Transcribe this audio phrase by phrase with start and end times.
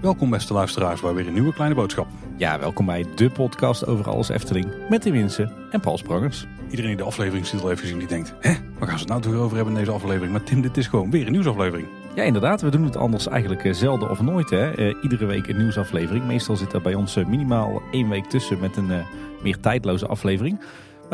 [0.00, 2.06] Welkom beste luisteraars bij weer een nieuwe kleine boodschap.
[2.36, 6.46] Ja, welkom bij de podcast over alles Efteling met Tim Winsen en Paul Sprangers.
[6.70, 9.34] Iedereen die de afleveringstitel heeft gezien die denkt, hè, waar gaan ze het nou toch
[9.34, 10.32] over hebben in deze aflevering?
[10.32, 11.88] Maar Tim, dit is gewoon weer een nieuwsaflevering.
[12.14, 12.60] Ja, inderdaad.
[12.60, 14.50] We doen het anders eigenlijk eh, zelden of nooit.
[14.50, 14.70] Hè?
[14.70, 16.26] Eh, iedere week een nieuwsaflevering.
[16.26, 19.04] Meestal zit er bij ons eh, minimaal één week tussen met een
[19.42, 20.60] meer tijdloze aflevering.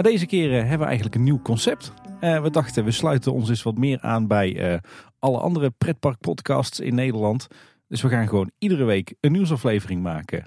[0.00, 1.92] Maar deze keer eh, hebben we eigenlijk een nieuw concept.
[2.20, 4.78] Eh, we dachten, we sluiten ons eens wat meer aan bij eh,
[5.18, 7.46] alle andere pretparkpodcasts in Nederland.
[7.88, 10.46] Dus we gaan gewoon iedere week een nieuwsaflevering maken.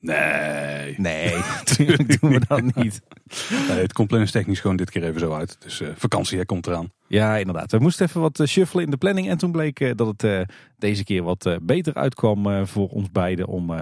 [0.00, 0.94] Nee.
[0.96, 3.00] Nee, natuurlijk doen we dat niet.
[3.68, 5.56] Nee, het komt planningstechnisch gewoon dit keer even zo uit.
[5.60, 6.92] Dus vakantie hè, komt eraan.
[7.06, 7.72] Ja, inderdaad.
[7.72, 9.28] We moesten even wat shuffelen in de planning.
[9.28, 10.46] En toen bleek dat het
[10.78, 13.72] deze keer wat beter uitkwam voor ons beiden om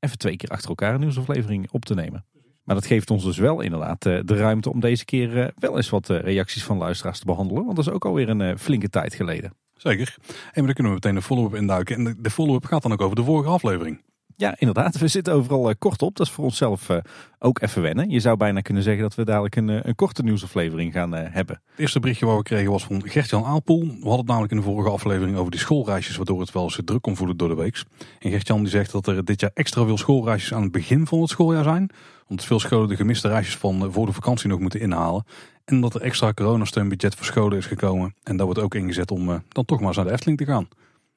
[0.00, 2.24] even twee keer achter elkaar een nieuwsaflevering op te nemen.
[2.66, 5.76] Maar dat geeft ons dus wel inderdaad eh, de ruimte om deze keer eh, wel
[5.76, 7.64] eens wat eh, reacties van luisteraars te behandelen.
[7.64, 9.52] Want dat is ook alweer een flinke tijd geleden.
[9.76, 10.16] Zeker.
[10.52, 11.96] En dan kunnen we meteen een follow-up induiken.
[11.96, 14.02] En de, de follow-up gaat dan ook over de vorige aflevering.
[14.38, 14.98] Ja, inderdaad.
[14.98, 16.16] We zitten overal eh, kort op.
[16.16, 16.96] Dat is voor onszelf eh,
[17.38, 18.10] ook even wennen.
[18.10, 21.60] Je zou bijna kunnen zeggen dat we dadelijk een, eh, een korte nieuwsaflevering gaan hebben.
[21.70, 23.80] Het eerste berichtje wat we kregen was van Gert-Jan Aalpoel.
[23.80, 26.80] We hadden het namelijk in de vorige aflevering over die schoolreisjes, waardoor het wel eens
[26.84, 27.84] druk kon voelen door de week.
[28.18, 31.20] En Gert-Jan die zegt dat er dit jaar extra veel schoolreisjes aan het begin van
[31.20, 31.90] het schooljaar zijn.
[32.28, 35.24] Omdat veel scholen de gemiste reisjes van voor de vakantie nog moeten inhalen.
[35.64, 38.14] En dat er extra coronasteunbudget voor scholen is gekomen.
[38.22, 40.68] En dat wordt ook ingezet om dan toch maar eens naar de Efteling te gaan.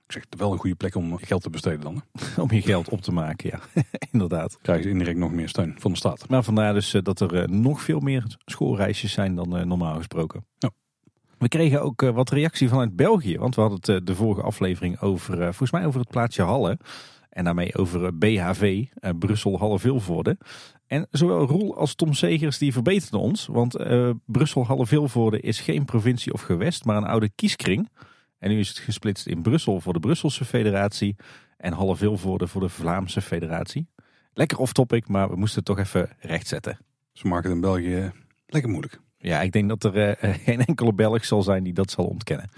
[0.09, 2.03] Ik zeg, wel een goede plek om geld te besteden dan.
[2.11, 2.41] Hè.
[2.41, 3.83] Om je geld op te maken, ja.
[4.11, 4.57] inderdaad.
[4.61, 6.29] Krijgen ze indirect nog meer steun van de staat.
[6.29, 9.95] Maar vandaar dus eh, dat er eh, nog veel meer schoolreisjes zijn dan eh, normaal
[9.95, 10.45] gesproken.
[10.57, 10.71] Ja.
[11.37, 13.37] We kregen ook wat reactie vanuit België.
[13.37, 16.77] Want we hadden het de vorige aflevering over, volgens mij over het plaatsje Halle.
[17.30, 20.37] En daarmee over BHV, eh, Brussel Halle Vilvoorde.
[20.87, 23.45] En zowel Roel als Tom Segers die verbeterden ons.
[23.45, 27.89] Want eh, Brussel Halle Vilvoorde is geen provincie of gewest, maar een oude kieskring.
[28.39, 31.15] En nu is het gesplitst in Brussel voor de Brusselse Federatie.
[31.58, 33.87] En Halle Vilvoorde voor de Vlaamse Federatie.
[34.33, 36.77] Lekker off topic, maar we moesten het toch even rechtzetten.
[37.11, 38.09] Ze maken het in België eh,
[38.45, 38.99] lekker moeilijk.
[39.17, 42.49] Ja, ik denk dat er eh, geen enkele Belg zal zijn die dat zal ontkennen.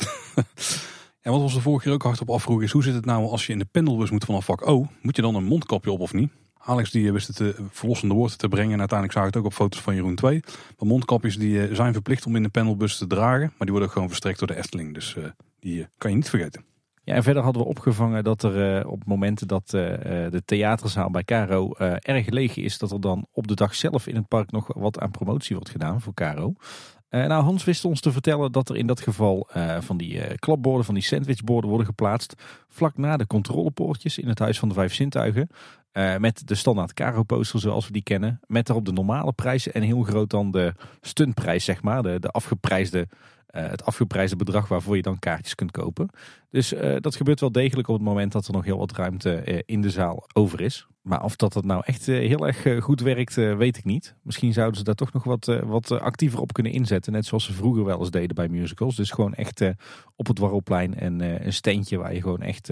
[1.21, 3.29] En wat we ons de vorige keer ook hardop afvroegen is hoe zit het nou
[3.29, 4.87] als je in de pendelbus moet vanaf vak O?
[5.01, 6.31] Moet je dan een mondkapje op of niet?
[6.57, 9.49] Alex die wist het eh, verlossende woorden te brengen en uiteindelijk zag ik het ook
[9.49, 10.39] op foto's van Jeroen 2.
[10.77, 13.87] Maar mondkapjes die eh, zijn verplicht om in de pendelbus te dragen, maar die worden
[13.87, 14.93] ook gewoon verstrekt door de Efteling.
[14.93, 15.23] Dus eh,
[15.61, 16.63] die eh, kan je niet vergeten.
[17.03, 19.81] Ja, en verder hadden we opgevangen dat er eh, op momenten dat eh,
[20.29, 24.15] de theaterzaal bij Caro erg leeg is, dat er dan op de dag zelf in
[24.15, 26.53] het park nog wat aan promotie wordt gedaan voor Caro.
[27.09, 30.93] Nou, Hans wist ons te vertellen dat er in dat geval van die klapborden, van
[30.93, 32.33] die sandwichborden worden geplaatst
[32.67, 35.49] vlak na de controlepoortjes in het Huis van de Vijf Zintuigen.
[36.17, 38.39] Met de standaard Caro-poster zoals we die kennen.
[38.47, 42.03] Met daarop de normale prijzen en heel groot dan de stuntprijs, zeg maar.
[42.03, 43.07] De, de afgeprijsde,
[43.51, 46.09] eh, het afgeprijsde bedrag waarvoor je dan kaartjes kunt kopen.
[46.49, 49.35] Dus eh, dat gebeurt wel degelijk op het moment dat er nog heel wat ruimte
[49.35, 50.87] eh, in de zaal over is.
[51.01, 54.15] Maar of dat, dat nou echt heel erg goed werkt, weet ik niet.
[54.23, 57.11] Misschien zouden ze daar toch nog wat, wat actiever op kunnen inzetten.
[57.11, 58.95] Net zoals ze vroeger wel eens deden bij musicals.
[58.95, 59.61] Dus gewoon echt
[60.15, 62.69] op het Warrelplein en een standje waar je gewoon echt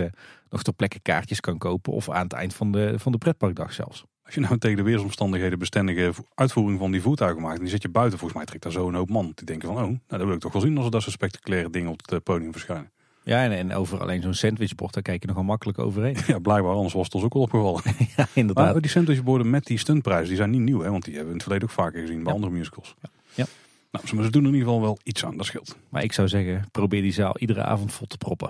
[0.50, 1.94] nog ter plekke kaartjes kan kopen.
[1.94, 4.06] Of aan het eind van de, van de pretparkdag zelfs.
[4.30, 7.70] Als je nou tegen de weersomstandigheden bestendige vo- uitvoering van die voertuigen maakt en die
[7.70, 9.32] zet je buiten, volgens mij trekt daar zo'n hoop man.
[9.36, 11.14] Die denken van, oh, nou, dat wil ik toch wel zien als er dat soort
[11.14, 12.92] spectaculaire dingen op het podium verschijnen.
[13.24, 16.18] Ja, en, en over alleen zo'n sandwichbord, daar kijk je nogal makkelijk overheen.
[16.28, 17.82] Ja, blijkbaar, anders was het ons ook wel opgevallen.
[18.18, 18.72] ja, inderdaad.
[18.74, 20.90] Maar die sandwichborden met die stuntprijzen, die zijn niet nieuw, hè?
[20.92, 22.34] want die hebben we in het verleden ook vaker gezien bij Ja.
[22.34, 22.96] andere musicals.
[23.34, 23.46] Ja.
[23.92, 25.78] Nou, ze- doen er in ieder geval wel iets aan, dat scheelt.
[25.90, 28.50] Maar ik zou zeggen, probeer die zaal iedere avond vol te proppen.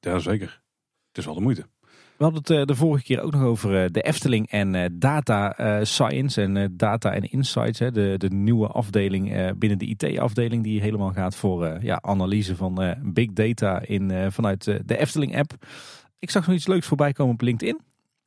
[0.00, 0.60] Ja, zeker.
[1.08, 1.66] Het is wel de moeite.
[2.22, 4.84] We hadden het eh, de vorige keer ook nog over eh, de Efteling en eh,
[4.92, 7.78] data science en data en insights.
[7.78, 13.32] De, de nieuwe afdeling binnen de IT-afdeling die helemaal gaat voor ja, analyse van big
[13.32, 15.52] data in, vanuit de Efteling-app.
[16.18, 17.80] Ik zag nog iets leuks voorbij komen op LinkedIn.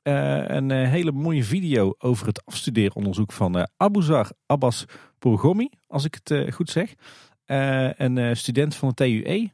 [0.04, 4.86] Een hele mooie video over het afstudeeronderzoek van Abuzar Abbas
[5.20, 6.94] Pourgomi, als ik het goed zeg.
[7.46, 9.52] Een student van de TUE.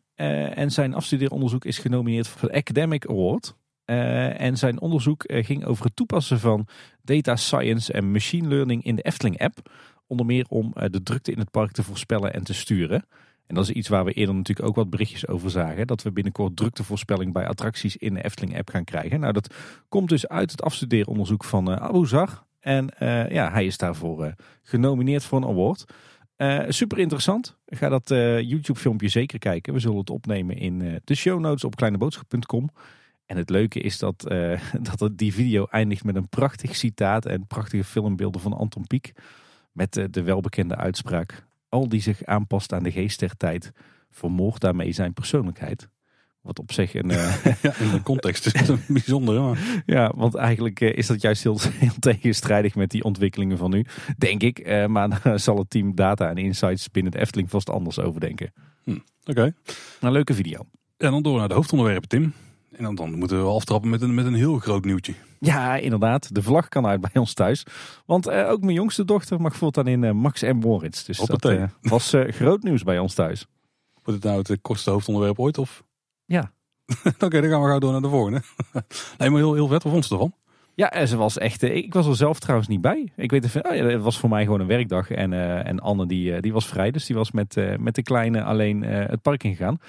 [0.56, 3.60] En zijn afstudeeronderzoek is genomineerd voor de Academic Award.
[3.92, 6.68] Eh, en zijn onderzoek eh, ging over het toepassen van
[7.02, 9.72] data science en machine learning in de Efteling-app.
[10.08, 13.06] Onder meer om eh, de drukte in het park te voorspellen en te sturen.
[13.48, 15.88] En dat is iets waar we eerder natuurlijk ook wat berichtjes over zagen.
[15.88, 19.20] Dat we binnenkort druktevoorspelling bij attracties in de Efteling-app gaan krijgen.
[19.20, 19.56] Nou, dat
[19.90, 22.44] komt dus uit het afstudeeronderzoek van eh Abuzar.
[22.60, 24.34] En eh, ja, hij is daarvoor
[24.64, 25.86] genomineerd voor een award.
[26.68, 27.58] Super interessant.
[27.66, 28.08] Ga dat
[28.46, 29.74] YouTube-filmpje zeker kijken.
[29.74, 32.70] We zullen het opnemen in de show notes op kleineboodschap.com.
[33.25, 37.25] En het leuke is dat, eh, dat het- die video eindigt met een prachtig citaat
[37.25, 39.12] en prachtige filmbeelden van Anton Pieck.
[39.71, 41.47] Met eh, de welbekende uitspraak.
[41.69, 43.71] Al die zich aanpast aan de geest der tijd,
[44.09, 45.89] vermoordt daarmee zijn persoonlijkheid.
[46.41, 47.09] Wat op zich een.
[47.09, 47.45] Uh...
[47.62, 49.39] ja, in de context is het een bijzondere.
[49.39, 49.83] Maar...
[49.85, 53.85] Ja, want eigenlijk is dat juist heel, heel, tegenstrijdig met die ontwikkelingen van nu,
[54.18, 54.68] denk ik.
[54.68, 58.19] Uh, maar daar zal het team Data en Insights binnen de Efteling vast anders over
[58.19, 58.53] denken.
[58.83, 59.01] Hm, Oké.
[59.25, 59.53] Okay.
[60.00, 60.65] Een leuke video.
[60.97, 62.33] En dan door naar de hoofdonderwerpen, Tim.
[62.81, 65.13] En dan, dan moeten we aftrappen met een, met een heel groot nieuwtje.
[65.39, 66.36] Ja, inderdaad.
[66.36, 67.66] De vlag kan uit bij ons thuis.
[68.06, 71.04] Want uh, ook mijn jongste dochter mag voortaan in uh, Max en Moritz.
[71.04, 71.60] Dus Hoppatee.
[71.60, 73.45] dat uh, was groot nieuws bij ons thuis.
[74.04, 75.57] Wordt het nou het kortste hoofdonderwerp ooit?
[75.57, 75.83] Of?
[76.25, 76.51] Ja.
[77.13, 78.42] Oké, okay, dan gaan we gauw door naar de volgende.
[79.18, 79.83] nee, maar heel, heel vet.
[79.83, 80.33] Wat vond ze ervan?
[80.74, 81.62] Ja, ze was echt.
[81.62, 83.12] Ik was er zelf trouwens niet bij.
[83.16, 85.12] Ik weet even, oh ja, het was voor mij gewoon een werkdag.
[85.12, 88.04] En, uh, en Anne die, die was vrij, dus die was met, uh, met de
[88.04, 89.80] kleine alleen uh, het park ingegaan.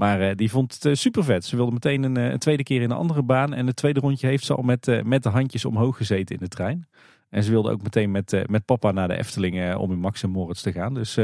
[0.00, 1.44] Maar uh, die vond het uh, super vet.
[1.44, 3.54] Ze wilde meteen een, een, tweede keer in een andere baan.
[3.54, 6.48] En het tweede rondje heeft ze al met, met de handjes omhoog gezeten in de
[6.48, 6.88] trein.
[7.28, 10.30] En ze wilde ook meteen met, met papa naar de Efteling om in Max en
[10.30, 10.94] Moritz te gaan.
[10.94, 11.14] Dus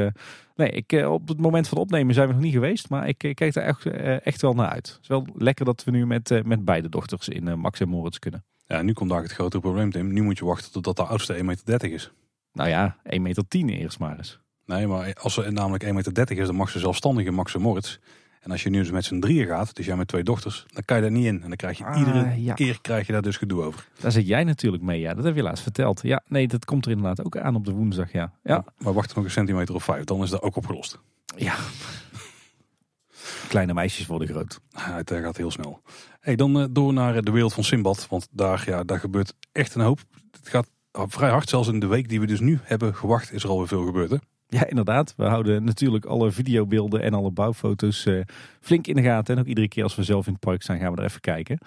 [0.56, 2.88] nee, ik, op het moment van opnemen zijn we nog niet geweest.
[2.88, 3.86] Maar ik kijk er echt,
[4.22, 4.88] echt wel naar uit.
[4.88, 8.18] Het is wel lekker dat we nu met, met beide dochters in Max en Moritz
[8.18, 8.44] kunnen.
[8.66, 10.12] Ja, nu komt daar het grote probleem, Tim.
[10.12, 12.10] Nu moet je wachten totdat de oudste 1,30 meter is.
[12.52, 14.40] Nou ja, 1,10 meter eerst maar eens.
[14.66, 17.60] Nee, maar als ze namelijk 1,30 meter is, dan mag ze zelfstandig in Max en
[17.60, 17.98] Moritz.
[18.46, 20.82] En als je nu dus met z'n drieën gaat, dus jij met twee dochters, dan
[20.84, 21.34] kan je daar niet in.
[21.42, 22.54] En dan krijg je Ah, iedere ja.
[22.54, 23.88] keer krijg je daar dus gedoe over.
[24.00, 25.14] Daar zit jij natuurlijk mee, ja.
[25.14, 26.00] Dat heb je laatst verteld.
[26.02, 28.32] Ja, nee, dat komt er inderdaad ook aan op de woensdag, ja.
[28.42, 30.98] Ja, Maar wacht nog een centimeter of vijf, dan is dat ook opgelost.
[31.36, 31.54] ja.
[33.48, 34.60] Kleine meisjes worden groot.
[34.70, 35.80] Ja, Het eh, gaat heel snel.
[36.20, 38.06] Hey, dan eh, door naar de wereld van Simbad.
[38.10, 40.00] Want daar, ja, daar gebeurt echt een hoop.
[40.30, 41.48] Het gaat vrij hard.
[41.48, 44.10] Zelfs in de week die we dus nu hebben gewacht, is er alweer veel gebeurd.
[44.10, 44.16] Hè?
[44.48, 45.14] Ja, inderdaad.
[45.16, 48.20] We houden natuurlijk alle videobeelden en alle bouwfoto's eh,
[48.60, 49.34] flink in de gaten.
[49.34, 51.20] En ook iedere keer als we zelf in het park zijn, gaan we er even
[51.20, 51.58] kijken.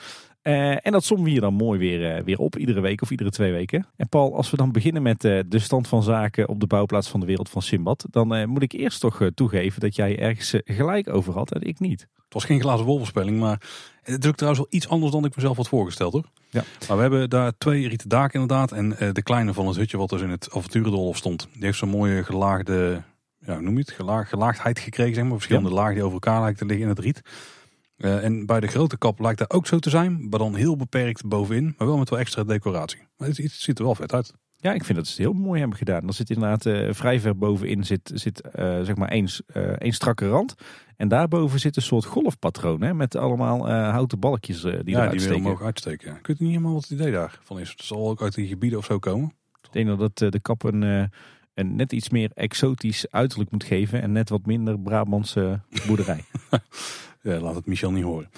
[0.42, 3.12] Eh, en dat sommen we hier dan mooi weer, eh, weer op, iedere week of
[3.12, 3.88] iedere twee weken.
[3.96, 7.10] En Paul, als we dan beginnen met eh, de stand van zaken op de bouwplaats
[7.10, 11.10] van de wereld van Simbad, dan moet ik eerst toch toegeven dat jij ergens gelijk
[11.10, 12.02] over had en ik niet.
[12.02, 13.62] Het was geen glazen wolverspelling, maar
[14.02, 16.26] het ook trouwens wel iets anders dan ik mezelf had voorgesteld hoor.
[16.50, 16.64] Ja.
[16.88, 18.72] Maar we hebben daar twee rieten daken inderdaad.
[18.72, 21.90] En de kleine van het hutje wat dus in het avonturendolhof stond, die heeft zo'n
[21.90, 23.02] mooie gelaagde,
[23.40, 25.34] ja, hoe noem je het, Gelaag, gelaagdheid gekregen zeg maar.
[25.34, 27.22] Verschillende lagen die over elkaar lijken te liggen in het riet.
[28.00, 30.76] Eh, en bij de grote kap lijkt dat ook zo te zijn, maar dan heel
[30.76, 33.00] beperkt bovenin, maar wel met wel extra decoratie.
[33.18, 34.34] Maar het, het ziet er wel vet uit.
[34.58, 36.08] Ja, ik vind dat ze het heel mooi hebben gedaan.
[36.08, 39.30] Er zit inderdaad eh, vrij ver bovenin zit, zit eh, zeg maar één,
[39.78, 40.56] één strakke rand.
[40.96, 45.22] En daarboven zit een soort golfpatroon hè, met allemaal houten balkjes die ja, die eruit
[45.22, 45.38] steken.
[45.38, 46.16] omhoog uitsteken.
[46.16, 47.70] Ik weet niet helemaal wat het idee daarvan is.
[47.70, 49.34] Het zal ook uit die gebieden of zo komen.
[49.62, 51.12] Ik denk dat de kap een,
[51.54, 56.24] een net iets meer exotisch uiterlijk moet geven en net wat minder Brabantse boerderij.
[57.22, 58.30] Ja, laat het Michel niet horen.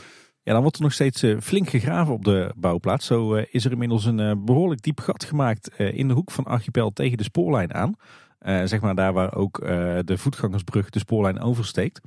[0.44, 3.06] Ja, dan wordt er nog steeds eh, flink gegraven op de bouwplaats.
[3.06, 6.32] Zo eh, is er inmiddels een eh, behoorlijk diep gat gemaakt eh, in de hoek
[6.32, 7.96] van Archipel tegen de spoorlijn aan.
[8.40, 12.02] Eh, zeg maar daar waar ook eh, de voetgangersbrug de spoorlijn oversteekt.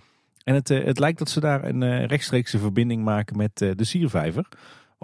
[0.44, 3.70] En het, eh, het lijkt dat ze daar een eh, rechtstreekse verbinding maken met eh,
[3.74, 4.46] de Siervijver.
[4.50, 4.56] We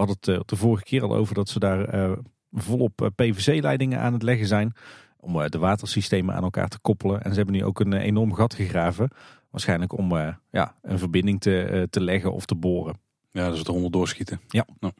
[0.07, 2.13] hadden het eh, de vorige keer al over dat ze daar eh,
[2.53, 4.73] volop eh, PVC-leidingen aan het leggen zijn.
[5.17, 7.23] Om eh, de watersystemen aan elkaar te koppelen.
[7.23, 9.11] En ze hebben nu ook een eh, enorm gat gegraven.
[9.51, 13.01] Waarschijnlijk om eh, ja, een verbinding te, eh, te leggen of te boren.
[13.31, 14.41] Ja, dus het eronder doorschieten.
[14.49, 14.67] Ja.
[14.81, 14.93] Nou,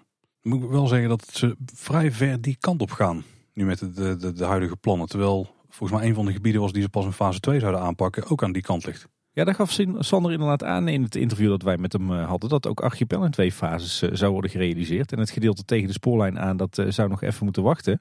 [0.43, 3.25] moet ik wel zeggen dat ze vrij ver die kant op gaan.
[3.55, 5.09] Nu met de, de, de, huidige plannen.
[5.09, 7.81] Terwijl volgens mij een van de gebieden was die ze pas in fase 2 zouden
[7.81, 8.31] aanpakken.
[8.31, 9.09] Ook aan die kant ligt.
[9.33, 12.49] Ja, daar gaf Sander inderdaad aan in het interview dat wij met hem eh, hadden.
[12.49, 15.13] Dat ook Archipel in twee fases zou worden gerealiseerd.
[15.13, 17.99] En het gedeelte tegen de spoorlijn aan, dat zou nog even moeten wachten.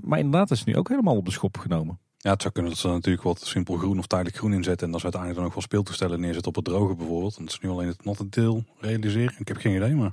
[0.00, 1.98] Maar inderdaad is het nu ook helemaal op de schop genomen.
[2.20, 4.86] Ja, het zou kunnen dat ze natuurlijk wat simpel groen of tijdelijk groen inzetten.
[4.86, 7.36] En dat ze uiteindelijk dan ook wel speeltoestellen neerzetten op het droge bijvoorbeeld.
[7.36, 9.34] Want het is nu alleen het natte deel realiseren.
[9.38, 10.12] Ik heb geen idee, maar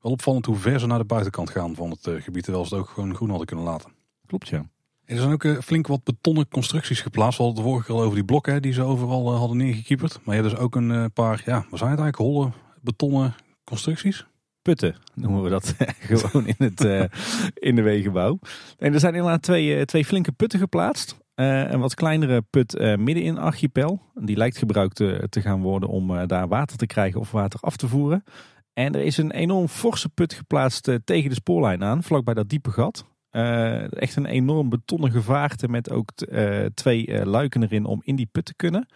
[0.00, 2.44] wel opvallend hoe ver ze naar de buitenkant gaan van het eh, gebied.
[2.44, 3.90] Terwijl ze het ook gewoon groen hadden kunnen laten.
[4.26, 4.66] Klopt, ja.
[5.04, 7.38] Er zijn ook eh, flink wat betonnen constructies geplaatst.
[7.38, 9.56] We hadden het de vorige keer al over die blokken die ze overal eh, hadden
[9.56, 10.20] neergekieperd.
[10.24, 12.50] Maar je hebt dus ook een paar, ja, wat zijn het eigenlijk, holle
[12.80, 14.26] betonnen constructies.
[14.62, 15.74] Putten noemen we dat
[16.10, 17.10] gewoon in, het,
[17.54, 18.38] in de wegenbouw.
[18.78, 21.16] En er zijn inderdaad twee, twee flinke putten geplaatst.
[21.34, 24.00] Eh, een wat kleinere put eh, midden in Archipel.
[24.14, 27.76] Die lijkt gebruikt eh, te gaan worden om daar water te krijgen of water af
[27.76, 28.24] te voeren.
[28.72, 32.70] En er is een enorm forse put geplaatst tegen de spoorlijn aan, vlakbij dat diepe
[32.70, 33.06] gat.
[33.90, 36.10] Echt een enorm betonnen gevaarte met ook
[36.74, 38.86] twee luiken erin om in die put te kunnen.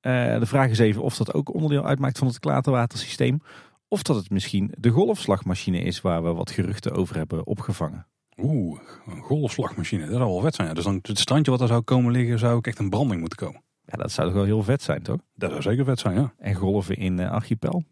[0.00, 3.40] De vraag is even of dat ook onderdeel uitmaakt van het klaterwatersysteem.
[3.88, 8.06] Of dat het misschien de golfslagmachine is waar we wat geruchten over hebben opgevangen.
[8.42, 10.68] Oeh, een golfslagmachine, dat zou wel vet zijn.
[10.68, 10.74] Ja.
[10.74, 13.38] Dus dan het strandje wat er zou komen liggen, zou ook echt een branding moeten
[13.38, 13.62] komen.
[13.84, 15.18] Ja, dat zou toch wel heel vet zijn, toch?
[15.34, 16.32] Dat zou zeker vet zijn, ja.
[16.38, 17.84] En golven in eh, Archipel.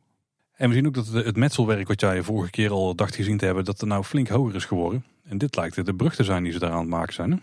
[0.52, 3.44] En we zien ook dat het, metselwerk wat jij vorige keer al dacht gezien te
[3.44, 5.04] hebben, dat er nou flink hoger is geworden.
[5.24, 7.30] En dit lijkt de brug te zijn die ze daar aan het maken zijn.
[7.30, 7.38] Hè?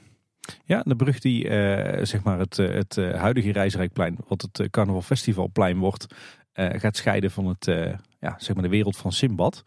[0.65, 5.77] Ja, de brug die eh, zeg maar het, het huidige Reisrijkplein, wat het Carnaval Festivalplein
[5.77, 6.07] wordt,
[6.53, 7.65] gaat scheiden van het,
[8.19, 9.63] ja, zeg maar de wereld van Simbad.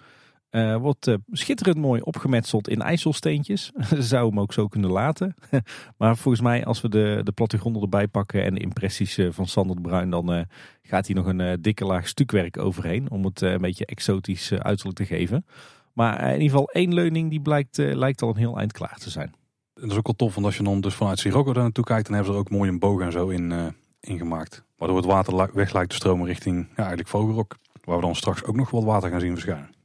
[0.51, 3.73] Uh, wordt uh, schitterend mooi opgemetseld in ijzelsteentjes.
[3.89, 5.35] Ze zou hem ook zo kunnen laten.
[5.99, 9.47] maar volgens mij, als we de, de plattegronden erbij pakken en de impressies uh, van
[9.47, 10.47] Sander de Bruin, dan
[10.83, 13.11] gaat hier nog een dikke laag stukwerk overheen.
[13.11, 15.47] Om het een beetje exotisch uiterlijk te geven.
[15.93, 19.11] Maar in ieder geval één leuning die blijkt, lijkt al een heel eind klaar te
[19.11, 19.35] zijn.
[19.75, 22.07] Dat is ook wel tof, want als je dan dus vanuit Sirocco daar naartoe kijkt,
[22.07, 24.65] dan hebben ze er ook mooi een boog en zo in, in gemaakt.
[24.77, 27.57] Waardoor het water weg lijkt te stromen richting ja, eigenlijk Vogelrok.
[27.85, 29.77] Waar we dan straks ook nog wat water gaan zien verschijnen.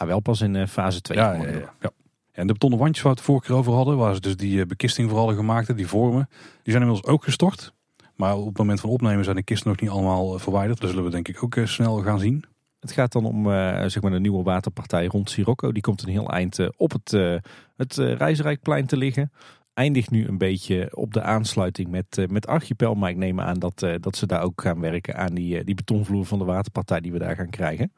[0.00, 1.18] Maar wel pas in eh, fase 2.
[1.18, 1.90] Ja, ja, ja,
[2.32, 4.60] En de betonnen wandjes waar we het vorige keer over hadden, waar ze dus die
[4.60, 6.28] eh, bekisting vooral gemaakt die vormen,
[6.62, 7.72] die zijn inmiddels ook gestort.
[8.16, 10.80] Maar op het moment van opnemen zijn de kisten nog niet allemaal eh, verwijderd.
[10.80, 12.44] Dat zullen we denk ik ook snel gaan zien.
[12.80, 13.44] Het gaat dan om
[13.90, 15.72] zeg maar de nieuwe waterpartij rond Sirocco.
[15.72, 17.36] Die komt een heel eind op het, uh,
[17.76, 19.32] het Reisrijkplein te liggen.
[19.74, 22.94] Eindigt nu een beetje op de aansluiting met, met Archipel.
[22.94, 26.26] Maar ik neem aan dat, dat ze daar ook gaan werken aan die, die betonvloer
[26.26, 27.92] van de waterpartij die we daar gaan krijgen.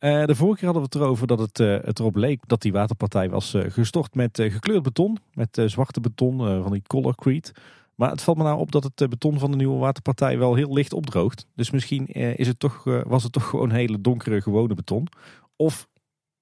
[0.00, 2.72] Uh, de vorige keer hadden we het erover dat het, het erop leek dat die
[2.72, 5.18] waterpartij was uh, gestort met gekleurd beton.
[5.32, 7.52] Met zwarte beton van die colorcrete.
[7.94, 10.72] Maar het valt me nou op dat het beton van de nieuwe waterpartij wel heel
[10.72, 11.46] licht opdroogt.
[11.54, 15.08] Dus misschien is het toch, was het toch gewoon hele donkere gewone beton.
[15.56, 15.88] Of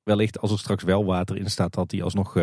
[0.02, 2.36] wellicht als er straks wel water in staat dat die alsnog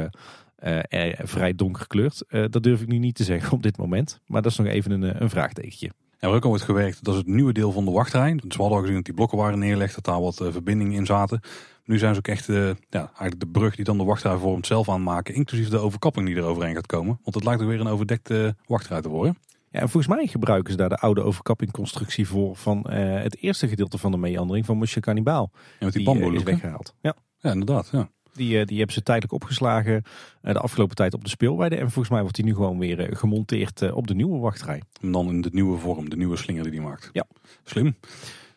[1.24, 2.26] vrij donker kleurt.
[2.28, 4.20] dat durf ik nu niet te zeggen op dit moment.
[4.28, 5.92] Maar dat is nog even een, een vraagtekentje.
[6.24, 8.32] En waar ook al wordt gewerkt, dat is het nieuwe deel van de wachtrij.
[8.32, 10.94] Dus we hadden al gezien dat die blokken waren neergelegd, dat daar wat uh, verbindingen
[10.94, 11.40] in zaten.
[11.86, 14.68] Nu zijn ze ook echt uh, ja, eigenlijk de brug die dan de wachtrij vormt
[14.68, 15.36] zelf aanmaken.
[15.36, 17.20] Inclusief de overkapping die er overheen gaat komen.
[17.24, 19.38] Want het lijkt ook weer een overdekte wachtrij te worden.
[19.72, 23.68] Ja, en volgens mij gebruiken ze daar de oude overkappingconstructie voor van uh, het eerste
[23.68, 25.52] gedeelte van de meandering van Monsieur Cannibal.
[25.54, 26.96] En met die, die is weggehaald.
[27.02, 27.16] Ja.
[27.38, 27.90] ja, inderdaad.
[27.92, 28.10] Ja.
[28.34, 30.04] Die, eh, die hebben ze tijdelijk opgeslagen
[30.42, 31.76] eh, de afgelopen tijd op de speelweide.
[31.76, 34.82] En volgens mij wordt die nu gewoon weer eh, gemonteerd op de nieuwe wachtrij.
[35.02, 37.10] En dan in de nieuwe vorm, de nieuwe slinger die die maakt.
[37.14, 37.26] Ja.
[37.64, 37.96] Slim.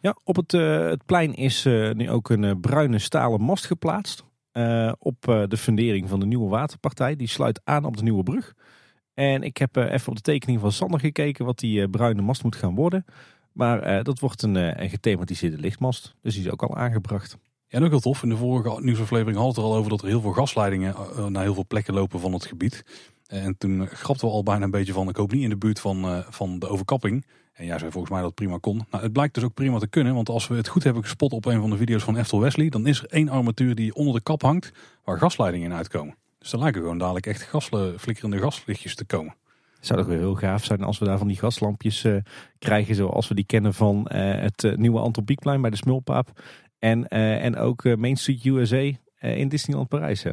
[0.00, 0.52] Ja, op het,
[0.90, 4.24] het plein is nu ook een bruine stalen mast geplaatst.
[4.98, 5.16] op
[5.48, 7.16] de fundering van de nieuwe waterpartij.
[7.16, 8.54] Die sluit aan op de nieuwe brug.
[9.14, 12.56] En ik heb even op de tekening van Sander gekeken wat die bruine mast moet
[12.56, 13.04] gaan worden.
[13.52, 16.14] Maar dat wordt een, een gethematiseerde lichtmast.
[16.22, 17.38] Dus die is ook al aangebracht.
[17.68, 18.22] Ja, ook heel tof.
[18.22, 20.94] In de vorige nieuwsaflevering hadden we het er al over dat er heel veel gasleidingen
[20.94, 22.84] eh, eh, naar heel veel plekken lopen van het gebied.
[23.26, 25.80] En toen grapten we al bijna een beetje van, ik hoop niet in de buurt
[25.80, 27.26] van, van de overkapping.
[27.52, 28.86] En jij zei volgens mij dat prima kon.
[28.90, 31.32] Nou, het blijkt dus ook prima te kunnen, want als we het goed hebben gespot
[31.32, 34.14] op een van de video's van Eftel Wesley, dan is er één armatuur die onder
[34.14, 34.72] de kap hangt,
[35.04, 36.16] waar gasleidingen in uitkomen.
[36.38, 39.34] Dus er lijken gewoon dadelijk echt gasle, flikkerende gaslichtjes te komen.
[39.80, 42.06] Zou toch weer heel gaaf zijn als we daar van die gaslampjes
[42.58, 46.40] krijgen zoals we die kennen van het nieuwe Antropiekplein bij de Smulpaap.
[46.78, 50.22] En, uh, en ook uh, Main Street USA uh, in Disneyland Parijs.
[50.22, 50.32] Hè?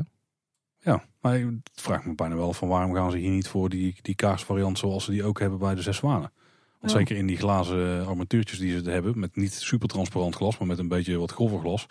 [0.79, 3.95] Ja, maar ik vraag me bijna wel van waarom gaan ze hier niet voor die,
[4.01, 6.31] die kaarsvariant zoals ze die ook hebben bij de Zes Zwanen.
[6.79, 7.00] Want ja.
[7.00, 10.79] zeker in die glazen armatuurtjes die ze hebben, met niet super transparant glas, maar met
[10.79, 11.85] een beetje wat grover glas,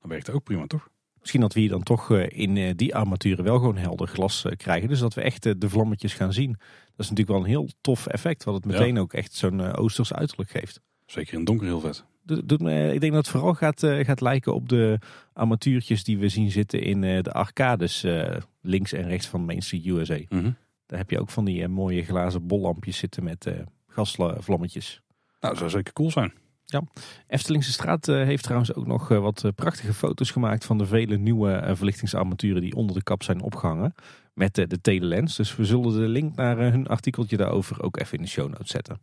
[0.00, 0.88] dan werkt het ook prima toch?
[1.18, 4.88] Misschien dat we hier dan toch in die armaturen wel gewoon helder glas krijgen.
[4.88, 6.50] Dus dat we echt de vlammetjes gaan zien.
[6.50, 9.00] Dat is natuurlijk wel een heel tof effect, wat het meteen ja.
[9.00, 10.80] ook echt zo'n oosters uiterlijk geeft.
[11.06, 14.20] Zeker in donker heel vet doet me, ik denk dat het vooral gaat, uh, gaat
[14.20, 14.98] lijken op de
[15.32, 19.62] armatuurtjes die we zien zitten in uh, de arcades uh, links en rechts van Main
[19.62, 20.18] Street USA.
[20.28, 20.56] Mm -hmm.
[20.86, 23.50] Daar heb je ook van die mooie glazen bollampjes zitten met
[23.86, 25.00] gasvlammetjes.
[25.40, 26.32] Nou, dat zou zeker cool zijn.
[26.64, 26.82] Ja,
[27.26, 32.60] Eftelingse straat heeft trouwens ook nog wat prachtige foto's gemaakt van de vele nieuwe verlichtingsarmaturen
[32.60, 33.94] die onder de kap zijn opgehangen
[34.34, 35.36] met de telelens.
[35.36, 38.70] Dus we zullen de link naar hun artikeltje daarover ook even in de show notes
[38.70, 39.00] zetten.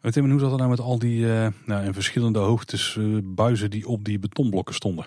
[0.00, 3.88] Tim, hoe zat het nou met al die uh, nou, verschillende hoogtes uh, buizen die
[3.88, 5.04] op die betonblokken stonden?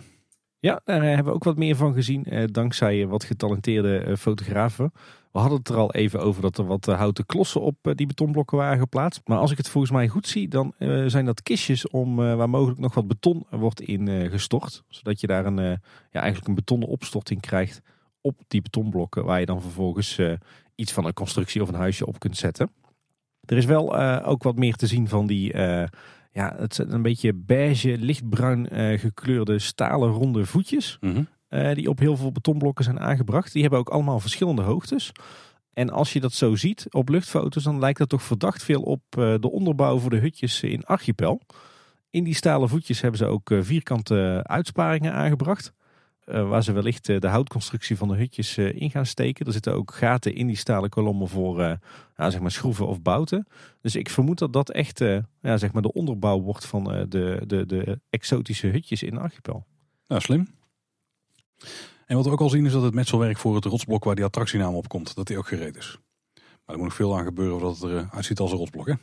[0.59, 4.91] Ja, daar eh, hebben we ook wat meer van gezien, dankzij wat getalenteerde fotografen.
[5.31, 8.57] We hadden het er al even over dat er wat houten klossen op die betonblokken
[8.57, 9.21] waren geplaatst.
[9.25, 10.73] Maar als ik het volgens mij goed zie, dan
[11.07, 14.83] zijn dat kistjes om waar mogelijk nog wat beton wordt in gestort.
[14.87, 15.79] Zodat je daar een,
[16.11, 17.81] ja, eigenlijk een betonnen opstorting krijgt
[18.21, 19.25] op die betonblokken.
[19.25, 20.19] Waar je dan vervolgens
[20.75, 22.69] iets van een constructie of een huisje op kunt zetten.
[23.45, 25.83] Er is wel uh, ook wat meer te zien van die, uh,
[26.31, 30.97] ja, het zijn een beetje beige, lichtbruin uh, gekleurde stalen ronde voetjes.
[30.99, 31.73] Mm -hmm.
[31.73, 33.53] die op heel veel betonblokken zijn aangebracht.
[33.53, 35.11] Die hebben ook allemaal verschillende hoogtes.
[35.73, 39.01] En als je dat zo ziet op luchtfoto's, dan lijkt dat toch verdacht veel op
[39.09, 41.41] de onderbouw voor de hutjes in Archipel.
[42.09, 45.73] In die stalen voetjes hebben ze ook vierkante uitsparingen aangebracht.
[46.25, 49.45] Uh, waar ze wellicht uh, de houtconstructie van de hutjes uh, in gaan steken.
[49.45, 51.61] Er zitten ook gaten in die stalen kolommen voor
[52.17, 53.47] ja, zeg maar schroeven of bouten.
[53.81, 54.99] Dus ik vermoed dat dat echt
[55.41, 59.65] ja, zeg maar de onderbouw wordt van de, de, de exotische hutjes in Archipel.
[60.07, 60.47] Nou, slim.
[62.05, 64.25] En wat we ook al zien is dat het metselwerk voor het rotsblok waar die
[64.25, 65.97] attractienaam op komt, dat die ook gereed is.
[66.33, 68.87] Maar er moet nog veel aan gebeuren voordat het eruit uitziet als een rotsblok.
[68.87, 68.93] Hè?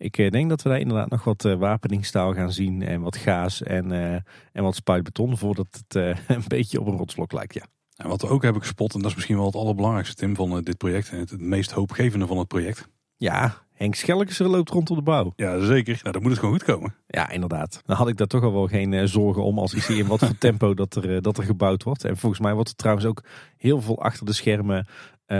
[0.00, 3.16] Ik eh, denk dat we daar inderdaad nog wat uh, wapeningstaal gaan zien en wat
[3.16, 4.14] gaas en, uh,
[4.52, 5.94] en wat spuitbeton voordat het
[6.36, 7.54] een beetje op een rotsblok lijkt.
[7.54, 7.66] Ja.
[7.96, 10.62] En wat we ook hebben gespot, en dat is misschien wel het allerbelangrijkste Tim van
[10.62, 12.88] dit project en het, het meest hoopgevende van het project.
[13.16, 15.32] Ja, Henk Schelkes loopt rondom de bouw.
[15.36, 15.98] Ja, zeker.
[16.02, 16.94] Nou, dan moet het gewoon goed komen.
[17.06, 17.82] Ja, inderdaad.
[17.86, 20.18] Dan had ik daar toch al wel geen zorgen om als ik zie in wat
[20.18, 22.04] voor tempo dat er, dat er gebouwd wordt.
[22.04, 23.22] En volgens mij wordt er trouwens ook
[23.56, 24.86] heel veel achter de schermen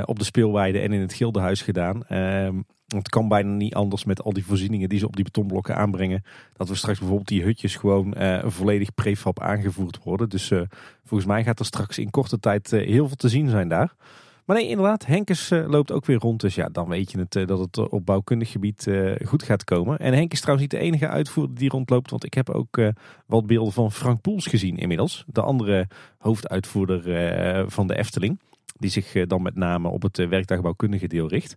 [0.05, 2.05] op de speelweide en in het Gildenhuis gedaan.
[2.07, 5.77] Ehm, het kan bijna niet anders met al die voorzieningen die ze op die betonblokken
[5.77, 6.25] aanbrengen.
[6.53, 10.29] Dat we straks bijvoorbeeld die hutjes gewoon volledig prefab aangevoerd worden.
[10.29, 10.53] Dus
[11.05, 13.95] volgens mij gaat er straks in korte tijd heel veel te zien zijn daar.
[14.51, 16.41] Maar nee, inderdaad, Henkes loopt ook weer rond.
[16.41, 18.91] Dus ja, dan weet je het, dat het op bouwkundig gebied
[19.25, 19.99] goed gaat komen.
[19.99, 22.11] En Henk is trouwens niet de enige uitvoerder die rondloopt.
[22.11, 22.81] Want ik heb ook
[23.27, 25.25] wat beelden van Frank Poels gezien inmiddels.
[25.27, 25.89] De andere
[26.19, 28.41] hoofduitvoerder van de Efteling.
[28.77, 31.57] Die zich dan met name op het werktuigbouwkundige deel richt.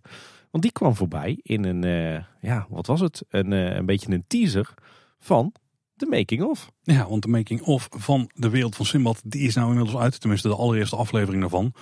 [0.50, 1.82] Want die kwam voorbij in een,
[2.40, 3.24] ja, wat was het?
[3.28, 4.74] Een, een beetje een teaser
[5.18, 5.52] van
[5.94, 6.70] de making-of.
[6.82, 10.20] Ja, want de making-of van de wereld van Simbad, die is nou inmiddels uit.
[10.20, 11.72] Tenminste, de allereerste aflevering daarvan.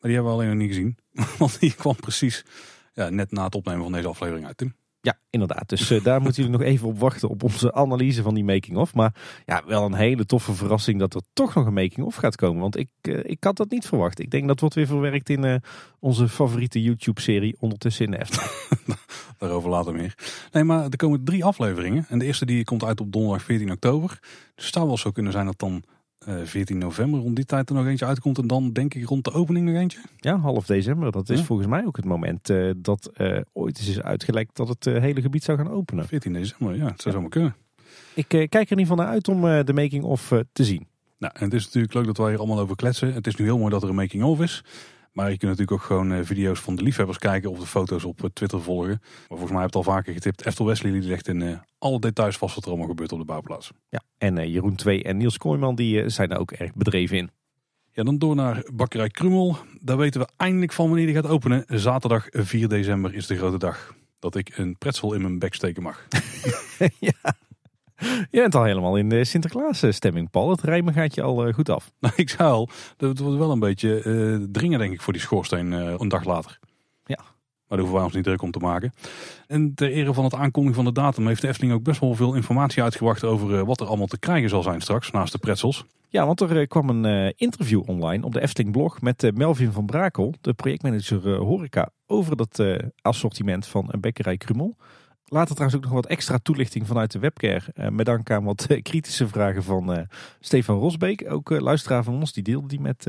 [0.00, 0.98] Maar die hebben we alleen nog niet gezien.
[1.38, 2.44] Want die kwam precies
[2.92, 4.74] ja, net na het opnemen van deze aflevering uit, Tim.
[5.00, 5.68] Ja, inderdaad.
[5.68, 8.94] Dus uh, daar moeten jullie nog even op wachten op onze analyse van die making-of.
[8.94, 9.14] Maar
[9.44, 12.60] ja, wel een hele toffe verrassing dat er toch nog een making-of gaat komen.
[12.60, 14.18] Want ik, uh, ik had dat niet verwacht.
[14.18, 15.54] Ik denk dat wordt weer verwerkt in uh,
[15.98, 18.50] onze favoriete YouTube-serie ondertussen in de Efteling.
[19.38, 20.14] Daarover later meer.
[20.52, 22.06] Nee, maar er komen drie afleveringen.
[22.08, 24.18] En de eerste die komt uit op donderdag 14 oktober.
[24.54, 25.84] Dus het zou wel zo kunnen zijn dat dan
[26.44, 28.38] 14 eh, november rond die tijd er nog eentje uitkomt.
[28.38, 29.98] En dan denk ik rond de opening nog eentje.
[30.16, 31.12] Ja, half december.
[31.12, 34.84] Dat is volgens mij ook het moment uh, dat uh, ooit is uitgelekt dat het
[34.84, 36.06] hele gebied zou gaan openen.
[36.06, 36.86] 14 december, ja.
[36.86, 37.20] Het zou ja.
[37.20, 37.56] zomaar kunnen.
[38.14, 40.86] Ik kijk er in ieder geval naar uit om de making-of te zien.
[41.18, 43.14] Nou, en het is natuurlijk leuk dat wij hier allemaal over kletsen.
[43.14, 44.64] Het is nu heel mooi dat er een making-of is.
[45.18, 48.04] Maar je kunt natuurlijk ook gewoon eh, video's van de liefhebbers kijken of de foto's
[48.04, 48.98] op eh, Twitter volgen.
[49.00, 50.46] Maar volgens mij heb het al vaker getipt.
[50.46, 53.24] Eftel Wesley die legt in uh, alle details vast wat er allemaal gebeurt op de
[53.24, 53.70] bouwplaats.
[53.88, 57.30] Ja, en uh, Jeroen 2 en Niels Kooijman die zijn daar ook erg bedreven in.
[57.92, 59.56] Ja, dan door naar Bakkerij Krummel.
[59.80, 61.64] Daar weten we eindelijk van wanneer die gaat openen.
[61.68, 63.94] Zaterdag 4 december is de grote dag.
[64.18, 66.06] Dat ik een pretzel in mijn bek steken mag.
[66.98, 67.34] ja,
[68.30, 70.50] je bent al helemaal in de Sinterklaas stemming, Paul.
[70.50, 71.92] Het rijmen gaat je al eh, goed af.
[72.00, 72.68] Nou, ik zou al.
[72.96, 76.24] Het wordt wel een beetje uh, dringen, denk ik, voor die schoorsteen uh, een dag
[76.24, 76.58] later.
[77.04, 77.16] Ja.
[77.16, 78.92] Maar daar hoeven wij ons niet druk om te maken.
[79.46, 82.14] En ter ere van het aankondiging van de datum heeft de Efteling ook best wel
[82.14, 85.84] veel informatie uitgebracht over wat er allemaal te krijgen zal zijn straks, naast de pretzels.
[86.08, 90.34] Ja, want er kwam een interview online op de Efteling blog met Melvin van Brakel,
[90.40, 92.64] de projectmanager horeca, over dat
[93.02, 94.76] assortiment van een bekkerij Krummel.
[95.30, 97.60] Later trouwens ook nog wat extra toelichting vanuit de webcare.
[97.74, 99.98] Uh, met dank aan wat uh, kritische vragen van uh,
[100.40, 101.30] Stefan Rosbeek.
[101.30, 103.06] Ook luisteraar van ons, die deelde die met,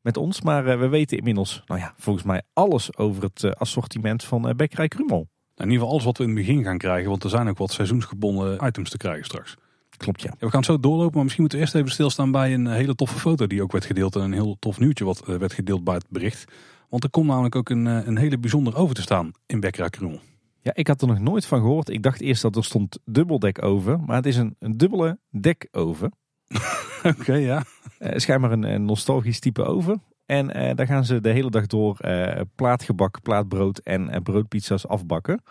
[0.00, 0.40] met ons.
[0.40, 5.16] Maar we weten inmiddels, nou ja, volgens mij alles over het assortiment van Bekkerij Krumel.
[5.16, 7.10] Nou, in ieder geval alles wat we in het begin gaan krijgen.
[7.10, 9.56] Want er zijn ook wat seizoensgebonden items te krijgen straks.
[9.96, 10.30] Klopt, ja.
[10.38, 10.46] ja.
[10.46, 13.18] We gaan zo doorlopen, maar misschien moeten we eerst even stilstaan bij een hele toffe
[13.18, 14.16] foto die ook werd gedeeld.
[14.16, 16.52] En een heel tof nieuwtje wat werd gedeeld bij het bericht.
[16.88, 20.20] Want er komt namelijk ook een, een hele bijzonder over te staan in Bekkerij Krumel.
[20.64, 21.88] Ja, ik had er nog nooit van gehoord.
[21.88, 26.12] Ik dacht eerst dat er stond dubbeldek oven, maar het is een, een dubbele dekoven.
[27.18, 27.62] Oké, ja.
[28.00, 30.02] Uh, schijnbaar een, een, nostalgisch type oven.
[30.26, 35.42] En uh, daar gaan ze de hele dag door uh, plaatgebak, plaatbrood en broodpizza's afbakken.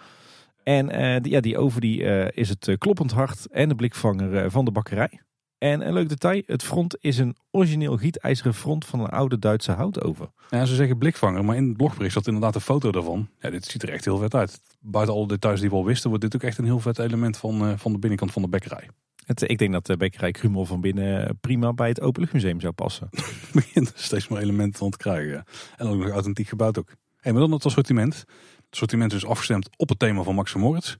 [0.63, 4.71] En die, ja, die oven die, is het kloppend hart en de blikvanger van de
[4.71, 5.21] bakkerij.
[5.63, 9.71] En een leuk detail, het front is een origineel gietijzeren front van een oude Duitse
[9.71, 10.32] houtoven.
[10.50, 13.30] Ja, ze zeggen blikvanger, maar in het blogbericht zat inderdaad een foto daarvan.
[13.39, 14.62] Ja, dit ziet er echt heel vet uit.
[14.80, 17.38] Buiten alle details die we al wisten, wordt dit ook echt een heel vet element
[17.38, 18.89] van, uh, van de binnenkant van de bekkerij.
[19.26, 23.10] Het, ik denk dat de bekkerij Krumel van binnen prima bij het Openluchtmuseum zou passen.
[23.54, 25.43] begint steeds meer elementen van te krijgen.
[25.78, 26.89] En ook nog authentiek gebouwd ook.
[27.17, 28.15] Hey, maar dan het assortiment.
[28.15, 28.28] Het
[28.71, 30.95] assortiment is afgestemd op het thema van Max Moritz.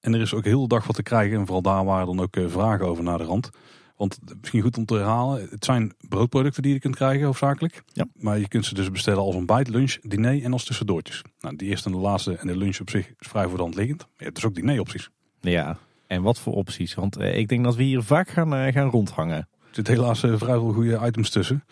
[0.00, 1.38] En er is ook heel de dag wat te krijgen.
[1.38, 3.50] En vooral daar waren dan ook eh, vragen over naar de rand.
[3.96, 7.82] Want misschien goed om te herhalen, het zijn broodproducten die je kunt krijgen hoofdzakelijk.
[7.92, 8.06] Ja.
[8.14, 11.22] Maar je kunt ze dus bestellen als ontbijt, lunch, diner en als tussendoortjes.
[11.40, 13.62] Nou, die eerste en de laatste en de lunch op zich is vrij voor de
[13.62, 13.98] hand liggend.
[13.98, 15.10] Maar je hebt dus ook dineropties.
[15.40, 16.94] Ja, en wat voor opties?
[16.94, 19.36] Want eh, ik denk dat we hier vaak gaan, uh, gaan rondhangen.
[19.36, 21.64] Er zitten helaas uh, vrij veel goede items tussen.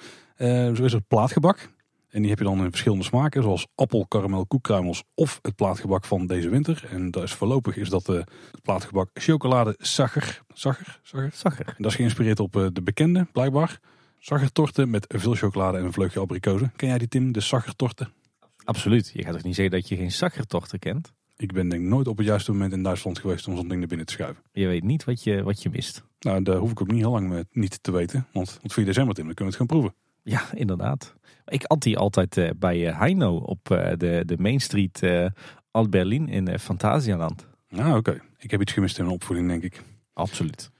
[0.74, 1.70] Zo is er plaatgebak.
[2.12, 6.05] En die heb je dan in verschillende smaken, zoals appel, karamel, koekkruimels of het plaatgebak
[6.05, 6.88] van deze winter.
[6.90, 10.42] En dat is voorlopig is dat uh, het plaatgebak chocolade sagger.
[10.53, 11.66] Sagger?
[11.66, 13.81] En dat is geïnspireerd op uh, de bekende, blijkbaar.
[14.18, 16.72] Saggertorten met veel chocolade en een vleugje abrikozen.
[16.77, 18.12] Ken jij die Tim, de saggertorten?
[18.64, 19.11] Absoluut.
[19.14, 21.12] Je gaat toch niet zeggen dat je geen saggertorten kent?
[21.37, 23.88] Ik ben denk nooit op het juiste moment in Duitsland geweest om zo'n ding naar
[23.88, 24.42] binnen te schuiven.
[24.53, 26.05] Je weet niet wat je, wat je mist.
[26.20, 28.27] Nou, daar hoef ik ook niet heel lang niet te weten.
[28.33, 30.01] Want, want 4 december Tim, dan kunnen we het gaan proeven.
[30.22, 31.14] Ja, inderdaad.
[31.46, 35.02] Ik at die altijd eh, bij eh, Heino op eh, de, de Main Street
[35.70, 37.46] Alt Berlin in Fantasialand.
[37.68, 38.20] Nou, oké.
[38.38, 39.83] Ik heb iets gemist in mijn opvoeding, denk ik.
[40.12, 40.70] Absoluut.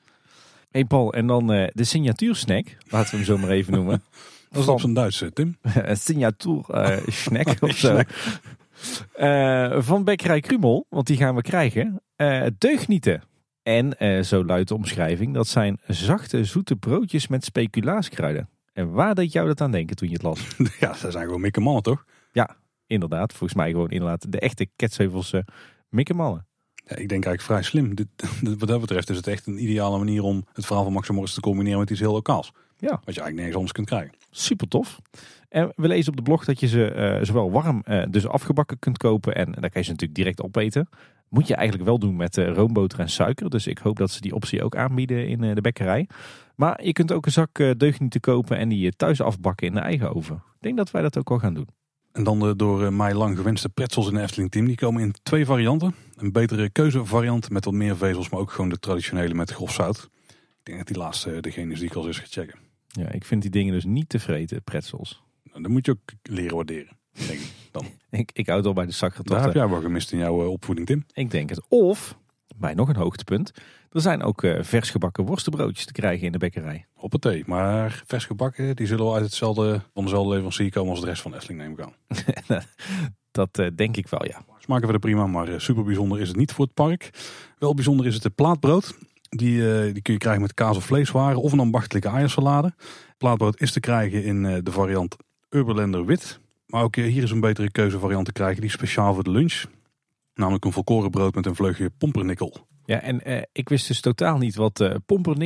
[0.71, 4.03] Hey Paul, en dan de signatuursnack, laten we hem zo maar even noemen.
[4.51, 5.57] Dat is op zijn Duits, Tim.
[5.63, 8.01] Een signatuur eh, snack of zo.
[9.81, 12.03] Van Bekkerij Krumel, want die gaan we krijgen.
[12.59, 13.23] Deugnieten.
[13.63, 18.49] En zo luidt de omschrijving, dat zijn zachte, zoete broodjes met speculaaskruiden.
[18.73, 20.57] En waar deed jou dat aan denken toen je het las?
[20.81, 22.05] Ja, dat zijn gewoon mikke mannen, toch?
[22.93, 25.45] Inderdaad, volgens mij gewoon inderdaad de echte Ketsheuvelse
[25.89, 26.47] mikkemallen.
[26.75, 27.95] Ja, ik denk eigenlijk vrij slim.
[28.01, 28.09] Dit,
[28.59, 31.15] wat dat betreft is het echt een ideale manier om het verhaal van Max en
[31.15, 32.53] Moritz te combineren met iets heel lokaals.
[32.77, 32.91] Ja.
[32.91, 34.13] Wat je eigenlijk nergens anders kunt krijgen.
[34.31, 34.99] Super tof.
[35.49, 38.79] En we lezen op de blog dat je ze eh, zowel warm, eh, dus afgebakken
[38.79, 39.35] kunt kopen.
[39.35, 40.89] En dan kan je ze natuurlijk direct opeten.
[41.29, 43.51] Moet je eigenlijk wel doen met eh, roomboter en suiker.
[43.51, 46.09] Dus ik hoop dat ze die optie ook aanbieden in de bekkerij.
[46.63, 49.75] Maar je kunt ook een zak eh, deugnieten kopen en die je thuis afbakken in
[49.75, 50.35] de eigen oven.
[50.35, 51.69] Ik denk dat wij dat ook wel gaan doen.
[52.13, 54.67] En dan de door eh, mij lang gewenste pretzels in de Efteling Team.
[54.67, 55.95] Die komen in twee varianten.
[56.17, 60.11] Een betere keuzevariant met wat meer vezels, maar ook gewoon de traditionele met grof zout.
[60.29, 62.59] Ik denk dat die laatste eh, degene is die ik al eens ga checken.
[62.87, 65.23] Ja, ik vind die dingen dus niet te vreten, pretzels.
[65.43, 66.97] Nou, dan moet je ook leren waarderen.
[67.13, 67.53] Denk ik.
[67.71, 67.87] Dan.
[68.21, 69.45] Ik, ik houd al bij de Daar zakgetochten.
[69.45, 71.05] heb jij wel gemist in jouw eh, opvoeding, Tim.
[71.13, 71.69] Ik denk het.
[71.69, 72.19] Of,
[72.57, 73.53] bij nog een hoogtepunt,
[73.93, 76.87] er zijn ook eh, vers gebakken worstenbroodjes te krijgen in de bekkerij.
[76.93, 77.43] Hoppatee.
[77.47, 81.23] Maar vers gebakken, die zullen wel uit hetzelfde, van dezelfde leverancier komen als de rest
[81.23, 81.95] van de Efteling, neem ik aan.
[83.31, 84.45] Dat eh, denk ik wel, ja.
[84.59, 87.11] Smaken verder prima, maar eh, super bijzonder is het niet voor het park.
[87.59, 88.99] Wel bijzonder is het de plaatbrood.
[89.29, 92.75] Die, die kun je krijgen met kaas of vleeswaren of een ambachtelijke eiersalade.
[93.19, 95.17] Plaatbrood is te krijgen in de variant
[95.51, 96.41] Uberlander wit.
[96.67, 99.65] Maar ook hier is een betere keuzevariant te krijgen, die is speciaal voor de lunch.
[100.35, 102.67] Namelijk een volkoren brood met een vleugje pompernikkel.
[102.85, 104.97] Ja, en eh, ik wist dus totaal niet wat eh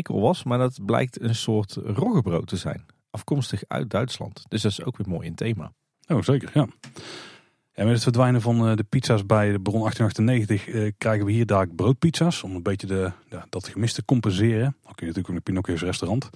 [0.04, 2.84] was, maar dat blijkt een soort roggebrood te zijn.
[3.10, 4.44] Afkomstig uit Duitsland.
[4.48, 5.72] Dus dat is ook weer mooi in thema.
[6.06, 6.68] Oh, zeker, ja.
[7.76, 11.32] En met het verdwijnen van eh, de pizza's bij de Bron 1898 eh, krijgen we
[11.32, 12.42] hier daar broodpizza's.
[12.42, 13.12] Om een beetje de,
[13.48, 14.76] dat gemis te compenseren.
[14.82, 16.30] Dan kun je natuurlijk ook naar Pinocchio's restaurant.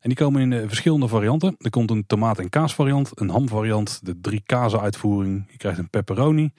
[0.00, 1.54] En die komen in eh, verschillende varianten.
[1.58, 5.44] Er komt een tomaat- en kaasvariant, een hamvariant, de drie kazen uitvoering.
[5.50, 6.52] Je krijgt een pepperoni.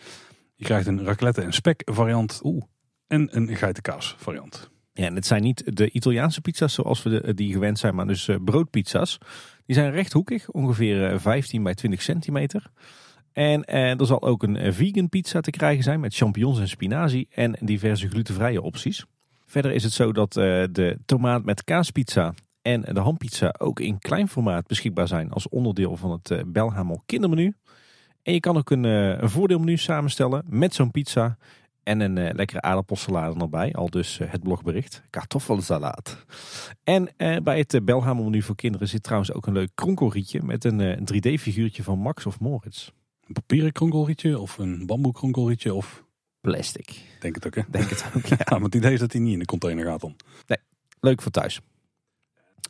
[0.56, 2.40] Je krijgt een raclette en spek variant.
[2.44, 2.64] Oeh.
[3.10, 4.70] En een geitenkaas variant.
[4.94, 8.08] Ja, en het zijn niet de Italiaanse pizza's zoals we de, die gewend zijn, maar
[8.08, 9.18] dus eh, broodpizza's.
[9.66, 12.72] Die zijn rechthoekig, ongeveer eh, 15 bij 20 centimeter.
[13.34, 16.68] En eh, er zal ook een eh, vegan pizza te krijgen zijn met champignons en
[16.68, 19.06] spinazie en diverse glutenvrije opties.
[19.50, 24.00] Verder is het zo dat eh, de tomaat met kaaspizza en de hampizza ook in
[24.00, 27.54] klein formaat beschikbaar zijn als onderdeel van het eh, Belhamel kindermenu.
[28.24, 31.38] En je kan ook een, eh, een voordeelmenu samenstellen met zo'n pizza
[31.90, 33.74] en een eh, lekkere aardappelsalade erbij.
[33.74, 35.04] Al dus eh, het blogbericht.
[35.10, 36.26] Kartoffelsalaat.
[36.84, 40.64] En eh, bij het uh, Belhamel-menu voor kinderen zit trouwens ook een leuk kronkelrietje met
[40.64, 42.90] een eh, 3D-figuurtje van Max of Moritz.
[43.28, 46.08] Een papieren kronkelrietje of een bamboe kronkelrietje of...
[46.42, 47.02] Plastic.
[47.20, 47.62] Denk het ook, hè?
[47.70, 48.26] Denk het ook.
[48.32, 48.38] Ja.
[48.40, 50.16] Ja, maar het idee is dat hij niet in de container gaat dan.
[51.00, 51.60] Leuk voor thuis.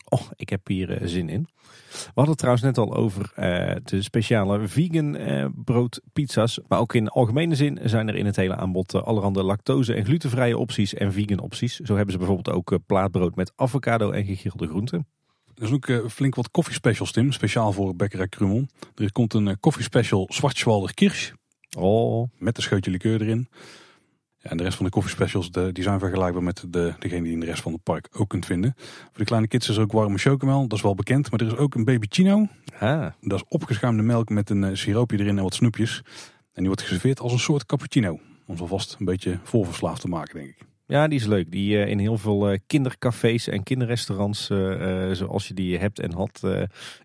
[0.05, 1.47] Oh, ik heb hier zin in.
[1.89, 6.59] We hadden het trouwens net al over eh, de speciale vegan eh, broodpizza's.
[6.67, 10.05] Maar ook in algemene zin zijn er in het hele aanbod uh, allerhande lactose- en
[10.05, 11.75] glutenvrije opties en vegan opties.
[11.79, 15.07] Zo hebben ze bijvoorbeeld ook plaatbrood met avocado en gegrilde groenten.
[15.55, 17.31] Er is ook flink wat koffiespecials, Tim.
[17.31, 18.65] Speciaal voor Bekkerij Krumel.
[18.95, 21.31] Er komt een koffiespecial Zwartschwalder Kirsch.
[21.77, 22.29] Oh.
[22.37, 23.47] Met een scheutje likeur erin.
[24.41, 27.31] Ja, en de rest van de koffiespecials de, die zijn vergelijkbaar met de, degene die
[27.31, 28.73] in de rest van het park ook kunt vinden.
[28.77, 30.67] Voor de kleine kids is er ook warme chocomel.
[30.67, 31.31] Dat is wel bekend.
[31.31, 32.47] Maar er is ook een baby chino.
[32.79, 33.07] Ah.
[33.21, 36.01] Dat is opgeschuimde melk met een uh, siroopje erin en wat snoepjes.
[36.53, 38.11] En die wordt geserveerd als een soort cappuccino.
[38.11, 40.67] Om ons alvast een beetje volverslaafd te maken, denk ik.
[40.85, 41.51] Ja, die is leuk.
[41.51, 46.13] Die uh, in heel veel uh, kindercafés en kinderrestaurants, uh, zoals je die hebt en
[46.13, 46.41] had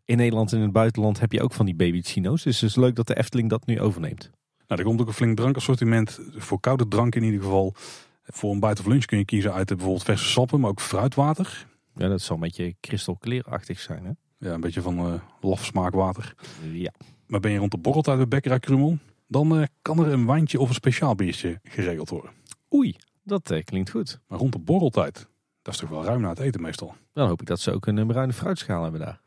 [0.04, 2.42] in Nederland en in het buitenland, heb je ook van die baby chino's.
[2.42, 4.30] Dus het is leuk dat de Efteling dat nu overneemt.
[4.66, 6.20] Nou, er komt ook een flink dranksassortiment.
[6.32, 7.74] Voor koude drank in ieder geval.
[8.22, 11.66] Voor een buiten of lunch kun je kiezen uit bijvoorbeeld verse sappen, maar ook fruitwater.
[11.94, 14.10] Ja, dat zal een beetje kristalkleerachtig zijn, hè?
[14.48, 16.34] Ja, een beetje van uh, laf smaakwater.
[16.72, 16.92] Ja.
[17.26, 20.60] Maar ben je rond de borreltijd bij Bekkerij Krumel, dan uh, kan er een wijntje
[20.60, 22.30] of een speciaal biertje geregeld worden.
[22.74, 24.20] Oei, dat uh, klinkt goed.
[24.28, 25.28] Maar rond de borreltijd,
[25.62, 26.94] dat is toch wel ruim na het eten meestal.
[27.12, 29.20] Dan hoop ik dat ze ook een bruine fruitschaal hebben daar.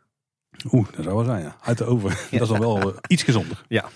[0.71, 1.57] Oeh, dat zou wel zijn, ja.
[1.61, 2.09] Uit de oven.
[2.31, 3.65] Dat is dan wel iets gezonder.
[3.67, 3.89] Ja.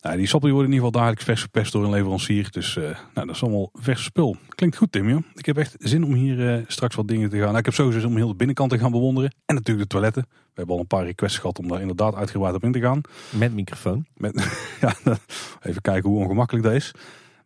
[0.00, 2.50] Nou, die sappen worden in ieder geval dagelijks vers verpest door een leverancier.
[2.50, 4.36] Dus uh, nou, dat is allemaal vers spul.
[4.48, 5.08] Klinkt goed, Tim.
[5.08, 5.20] Ja?
[5.34, 7.46] Ik heb echt zin om hier uh, straks wat dingen te gaan.
[7.46, 9.34] Nou, ik heb sowieso zin om heel de binnenkant te gaan bewonderen.
[9.46, 10.22] En natuurlijk de toiletten.
[10.30, 13.00] We hebben al een paar requests gehad om daar inderdaad uitgebreid op in te gaan.
[13.30, 14.06] Met microfoon.
[14.14, 14.34] Met,
[14.80, 14.94] ja,
[15.62, 16.94] even kijken hoe ongemakkelijk dat is.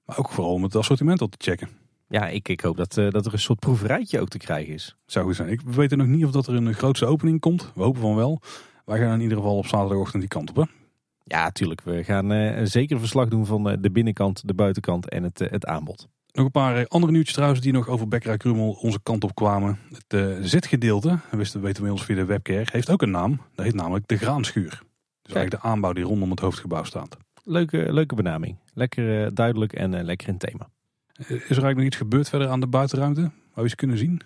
[0.04, 1.68] Maar ook vooral om het assortiment op te checken.
[2.08, 4.96] Ja, ik, ik hoop dat, uh, dat er een soort proeverijtje ook te krijgen is.
[5.06, 5.48] Zou goed zijn.
[5.48, 7.72] Ik, we weten nog niet of dat er een grootste opening komt.
[7.74, 8.40] We hopen van wel.
[8.84, 10.56] Wij gaan in ieder geval op zaterdagochtend die kant op.
[10.56, 10.83] Hè?
[11.24, 11.80] Ja, tuurlijk.
[11.80, 15.50] We gaan uh, zeker verslag doen van uh, de binnenkant, de buitenkant en het, uh,
[15.50, 16.08] het aanbod.
[16.32, 19.78] Nog een paar andere nieuwtjes trouwens die nog over Bekkerij Krummel onze kant op kwamen.
[20.08, 23.40] Het zitgedeelte, wisten, weten we ons via de webcare, heeft ook een naam.
[23.54, 24.82] Dat heet namelijk de graanschuur.
[25.22, 27.16] Dus eigenlijk de aanbouw die rondom het hoofdgebouw staat.
[27.44, 28.58] Leuke, leuke benaming.
[28.72, 30.68] Lekker duidelijk en lekker in thema.
[31.16, 33.20] Is er eigenlijk nog iets gebeurd verder aan de buitenruimte?
[33.20, 34.20] Waar we eens kunnen zien?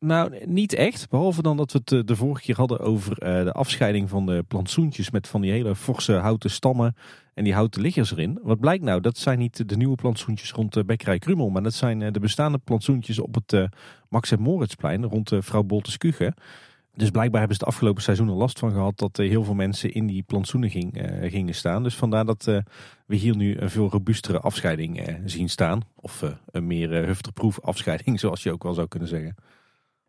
[0.00, 1.08] Nou, niet echt.
[1.08, 5.10] Behalve dan dat we het de vorige keer hadden over de afscheiding van de plantsoentjes
[5.10, 6.96] met van die hele forse houten stammen
[7.34, 8.38] en die houten liggers erin.
[8.42, 9.00] Wat blijkt nou?
[9.00, 12.58] Dat zijn niet de nieuwe plantsoentjes rond de Bekkerij Krummel, maar dat zijn de bestaande
[12.58, 13.68] plantsoentjes op het
[14.08, 16.34] Max en Moritzplein rond Vrouw Boltes Kuche.
[16.94, 19.92] Dus blijkbaar hebben ze het afgelopen seizoen er last van gehad dat heel veel mensen
[19.92, 21.82] in die plantsoenen ging, gingen staan.
[21.82, 22.44] Dus vandaar dat
[23.06, 25.82] we hier nu een veel robuustere afscheiding zien staan.
[25.94, 29.34] Of een meer hufterproef afscheiding, zoals je ook wel zou kunnen zeggen.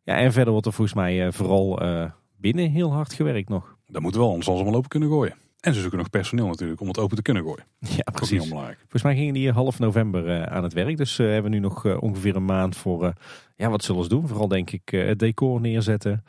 [0.10, 2.06] Ja, en verder wordt er volgens mij uh, vooral uh,
[2.38, 3.78] binnen heel hard gewerkt nog.
[3.88, 5.36] Dat moet wel, anders zal ze maar open kunnen gooien.
[5.60, 7.66] En ze zoeken nog personeel natuurlijk om het open te kunnen gooien.
[7.98, 8.48] Ja, precies.
[8.48, 10.98] Volgens mij gingen die hier half november uh, aan het werk.
[10.98, 13.14] Dus hebben we nu nog ongeveer een maand voor,
[13.56, 14.28] ja, wat zullen ze doen?
[14.28, 16.24] Vooral denk ik het decor neerzetten.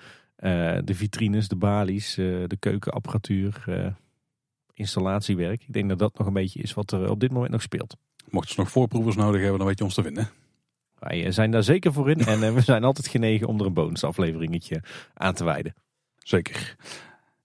[0.85, 3.65] de vitrines, de balies, de keukenapparatuur,
[4.75, 5.63] installatiewerk.
[5.63, 7.97] Ik denk dat dat nog een beetje is wat er op dit moment nog speelt.
[8.31, 10.40] Mochten ze nog voorproevers nodig hebben, dan weet je ons te vinden.
[11.01, 13.67] Wij eh, zijn daar zeker voor in en eh, we zijn altijd genegen om er
[13.67, 14.83] een bonusafleveringetje
[15.15, 15.75] aan te wijden.
[16.19, 16.77] Zeker.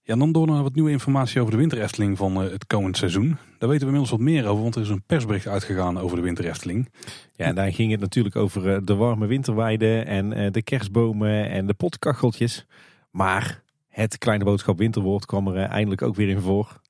[0.02, 3.28] Ja, dan door naar wat nieuwe informatie over de winterefteling van eh, het komend seizoen.
[3.28, 6.22] Daar weten we inmiddels wat meer over, want er is een persbericht uitgegaan over de
[6.22, 6.88] winterefteling.
[7.34, 11.74] Ja, en daar ging het natuurlijk over de warme winterweiden en de kerstbomen en de
[11.74, 12.66] potkacheltjes.
[13.10, 16.80] Maar het kleine boodschap winterwoord kwam er eindelijk ook weer in voor.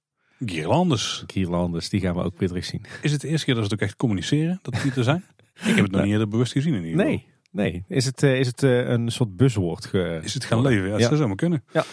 [0.44, 1.24] Guirlandes.
[1.26, 2.85] Guirlandes, die gaan we ook weer terug zien.
[3.02, 5.24] Is het de eerste keer dat ze het ook echt communiceren, dat die er zijn?
[5.64, 7.06] Ik heb het nog niet eerder bewust gezien in ieder geval.
[7.06, 7.26] Nee,
[7.72, 7.84] nee.
[7.88, 9.86] Is het, uh, is het uh, een soort buzzwoord?
[9.86, 10.20] Ge...
[10.22, 10.84] Is het gaan leven?
[10.84, 11.06] Ja, dat ja.
[11.06, 11.64] zou zomaar kunnen.
[11.72, 11.84] Ja.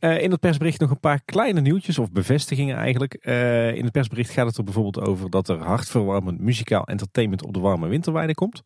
[0.00, 3.14] Uh, in het persbericht nog een paar kleine nieuwtjes of bevestigingen eigenlijk.
[3.74, 7.60] in het persbericht gaat het er bijvoorbeeld over dat er hartverwarmend muzikaal entertainment op de
[7.60, 8.62] warme winterweide komt.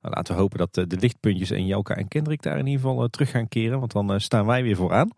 [0.00, 3.08] Nou, laten we hopen dat de lichtpuntjes en Jelka en Kendrick daar in ieder geval
[3.08, 5.10] terug gaan keren, want dan staan wij weer vooraan.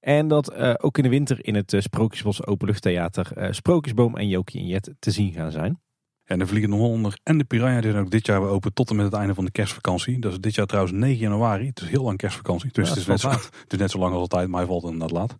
[0.00, 4.94] En dat ook in de winter in het Sprookjesbos Openluchttheater Sprookjesboom en Jokie en Jet
[4.98, 5.80] te zien gaan zijn.
[6.24, 8.96] En de Vliegende Hollander en de Piranha zijn ook dit jaar weer open tot en
[8.96, 10.18] met het einde van de kerstvakantie.
[10.18, 11.66] Dat is dit jaar trouwens 9 januari.
[11.66, 12.70] Het is heel lang kerstvakantie.
[12.72, 14.84] Dus het, is net zo, het is net zo lang als altijd, maar hij valt
[14.84, 15.36] inderdaad laat.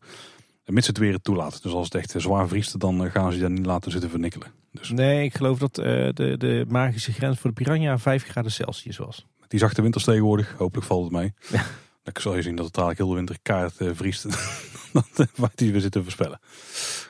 [0.65, 1.63] En mits het weer het toelaat.
[1.63, 4.49] Dus als het echt zwaar vriest, dan eh, gaan ze daar niet laten zitten vernikkelen.
[4.73, 4.91] Dus.
[4.91, 8.97] Nee, ik geloof dat uh, de, de magische grens voor de Piranha 5 graden Celsius
[8.97, 9.27] was.
[9.49, 11.33] Die zachte winters tegenwoordig, hopelijk valt het mee.
[11.51, 11.65] Ja.
[12.03, 14.25] Dan zal je zien dat het eigenlijk heel de winter kaart uh, vriest.
[15.37, 16.41] wacht hij weer zitten voorspellen.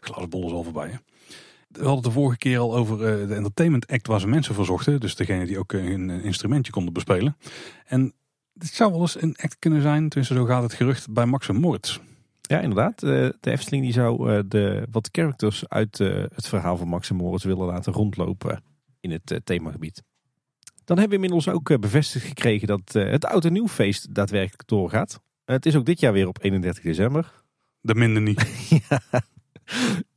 [0.01, 0.89] Glasbol is al voorbij.
[0.89, 0.97] Hè?
[1.77, 4.55] We hadden het de vorige keer al over eh, de Entertainment Act waar ze mensen
[4.55, 5.01] voor zochten.
[5.01, 7.37] Dus degene die ook een instrumentje konden bespelen.
[7.85, 8.13] En
[8.53, 11.51] dit zou wel eens een act kunnen zijn, tenminste zo gaat het gerucht, bij Max
[11.51, 11.99] Moritz.
[12.41, 13.03] Ja, inderdaad.
[13.03, 17.45] Eh, de Efteling die zou eh, de, wat characters uit het verhaal van Max Moritz
[17.45, 18.63] willen laten rondlopen
[19.01, 20.03] in het themagebied.
[20.85, 25.21] Dan hebben we inmiddels ook bevestigd gekregen dat het Oud en Nieuwfeest daadwerkelijk doorgaat.
[25.45, 27.43] Het is ook dit jaar weer op 31 december.
[27.81, 28.69] De minder niet.
[28.89, 29.01] ja,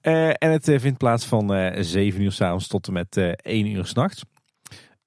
[0.02, 3.18] uh, en het uh, vindt plaats van uh, eh, 7 uur s'avonds tot en met
[3.18, 4.24] 1 uur s'nachts.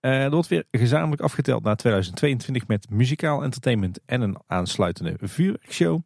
[0.00, 6.00] er wordt weer gezamenlijk afgeteld naar 2022 met muzikaal entertainment en een aansluitende vuurwerkshow.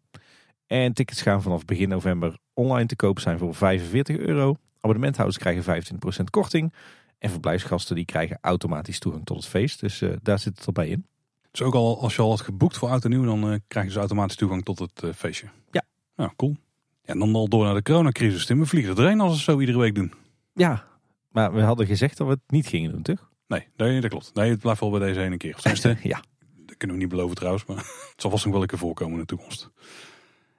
[0.67, 4.57] En tickets gaan vanaf begin november online te koop zijn voor 45 euro.
[4.81, 6.75] Abonnementhouders krijgen 25% korting.
[7.19, 9.81] En verblijfsgasten die krijgen automatisch toegang tot het feest.
[9.81, 11.07] Dus daar zit het erbij in.
[11.51, 13.99] Dus ook al als je al had geboekt voor oud en nieuw, dan krijgen ze
[13.99, 15.47] automatisch toegang tot het feestje.
[15.71, 15.85] Ja.
[16.17, 16.57] Nou, cool.
[17.05, 18.47] Ja, en dan al door naar de coronacrisis.
[18.47, 20.13] Tim, we vliegen erheen als we het zo iedere week doen.
[20.55, 20.85] Ja,
[21.29, 23.31] maar we hadden gezegd dat we het niet gingen doen, toch?
[23.47, 24.35] Nee, nee dat klopt.
[24.35, 25.55] Nee, het blijft wel bij deze ene keer.
[25.55, 26.23] Tenminste, ja.
[26.67, 27.77] Dat kunnen we niet beloven trouwens, maar
[28.13, 29.71] het zal vast nog wel een keer voorkomen in de toekomst.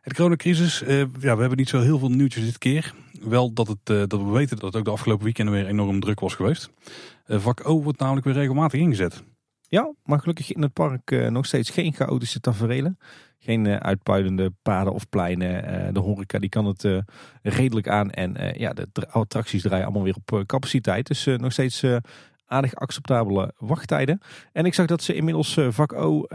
[0.04, 2.94] De coronacrisis, eh, ja, we hebben niet zo heel veel nieuwtjes dit keer.
[3.22, 6.00] Wel dat, het, eh, dat we weten dat het ook de afgelopen weekenden weer enorm
[6.00, 6.70] druk was geweest.
[7.28, 9.24] Uh, vak O wordt namelijk weer regelmatig ingezet.
[9.62, 12.98] Ja, maar gelukkig in het park uh, nog steeds geen chaotische taferelen.
[13.46, 15.86] Geen uh, uitpuilende paden of pleinen.
[15.88, 16.88] Uh, de horeca die kan het
[17.42, 18.12] redelijk aan.
[18.12, 21.08] En ja, de attracties draaien allemaal weer op capaciteit.
[21.08, 21.84] Dus nog steeds
[22.46, 24.20] aardig acceptabele wachttijden.
[24.52, 26.26] En ik zag dat ze inmiddels vak O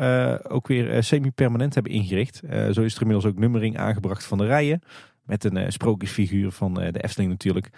[0.49, 2.41] ook weer semi-permanent hebben ingericht.
[2.73, 4.83] zo is er inmiddels ook nummering aangebracht van de rijen.
[5.25, 7.69] Met een sprookjesfiguur van de Efteling natuurlijk.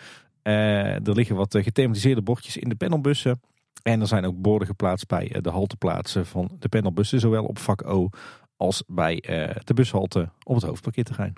[0.42, 3.40] er liggen wat gethematiseerde bordjes in de panelbussen.
[3.83, 7.59] En er zijn ook borden geplaatst bij eh, de halteplaatsen van de panelbussen, zowel op
[7.59, 8.09] vak O
[8.62, 11.33] als bij eh, de bushalte op het hoofdparkeerterrein.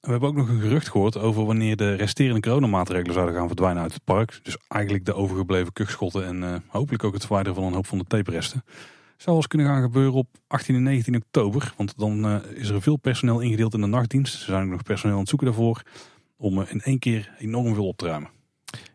[0.00, 3.82] We hebben ook nog een gerucht gehoord over wanneer de resterende coronamaatregelen zouden gaan verdwijnen
[3.82, 4.40] uit het park.
[4.42, 7.98] Dus eigenlijk de overgebleven kuchschotten en uh, hopelijk ook het verwijderen van een hoop van
[7.98, 8.62] de taperesten.
[8.64, 8.76] Zou
[9.24, 11.74] wel eens kunnen gaan gebeuren op 18 en 19 oktober.
[11.76, 14.38] Want dan eh, is er veel personeel ingedeeld in de nachtdienst.
[14.38, 15.82] Ze zijn ook nog personeel aan het zoeken daarvoor.
[16.36, 18.30] Om eh, in één keer enorm veel op te ruimen.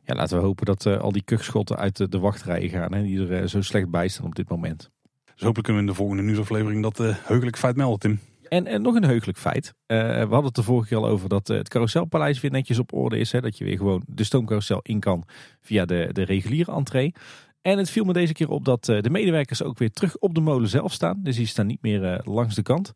[0.03, 2.93] Ja, laten we hopen dat eh, al die kukschotten uit de, de wachtrijen gaan.
[2.93, 4.91] Hè, die er eh, zo slecht bij staan op dit moment.
[5.35, 8.19] Dus hopelijk kunnen we in de volgende nieuwsaflevering dat eh heugelijk feit melden, Tim.
[8.47, 9.73] En, en nog een heugelijk feit.
[9.85, 12.79] Eh, we hadden het de vorige keer al over dat eh, het carouselpaleis weer netjes
[12.79, 13.31] op orde is.
[13.31, 15.23] Hè, dat je weer gewoon de stoomcarousel in kan
[15.61, 17.13] via de, de reguliere entree.
[17.61, 20.41] En het viel me deze keer op dat de medewerkers ook weer terug op de
[20.41, 21.19] molen zelf staan.
[21.23, 22.93] Dus die staan niet meer langs de kant.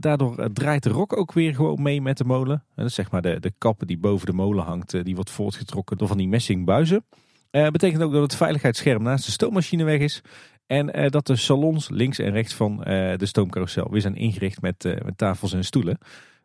[0.00, 2.64] Daardoor draait de rok ook weer gewoon mee met de molen.
[2.74, 5.04] En dat zeg maar de, de kappen die boven de molen hangt.
[5.04, 7.04] die wordt voortgetrokken door van die messingbuizen.
[7.52, 10.22] Eh betekent ook dat het veiligheidsscherm naast de stoommachine weg is.
[10.72, 14.60] En eh, dat de salons links en rechts van eh, de stoomcarousel weer zijn ingericht
[14.60, 15.98] met, eh, met tafels en stoelen.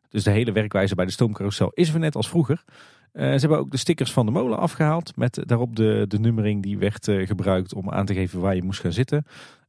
[0.10, 2.64] Dus de hele werkwijze bij de stoomcarousel is weer net als vroeger.
[3.12, 5.16] Eh, ze hebben ook de stickers van de molen afgehaald.
[5.16, 8.80] Met daarop de, de nummering die werd gebruikt om aan te geven waar je moest
[8.80, 9.26] gaan zitten.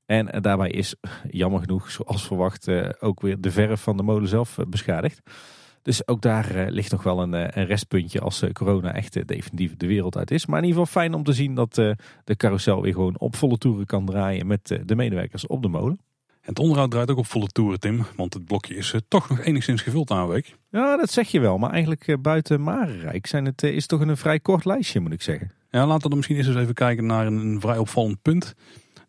[0.07, 0.95] En daarbij is,
[1.31, 2.69] jammer genoeg, zoals verwacht,
[3.01, 5.21] ook weer de verf van de molen zelf beschadigd.
[5.83, 9.27] Dus ook daar eh, ligt nog wel een, eh, een restpuntje als eh, corona echt
[9.29, 10.47] definitief de wereld uit is.
[10.47, 13.59] Maar in ieder geval fijn om te zien dat de carousel weer gewoon op volle
[13.59, 16.01] toeren kan draaien met de medewerkers op de molen.
[16.27, 18.05] En het onderhoud draait ook op volle toeren, Tim.
[18.17, 20.57] Want het blokje is toch nog enigszins gevuld aan week.
[20.71, 21.59] Ja, dat zeg je wel.
[21.59, 25.23] Maar eigenlijk buiten Marenrijk zijn het, is het toch een vrij kort lijstje, moet ik
[25.23, 25.53] zeggen.
[25.71, 28.55] Ja, laten we dan misschien eens eens even kijken naar een, een vrij opvallend punt.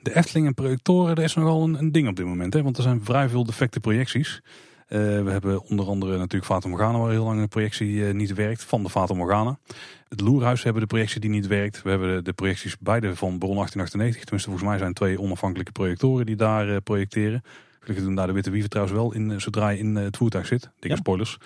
[0.01, 2.53] De Efteling en projectoren, dat is nogal een, een ding op dit moment.
[2.53, 2.63] Hè?
[2.63, 4.41] Want er zijn vrij veel defecte projecties.
[4.89, 8.34] Eh, we hebben onder andere natuurlijk Fata Morgana, waar heel lang de projectie eh, niet
[8.34, 9.60] werkt, van de Fata Morgana.
[10.08, 11.82] Het Loerhuis hebben de projectie die niet werkt.
[11.82, 14.21] We hebben de, projecties beide van Bron 1898.
[14.23, 17.41] Tenminste, volgens mij zijn twee onafhankelijke projectoren die daar eh, projecteren.
[17.80, 20.62] Gelukkig doen daar de Witte Wieven trouwens wel in, zodra je in het voertuig zit.
[20.80, 20.95] Dikke Ja.
[20.95, 21.38] spoilers.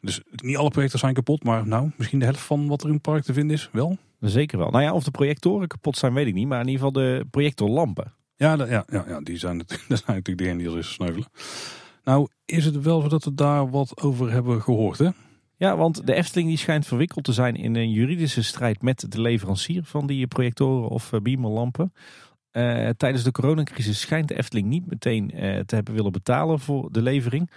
[0.00, 2.92] Dus niet alle projecten zijn kapot, maar nou, misschien de helft van wat er in
[2.94, 3.98] het park te vinden is, wel.
[4.20, 4.70] Zeker wel.
[4.70, 6.46] Nou ja, of de projectoren kapot zijn, weet ik niet.
[6.48, 8.12] Maar in ieder geval de projectorlampen.
[8.36, 11.26] Ja, dat- ja, ja, ja die zijn, dat zijn natuurlijk degenen die er is sneuvelen.
[12.04, 15.08] Nou, is het wel zo dat we daar wat over hebben gehoord, hè?
[15.60, 19.20] Ja, want de Efteling die schijnt verwikkeld te zijn in een juridische strijd met de
[19.20, 21.92] leverancier van die projectoren of eh, beamerlampen.
[22.50, 26.92] Eh, tijdens de coronacrisis schijnt de Efteling niet meteen eh, te hebben willen betalen voor
[26.92, 27.50] de levering.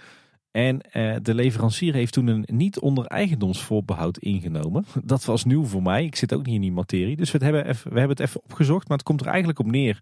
[0.50, 0.78] En
[1.22, 4.84] de leverancier heeft toen een niet onder eigendomsvoorbehoud ingenomen.
[5.04, 6.04] Dat was nieuw voor mij.
[6.04, 7.16] Ik zit ook niet in die materie.
[7.16, 8.88] Dus we hebben, even, we hebben het even opgezocht.
[8.88, 10.00] Maar het komt er eigenlijk op neer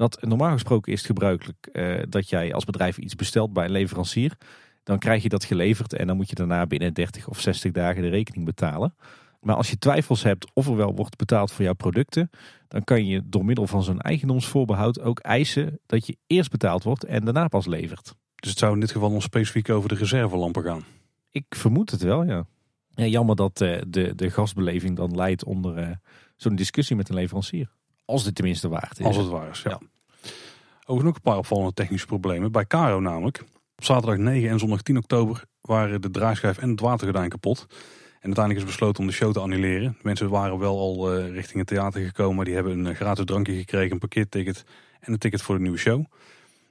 [0.00, 3.70] dat normaal gesproken is het gebruikelijk eh, dat jij als bedrijf iets bestelt bij een
[3.70, 4.36] leverancier.
[4.82, 8.02] Dan krijg je dat geleverd en dan moet je daarna binnen 30 of 60 dagen
[8.02, 8.94] de rekening betalen.
[9.40, 12.30] Maar als je twijfels hebt of er wel wordt betaald voor jouw producten,
[12.68, 17.04] dan kan je door middel van zo'n eigendomsvoorbehoud ook eisen dat je eerst betaald wordt
[17.04, 18.14] en daarna pas levert.
[18.34, 20.84] Dus het zou in dit geval nog specifiek over de reservelampen gaan.
[21.30, 22.46] Ik vermoed het wel, ja.
[22.90, 25.90] ja jammer dat eh, de, de gastbeleving dan leidt onder eh,
[26.36, 27.70] zo'n discussie met een leverancier.
[28.10, 29.06] Als dit tenminste waard is.
[29.06, 29.70] Als het waar is, ja.
[29.70, 29.78] Ja.
[30.80, 32.52] Overigens nog een paar opvallende technische problemen.
[32.52, 33.44] Bij Caro namelijk.
[33.76, 37.66] Op zaterdag 9 en zondag 10 oktober waren de draaischijf en het watergordijn kapot.
[37.68, 39.92] En uiteindelijk is besloten om de show te annuleren.
[39.92, 42.44] De mensen waren wel al eh, richting het theater gekomen.
[42.44, 44.64] Die hebben een eh, gratis drankje gekregen, een parkeerticket
[45.00, 46.04] en een ticket voor de nieuwe show.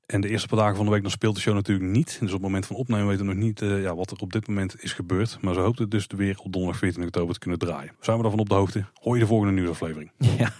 [0.05, 2.17] En de eerste paar dagen van de week dan speelt de show natuurlijk niet.
[2.19, 4.31] Dus op het moment van opnemen weten we nog niet eh, ja, wat er op
[4.31, 5.37] dit moment is gebeurd.
[5.41, 7.91] Maar ze hoopten dus weer op donderdag 14 oktober te kunnen draaien.
[7.99, 8.85] Zijn we daarvan op de hoogte?
[8.93, 10.11] Hoor je de volgende nieuwsaflevering.
[10.37, 10.53] Ja.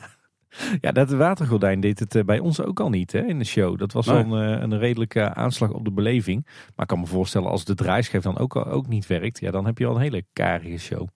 [0.82, 3.78] ja, dat watergordijn deed het eh, bij ons ook al niet hè, in de show.
[3.78, 6.44] Dat was dan eh, een redelijke aanslag op de beleving.
[6.46, 9.66] Maar ik kan me voorstellen als de draaischijf dan ook, ook niet werkt, ja, dan
[9.66, 11.08] heb je al een hele karige show.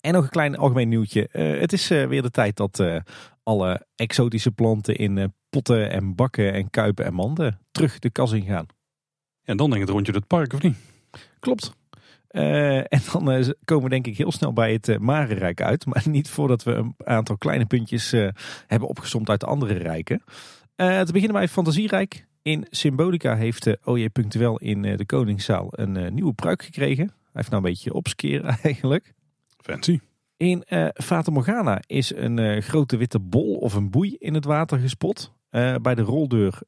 [0.00, 1.28] En nog een klein algemeen nieuwtje.
[1.28, 2.84] Eh, het is weer de tijd dat
[3.42, 8.42] alle exotische planten in potten en bakken en kuipen en manden terug de kas in
[8.42, 8.66] gaan.
[9.42, 10.76] Ja, dan denk ik het rondje het park, of niet?
[11.40, 11.72] Klopt.
[12.32, 15.86] Eh, en dan eh, komen we denk ik heel snel bij het uh, Marenrijk uit.
[15.86, 18.10] Maar niet voordat we een aantal kleine puntjes
[18.66, 20.22] hebben opgesomd uit de andere rijken.
[20.76, 22.26] Te beginnen bij Fantasierijk.
[22.42, 27.04] In Symbolica heeft OJ Punctueel in de Koningszaal een nieuwe pruik gekregen.
[27.06, 29.12] Hij heeft nou een beetje opskeren eigenlijk.
[29.56, 30.00] Fancy.
[30.36, 34.78] In uh, Fata Morgana is een grote witte bol of een boei in het water
[34.78, 35.32] gespot.
[35.82, 36.58] Bij de roldeur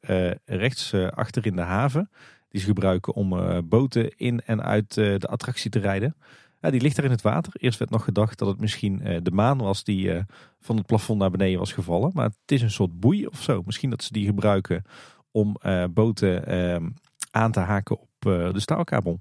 [0.45, 2.11] rechts achter in de haven.
[2.55, 6.17] Die ze gebruiken om uh, boten in en uit uh, de attractie te rijden.
[6.61, 7.53] Die ligt er in het water.
[7.57, 10.23] Eerst werd nog gedacht dat het misschien uh, de maan was die
[10.61, 12.11] van het plafond naar beneden was gevallen.
[12.15, 13.63] Maar het is een soort boei of zo.
[13.65, 14.83] Misschien dat ze die gebruiken
[15.31, 15.57] om
[15.91, 16.89] boten uh,
[17.31, 19.21] aan te haken op de staalkabel.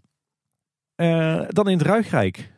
[1.48, 2.52] Dan in het Ruigrijk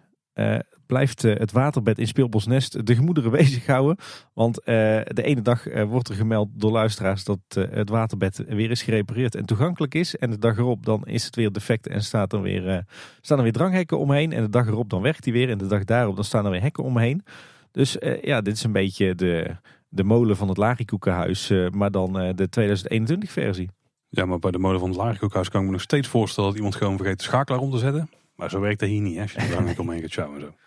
[0.86, 3.98] blijft uh, het waterbed in Speelbosnest de gemoederen bezighouden.
[4.34, 4.66] Want uh,
[5.04, 9.36] de ene dag uh, wordt er gemeld door luisteraars dat het waterbed weer is gerepareerd
[9.36, 10.16] en toegankelijk is.
[10.16, 12.86] En de dag erop dan is het weer defect en staat er weer,
[13.22, 14.32] staan er weer dranghekken omheen.
[14.32, 15.50] En de dag erop dan werkt die weer.
[15.50, 17.24] En de dag daarop dan staan er weer hekken omheen.
[17.72, 19.56] Dus ja, dit is een beetje de,
[19.90, 23.70] de molen van het Larikoekenhuis, maar dan de 2021 versie.
[24.10, 26.58] Ja, maar bij de molen van het Larikoekenhuis kan ik me nog steeds voorstellen dat
[26.58, 28.10] iemand gewoon vergeet de schakelaar om te zetten.
[28.36, 30.65] Maar zo werkt dat hier niet, hè, als je er omheen gaat sjouwen en zo.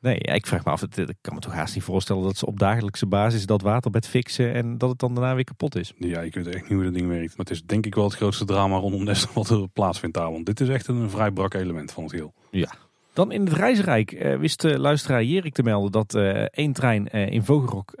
[0.00, 2.58] Nee, ik vraag me af, ik kan me toch haast niet voorstellen dat ze op
[2.58, 5.92] dagelijkse basis dat waterbed fixen en dat het dan daarna weer kapot is.
[5.98, 7.36] Ja, ik weet echt niet hoe dat ding werkt.
[7.36, 10.32] Maar het is denk ik wel het grootste drama rondom Nestor wat er plaatsvindt daar.
[10.32, 12.34] Want dit is echt een vrij brak element van het geheel.
[12.50, 12.72] Ja.
[13.12, 17.08] Dan in het reisrijk uh, wist de luisteraar Jerik te melden dat uh, één trein
[17.12, 17.92] uh, in Vogelrok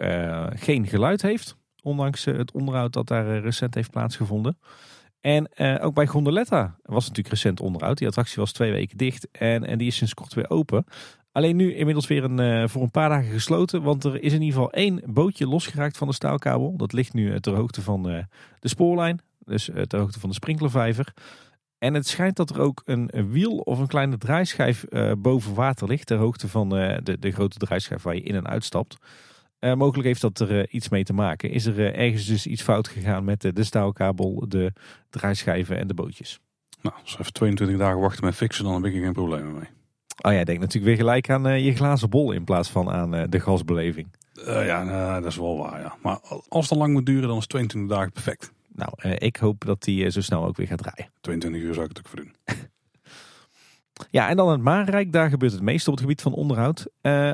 [0.54, 1.56] geen geluid heeft.
[1.82, 4.58] Ondanks het onderhoud dat daar recent heeft plaatsgevonden.
[5.20, 7.98] En ook bij Gondoletta was natuurlijk recent onderhoud.
[7.98, 10.84] Die attractie was twee weken dicht en, en die is sinds kort weer open.
[11.40, 13.82] Alleen nu inmiddels weer een, uh, voor een paar dagen gesloten.
[13.82, 16.76] Want er is in ieder geval één bootje losgeraakt van de staalkabel.
[16.76, 18.18] Dat ligt nu uh, ter hoogte van uh,
[18.58, 19.20] de spoorlijn.
[19.38, 21.14] Dus ter hoogte van de sprinklervijver.
[21.78, 24.84] En het schijnt dat er ook een, wiel of een kleine draaischijf
[25.18, 26.06] boven water ligt.
[26.06, 28.96] Ter hoogte van de, de grote draaischijf waar je in en uitstapt.
[29.60, 31.50] mogelijk heeft dat er iets mee te maken.
[31.50, 34.72] Is er ergens dus iets fout gegaan met de staalkabel, de
[35.10, 36.40] draaischijven en de bootjes?
[36.82, 39.79] Nou, als even 22 dagen wachten met fixen, dan heb ik geen problemen mee.
[40.22, 43.14] Oh ja, denk natuurlijk weer gelijk aan uh, je glazen bol in plaats van aan
[43.14, 44.08] uh, de gasbeleving.
[44.46, 45.80] Uh, ja, nou, dat is wel waar.
[45.80, 45.96] Ja.
[46.02, 46.18] Maar
[46.48, 48.52] als het lang moet duren, dan is 22 dagen perfect.
[48.74, 51.10] Nou, ik hoop dat die zo snel ook weer gaat draaien.
[51.20, 52.34] 22 uur zou ik het ook voor doen.
[54.18, 55.12] ja, en dan het Maanrijk.
[55.12, 56.86] Daar gebeurt het meeste op het gebied van onderhoud.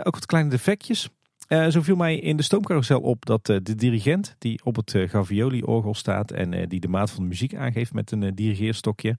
[0.03, 1.09] ook wat kleine defectjes.
[1.49, 6.31] Zo viel mij in de stoomcarousel op dat de dirigent die op het Gavioli-orgel staat
[6.31, 9.17] en die de maat van de muziek aangeeft met een dirigeerstokje,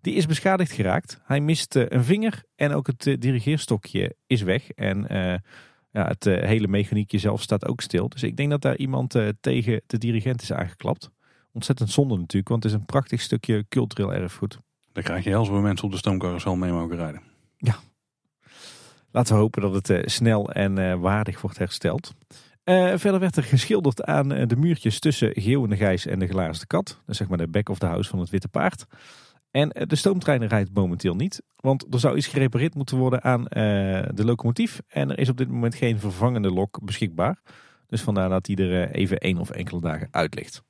[0.00, 1.20] die is beschadigd geraakt.
[1.24, 4.70] Hij mist eh, een vinger en ook het eh, dirigeerstokje is weg.
[4.70, 5.38] En eh,
[5.90, 8.08] ja, het hele mechaniekje zelf staat ook stil.
[8.08, 11.10] Dus ik denk dat daar iemand tegen de dirigent is aangeklapt.
[11.52, 14.58] Ontzettend zonde natuurlijk, want het is een prachtig stukje cultureel erfgoed.
[14.92, 17.22] Dan krijg je heel veel mensen op de stoomcarousel mee mogen rijden.
[17.56, 17.78] Ja.
[19.12, 22.14] Laten we hopen dat het snel en waardig wordt hersteld.
[22.94, 27.00] verder werd er geschilderd aan de muurtjes tussen Geeuwende Gijs en de Glaarste Kat.
[27.06, 28.86] Dat zeg maar de back of the house van het Witte Paard.
[29.50, 31.42] En eh, de stoomtrein rijdt momenteel niet.
[31.56, 33.44] Want er zou iets gerepareerd moeten worden aan
[34.14, 34.82] de locomotief.
[34.88, 37.38] En er is op dit moment geen vervangende lok beschikbaar.
[37.86, 40.62] Dus vandaar dat die er eh, even één of enkele dagen uit ligt.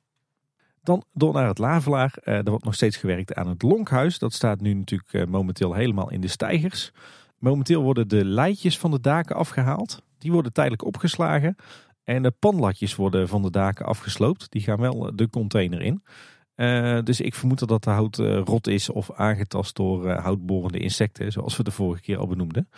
[0.83, 2.17] Dan door naar het Lavelaar.
[2.23, 4.19] Er wordt nog steeds gewerkt aan het Lonkhuis.
[4.19, 6.91] Dat staat nu natuurlijk momenteel helemaal in de stijgers.
[7.41, 10.03] Momenteel worden de leidjes van de daken afgehaald.
[10.17, 11.55] Die worden tijdelijk opgeslagen.
[12.03, 14.51] En de panlatjes worden van de daken afgesloopt.
[14.51, 16.03] Die gaan wel de container in.
[16.55, 20.79] Uh, dus ik vermoed dat de hout uh, rot is of aangetast door uh, houtborende
[20.79, 22.69] insecten, zoals we de vorige keer al benoemden.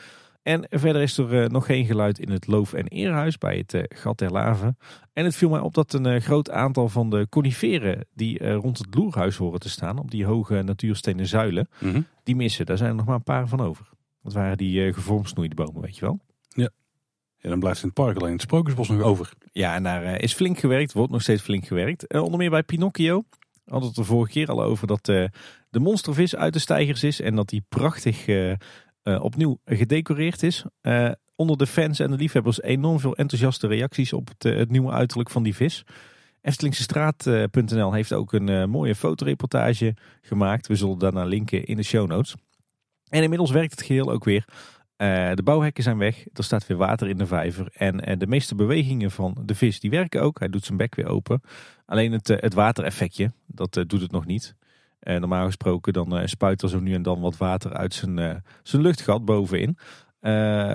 [0.42, 4.18] En verder is er nog geen geluid in het loof- en eerhuis bij het gat
[4.18, 4.78] der laven.
[5.14, 8.96] En het viel mij op dat een groot aantal van de coniferen die rond het
[8.96, 12.06] loerhuis horen te staan, op die hoge natuurstenen zuilen, mm -hmm.
[12.24, 12.66] die missen.
[12.66, 13.94] Daar zijn er nog maar een paar van over.
[14.24, 16.20] Dat waren die gevormsnoeide bomen, weet je wel.
[16.50, 16.70] Ja.
[17.38, 19.34] Ja, dan blijft in het park alleen het Sprookjesbos nog over.
[19.52, 22.14] Ja, en daar is flink gewerkt, wordt nog steeds flink gewerkt.
[22.14, 23.24] onder meer bij Pinocchio.
[23.64, 25.26] We hadden het de vorige keer al over dat uh,
[25.70, 27.22] de monstervis uit de stijgers is.
[27.22, 28.50] En dat die prachtig uh,
[29.04, 30.66] uh, opnieuw gedecoreerd is.
[31.36, 35.30] onder de fans en de liefhebbers enorm veel enthousiaste reacties op het, het nieuwe uiterlijk
[35.30, 35.84] van die vis.
[36.42, 40.68] Eftelingsestraat.nl heeft ook een mooie fotoreportage gemaakt.
[40.68, 42.36] We zullen daarna linken in de show notes.
[43.14, 44.46] En inmiddels werkt het geheel ook weer.
[45.36, 46.26] de bouwhekken zijn weg.
[46.34, 47.68] Er staat weer water in de vijver.
[47.74, 50.40] En de meeste bewegingen van de vis die werken ook.
[50.40, 51.42] Hij doet zijn bek weer open.
[51.86, 54.56] Alleen het, eh, het watereffectje, dat eh, doet het nog niet.
[55.00, 59.26] Normaal gesproken dan spuit er zo nu en dan wat water uit zijn, zijn luchtgat
[59.26, 59.78] bovenin.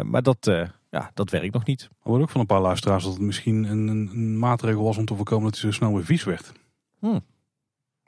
[0.04, 0.46] maar dat,
[0.90, 1.82] ja, dat werkt nog niet.
[1.82, 5.04] Er wordt ook van een paar luisteraars dat het misschien een, een, maatregel was om
[5.04, 6.52] te voorkomen dat hij zo snel weer vies werd.
[6.98, 7.24] Hmm.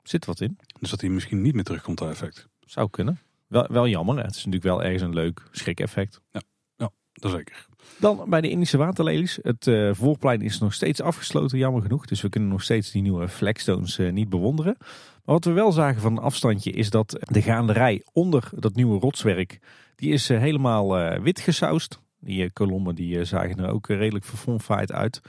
[0.03, 0.57] Zit wat in.
[0.79, 2.47] Dus dat hij misschien niet meer terugkomt, dat effect.
[2.59, 3.19] Zou kunnen.
[3.51, 4.15] Wel, wel jammer.
[4.15, 4.21] Hè?
[4.21, 6.21] Het is natuurlijk wel ergens een leuk schrik-effect.
[6.31, 6.41] Ja,
[6.75, 7.65] ja, dat zeker.
[7.99, 9.39] Dan bij de Indische waterlelies.
[9.41, 12.05] Het uh, voorplein is nog steeds afgesloten, jammer genoeg.
[12.05, 14.75] Dus we kunnen nog steeds die nieuwe flagstones uh, niet bewonderen.
[14.79, 18.99] Maar wat we wel zagen van een afstandje is dat de gaanderij onder dat nieuwe
[18.99, 19.59] rotswerk...
[19.95, 21.99] die is uh, helemaal wit gesausd.
[22.19, 25.21] Die kolommen die zagen er ook redelijk verfonfaaid uit.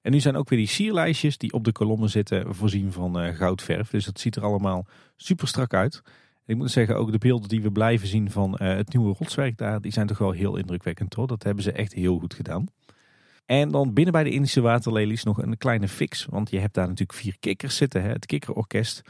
[0.00, 3.90] En nu zijn ook weer die sierlijstjes die op de kolommen zitten voorzien van goudverf.
[3.90, 6.02] Dus dat ziet er allemaal super strak uit.
[6.46, 9.58] Ik moet zeggen, ook de beelden die we blijven zien van uh, het nieuwe rotswerk
[9.58, 11.26] daar, die zijn toch wel heel indrukwekkend hoor.
[11.26, 12.66] Dat hebben ze echt heel goed gedaan.
[13.46, 16.24] En dan binnen bij de Indische waterlelies nog een kleine fix.
[16.24, 19.02] Want je hebt daar natuurlijk vier kikkers zitten, hè, het kikkerorkest.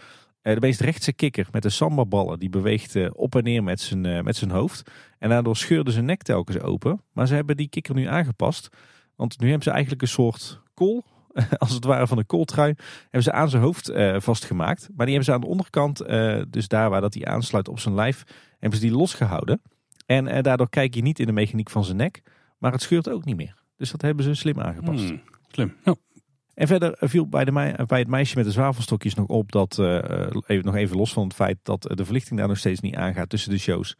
[0.43, 3.80] Uh, de meest rechtse kikker met de sambaballen, die beweegt uh, op en neer met
[3.80, 4.91] zijn, met zijn hoofd.
[5.18, 7.01] En daardoor scheurde zijn nek telkens open.
[7.12, 8.68] Maar ze hebben die kikker nu aangepast.
[9.16, 11.05] Want nu hebben ze eigenlijk een soort kool
[11.59, 14.89] als het ware van de kooltrui, hebben ze aan zijn hoofd uh, vastgemaakt.
[14.97, 17.78] Maar die hebben ze aan de onderkant, uh, dus daar waar dat hij aansluit op
[17.78, 18.24] zijn lijf,
[18.59, 19.62] hebben ze die losgehouden.
[20.07, 22.22] En uh, daardoor kijk je niet in de mechaniek van zijn nek,
[22.59, 23.55] maar het scheurt ook niet meer.
[23.76, 25.09] Dus dat hebben ze slim aangepast.
[25.09, 25.95] Hmm, slim, ja.
[26.55, 27.53] En verder viel bij, de,
[27.87, 31.34] bij het meisje met de zwavelstokjes nog op dat, even, nog even los van het
[31.34, 33.97] feit dat de verlichting daar nog steeds niet aangaat tussen de shows,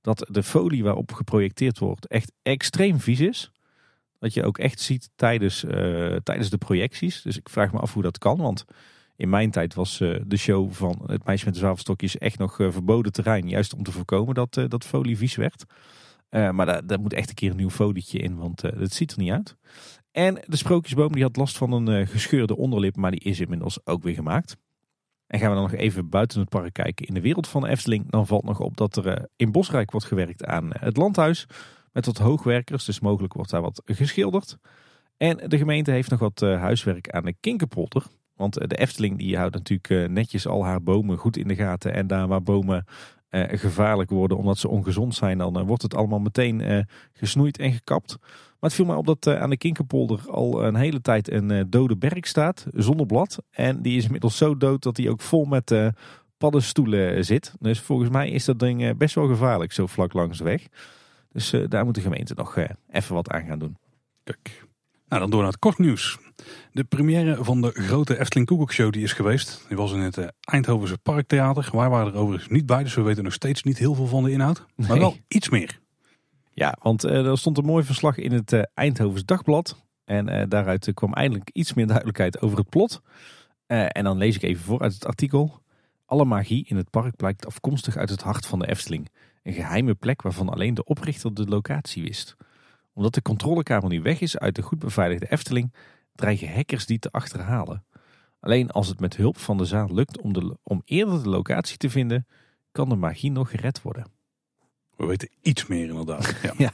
[0.00, 3.50] dat de folie waarop geprojecteerd wordt echt extreem vies is.
[4.18, 5.60] Dat je ook echt ziet tijdens,
[6.22, 7.22] tijdens de projecties.
[7.22, 8.64] Dus ik vraag me af hoe dat kan, want
[9.18, 12.58] in mijn tijd was uh, de show van Het Meisje met de Zwavelstokjes echt nog
[12.58, 13.48] uh, verboden terrein.
[13.48, 15.64] Juist om te voorkomen dat, dat folie vies werd.
[16.30, 19.18] maar daar, daar, moet echt een keer een nieuw folietje in, want het ziet er
[19.18, 19.56] niet uit.
[20.10, 24.02] En de sprookjesboom die had last van een gescheurde onderlip, maar die is inmiddels ook
[24.02, 24.56] weer gemaakt.
[25.26, 27.68] En gaan we dan nog even buiten het park kijken in de wereld van de
[27.68, 28.10] Efteling.
[28.10, 31.46] Dan valt nog op dat er in Bosrijk wordt gewerkt aan het landhuis.
[31.92, 34.58] Met wat hoogwerkers, dus mogelijk wordt daar wat geschilderd.
[35.16, 38.02] En de gemeente heeft nog wat huiswerk aan de Kinkerpolder.
[38.38, 41.94] Want de Efteling die houdt natuurlijk eh, netjes al haar bomen goed in de gaten.
[41.94, 42.84] En daar waar bomen
[43.28, 47.72] eh, gevaarlijk worden omdat ze ongezond zijn, dan eh, wordt het allemaal meteen gesnoeid en
[47.72, 48.16] gekapt.
[48.20, 51.96] Maar het viel mij op dat aan de Kinkerpolder al een hele tijd een dode
[51.96, 53.38] berk staat, zonder blad.
[53.50, 55.92] En die is inmiddels zo dood dat hij ook vol met
[56.38, 57.54] paddenstoelen zit.
[57.58, 60.66] Dus volgens mij is dat ding best wel gevaarlijk, zo vlak langs de weg.
[61.38, 62.56] Dus daar moet de gemeente nog
[62.90, 63.76] even wat aan gaan doen.
[64.24, 64.66] Kijk.
[65.08, 66.18] Nou, dan door naar het kort nieuws.
[66.72, 69.64] De première van de grote Efteling Koekoekshow die is geweest.
[69.68, 71.68] Die was in het eh, Eindhovense Parktheater.
[71.72, 74.24] Wij waren er overigens niet bij, dus we weten nog steeds niet heel veel van
[74.24, 74.66] de inhoud.
[74.74, 75.80] Maar wel iets meer.
[76.52, 79.86] Ja, want uh, er stond een mooi verslag in het uh, Eindhovens Dagblad.
[80.04, 83.02] En daaruit kwam eindelijk iets meer duidelijkheid over het plot.
[83.66, 85.62] en dan lees ik even voor uit het artikel.
[86.04, 89.08] Alle magie in het park blijkt afkomstig uit het hart van de Efteling.
[89.48, 92.36] Een geheime plek waarvan alleen de oprichter de locatie wist
[92.98, 95.74] omdat de controlekamer nu weg is uit de goed beveiligde Efteling,
[96.12, 97.84] dreigen hackers die te achterhalen.
[98.40, 101.76] Alleen als het met hulp van de zaal lukt om, de, om eerder de locatie
[101.76, 102.26] te vinden,
[102.72, 104.06] kan de magie nog gered worden.
[104.96, 106.34] We weten iets meer inderdaad.
[106.42, 106.52] Ja.
[106.56, 106.72] ja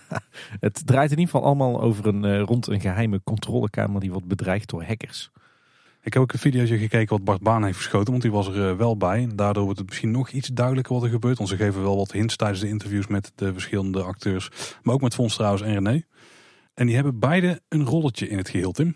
[0.60, 4.26] het draait in ieder geval allemaal over een, uh, rond een geheime controlekamer die wordt
[4.26, 5.30] bedreigd door hackers.
[6.04, 8.70] Ik heb ook een videootje gekeken wat Bart Baan heeft geschoten, want die was er
[8.70, 9.22] uh, wel bij.
[9.22, 11.36] En daardoor wordt het misschien nog iets duidelijker wat er gebeurt.
[11.36, 14.50] Want ze geven wel wat hints tijdens de interviews met de verschillende acteurs.
[14.82, 16.02] Maar ook met Fons trouwens en René.
[16.74, 18.94] En die hebben beide een rolletje in het geheel, Tim.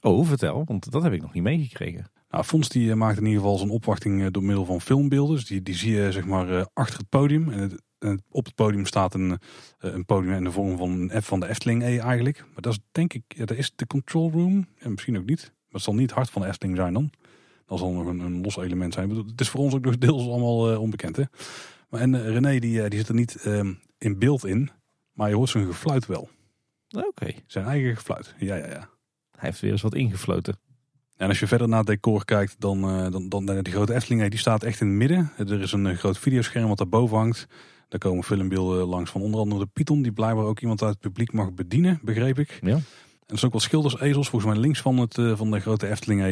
[0.00, 2.10] Oh, vertel, want dat heb ik nog niet meegekregen.
[2.30, 5.34] Nou, Fons die eh, maakt in ieder geval zijn opwachting eh, door middel van filmbeelden.
[5.34, 7.50] Dus die, die zie je zeg maar eh, achter het podium.
[7.50, 9.38] En, het, op het podium staat een,
[9.78, 12.44] een podium in de vorm van een F van de Efteling E eigenlijk.
[12.52, 14.66] Maar dat is denk ik, ja, dat is de control room.
[14.78, 15.52] En misschien ook niet.
[15.74, 17.10] Het zal niet hard van de Efteling zijn dan.
[17.66, 19.10] Dat zal nog een, een los element zijn.
[19.10, 21.16] Het is voor ons ook nog deels allemaal onbekend.
[21.16, 21.22] Hè?
[21.88, 24.70] Maar en René die, die zit er niet ehm, in beeld in.
[25.12, 26.28] Maar je hoort zijn gefluit wel.
[26.90, 27.32] Oké.
[27.46, 28.34] Zijn eigen gefluit.
[28.38, 28.88] Ja, ja, ja.
[29.30, 30.58] Hij heeft weer eens wat ingefloten.
[31.16, 34.30] En als je verder naar het decor kijkt, dan, uh, dan, dan die grote Efteling,
[34.30, 35.30] die staat echt in het midden.
[35.36, 37.46] Er is een groot videoscherm wat daarboven hangt.
[37.88, 41.00] Daar komen filmbeelden langs van onder andere de Python, die blijkbaar ook iemand uit het
[41.00, 42.58] publiek mag bedienen, begreep ik.
[42.62, 42.78] Ja.
[43.26, 45.88] En er zijn ook wat schildersezels, volgens mij links van, het, uh, van de grote
[45.88, 46.22] Efteling.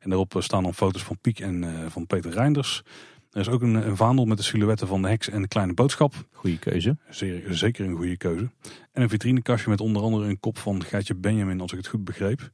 [0.00, 2.82] En daarop staan dan foto's van Piek en van Peter Reinders.
[3.32, 5.74] Er is ook een, een vaandel met de silhouetten van de heks en de kleine
[5.74, 6.14] boodschap.
[6.32, 6.96] Goeie keuze.
[7.10, 8.50] Zeer, zeker een goede keuze.
[8.92, 12.04] En een vitrinekastje met onder andere een kop van Geitje Benjamin, als ik het goed
[12.04, 12.50] begreep.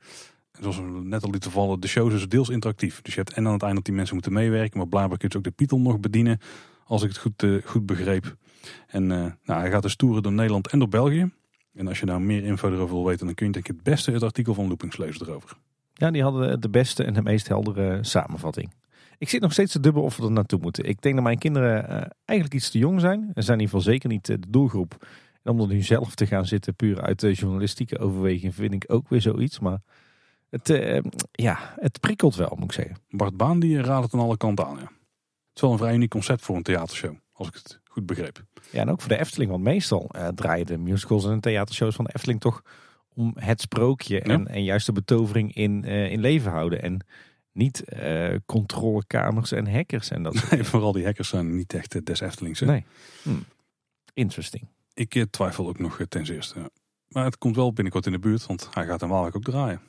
[0.52, 3.02] En zoals we net al lieten vallen, de show is dus deels interactief.
[3.02, 5.28] Dus je hebt en aan het eind dat die mensen moeten meewerken, maar blijkbaar kun
[5.32, 6.40] je ook de Python nog bedienen,
[6.84, 8.36] als ik het goed, uh, goed begreep.
[8.86, 9.08] En uh,
[9.44, 11.30] nou, hij gaat dus toeren door Nederland en door België.
[11.78, 13.82] En als je daar meer info erover wil weten, dan kun je denk ik het
[13.82, 15.56] beste het artikel van Loopings lezen erover.
[15.94, 18.72] Ja, die hadden de beste en de meest heldere samenvatting.
[19.18, 20.84] Ik zit nog steeds te dubbel of we er naartoe moeten.
[20.84, 23.20] Ik denk dat mijn kinderen uh, eigenlijk iets te jong zijn.
[23.34, 25.06] Ze zijn in ieder geval zeker niet de doelgroep.
[25.42, 28.84] En om er nu zelf te gaan zitten, puur uit de journalistieke overweging, vind ik
[28.86, 29.58] ook weer zoiets.
[29.58, 29.78] Maar
[30.50, 31.00] het, uh,
[31.32, 32.96] ja, het prikkelt wel, moet ik zeggen.
[33.08, 34.76] Bart Baan die raadt het aan alle kanten aan.
[34.76, 34.82] Ja.
[34.82, 38.44] Het is wel een vrij uniek concept voor een theatershow, als ik het goed begreep.
[38.70, 39.50] Ja, en ook voor de Efteling.
[39.50, 42.62] Want meestal uh, draaien de musicals en theatershows van de Efteling toch
[43.14, 44.20] om het sprookje.
[44.20, 46.82] En, en juist de betovering in, in leven houden.
[46.82, 47.04] En
[47.58, 52.02] niet uh, controlekamers en hackers en dat nee, Vooral die hackers zijn niet echt uh,
[52.04, 52.60] des Eftelings.
[52.60, 52.84] Nee.
[53.22, 53.30] Hm.
[54.14, 54.66] Interesting.
[54.94, 56.70] Ik uh, twijfel ook nog ten zeerste.
[57.08, 59.80] Maar het komt wel binnenkort in de buurt, want hij gaat hem wel ook draaien.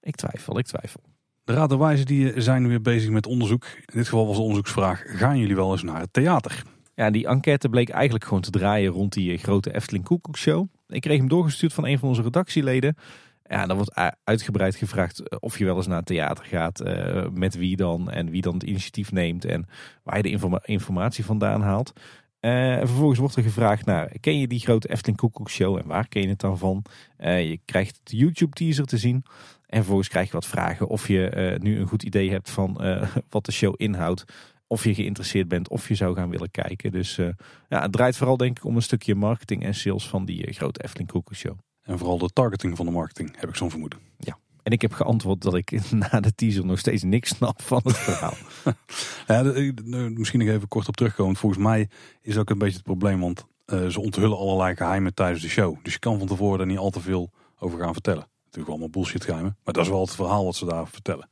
[0.00, 1.00] Ik twijfel, ik twijfel.
[1.44, 3.64] De Raad en Wijze die zijn weer bezig met onderzoek.
[3.64, 6.62] In dit geval was de onderzoeksvraag, gaan jullie wel eens naar het theater?
[6.96, 10.66] Ja, die enquête bleek eigenlijk gewoon te draaien rond die grote Efteling Koekoekshow.
[10.88, 12.96] Ik kreeg hem doorgestuurd van een van onze redactieleden.
[13.44, 16.80] Ja, dan wordt uitgebreid gevraagd eh, of je wel eens naar het theater gaat.
[16.80, 19.66] Uh, met wie dan en wie dan het initiatief neemt en
[20.02, 21.92] waar je de informatie vandaan haalt.
[22.40, 26.22] En vervolgens wordt er gevraagd naar, ken je die grote Efteling Show en waar ken
[26.22, 26.84] je het dan van?
[27.18, 29.24] je krijgt de YouTube teaser te zien.
[29.66, 32.80] En vervolgens krijg je wat vragen of je nu een goed idee hebt van
[33.30, 34.24] wat de show inhoudt.
[34.66, 36.92] Of je geïnteresseerd bent of je zou gaan willen kijken.
[36.92, 37.16] Dus
[37.68, 40.82] ja, het draait vooral denk ik om een stukje marketing en sales van die grote
[40.82, 41.58] Efteling Show.
[41.82, 43.98] En vooral de targeting van de marketing, heb ik zo'n vermoeden.
[44.18, 44.38] Ja.
[44.62, 47.98] En ik heb geantwoord dat ik na de teaser nog steeds niks snap van het
[47.98, 48.34] verhaal.
[49.26, 49.42] Ja,
[50.08, 51.36] misschien nog even kort op terugkomen.
[51.36, 51.88] Volgens mij
[52.22, 55.76] is ook een beetje het probleem, want eh, ze onthullen allerlei geheimen tijdens de show.
[55.82, 58.28] Dus je kan van tevoren er niet al te veel over gaan vertellen.
[58.44, 61.28] Natuurlijk allemaal bullshit geheimen, maar dat is wel het verhaal wat ze daar vertellen.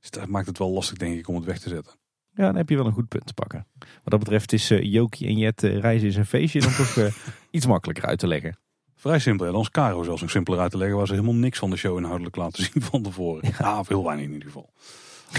[0.00, 1.92] Dus dat maakt het wel lastig, denk ik, om het weg te zetten.
[2.38, 3.66] Ja, dan heb je wel een goed punt te pakken.
[3.78, 6.96] Wat dat betreft is eh Jokie en Jet eh, reizen is een feestje dan toch
[6.96, 7.12] eh,
[7.50, 8.58] iets makkelijker uit te leggen.
[8.94, 11.58] Vrij simpel, dan is Caro zelfs nog simpeler uit te leggen, waar ze helemaal niks
[11.58, 13.52] van de show inhoudelijk laten zien van tevoren.
[13.58, 14.72] Ja, of heel weinig in ieder geval.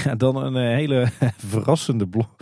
[0.03, 1.09] Ja, dan een hele
[1.53, 2.35] verrassende blog,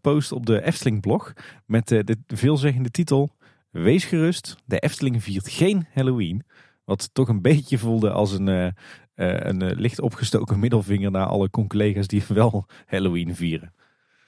[0.00, 1.32] post op de Efteling blog
[1.66, 3.30] met de veelzeggende titel
[3.70, 6.42] Wees gerust, de Efteling viert geen Halloween.
[6.84, 8.74] Wat toch een beetje voelde als een,
[9.14, 13.72] een licht opgestoken middelvinger naar alle collega's die wel Halloween vieren.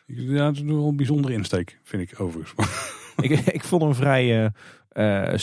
[0.07, 2.69] Ja, het is wel een bijzondere insteek, vind ik overigens.
[3.17, 4.53] ik, ik vond hem vrij
[4.89, 5.39] eh, eh,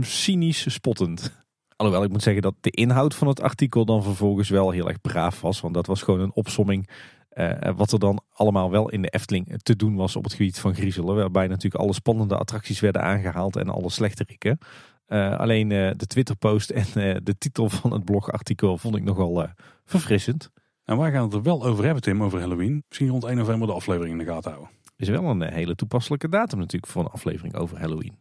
[0.00, 1.40] cynisch spottend.
[1.76, 5.00] Alhoewel, ik moet zeggen dat de inhoud van het artikel dan vervolgens wel heel erg
[5.00, 5.60] braaf was.
[5.60, 6.88] Want dat was gewoon een opsomming
[7.28, 10.58] eh, wat er dan allemaal wel in de Efteling te doen was op het gebied
[10.58, 11.14] van griezelen.
[11.14, 14.58] Waarbij natuurlijk alle spannende attracties werden aangehaald en alle slechterikken.
[15.06, 16.86] Eh alleen eh, de Twitterpost en
[17.24, 19.46] de titel van het blogartikel vond ik nogal
[19.84, 20.50] verfrissend.
[20.84, 22.84] En wij gaan het er wel over hebben, Tim, over Halloween.
[22.88, 24.72] Misschien rond 1 november de aflevering in de gaten houden.
[24.96, 28.18] Is wel een eh, hele toepasselijke datum natuurlijk voor een aflevering over Halloween.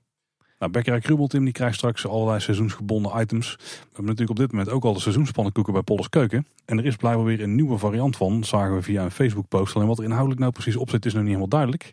[0.60, 3.56] Nou, Bekkerij Krubel, Tim, die krijgt straks allerlei seizoensgebonden items.
[3.56, 6.48] We hebben natuurlijk op dit moment ook al de seizoenspannenkoeken bij Polles Keuken.
[6.66, 9.76] En er is blijkbaar weer een nieuwe variant van, zagen we via een Facebook-post.
[9.76, 11.92] Alleen wat er inhoudelijk nou precies op zit, is nog niet helemaal duidelijk.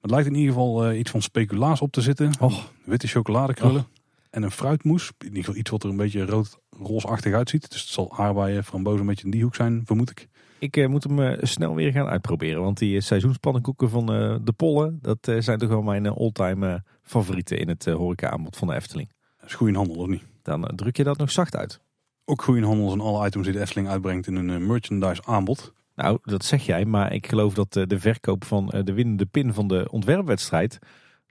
[0.00, 2.32] Het lijkt in ieder geval eh, iets van speculaas op te zitten.
[2.40, 2.58] Oh.
[2.84, 3.86] Witte chocoladekrullen
[4.34, 5.12] en een fruitmoes.
[5.18, 7.70] In ieder geval iets wat er een beetje rood-roosachtig uitziet.
[7.70, 10.28] Dus het zal aardbeien, frambozen een beetje in die hoek zijn, vermoed ik.
[10.58, 12.62] Ik eh, moet hem eh, snel weer gaan uitproberen.
[12.62, 14.06] Want die eh, seizoenspannenkoeken van
[14.44, 19.12] de Pollen, dat zijn toch wel mijn all-time favorieten in het horeca-aanbod van de Efteling.
[19.36, 20.22] Dat is goed in handel, of niet?
[20.42, 21.80] Dan druk je dat nog zacht uit.
[22.24, 25.22] Ook goed in handel zijn alle items die de Efteling uitbrengt in een eh, merchandise
[25.24, 25.72] aanbod.
[25.94, 29.68] Nou, dat zeg jij, maar ik geloof dat de verkoop van de winnende pin van
[29.68, 30.78] de ontwerpwedstrijd,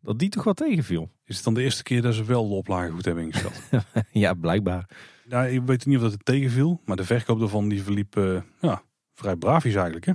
[0.04, 1.10] dat die toch wel tegenviel.
[1.26, 3.62] Is het dan de eerste keer dat ze wel de oplage goed hebben ingesteld?
[4.12, 4.90] ja, blijkbaar.
[5.28, 8.42] Ja, ik weet niet of dat het tegenviel, maar de verkoop daarvan die verliep eh,
[8.62, 8.82] ja,
[9.14, 10.06] vrij braafjes eigenlijk.
[10.06, 10.14] Hè?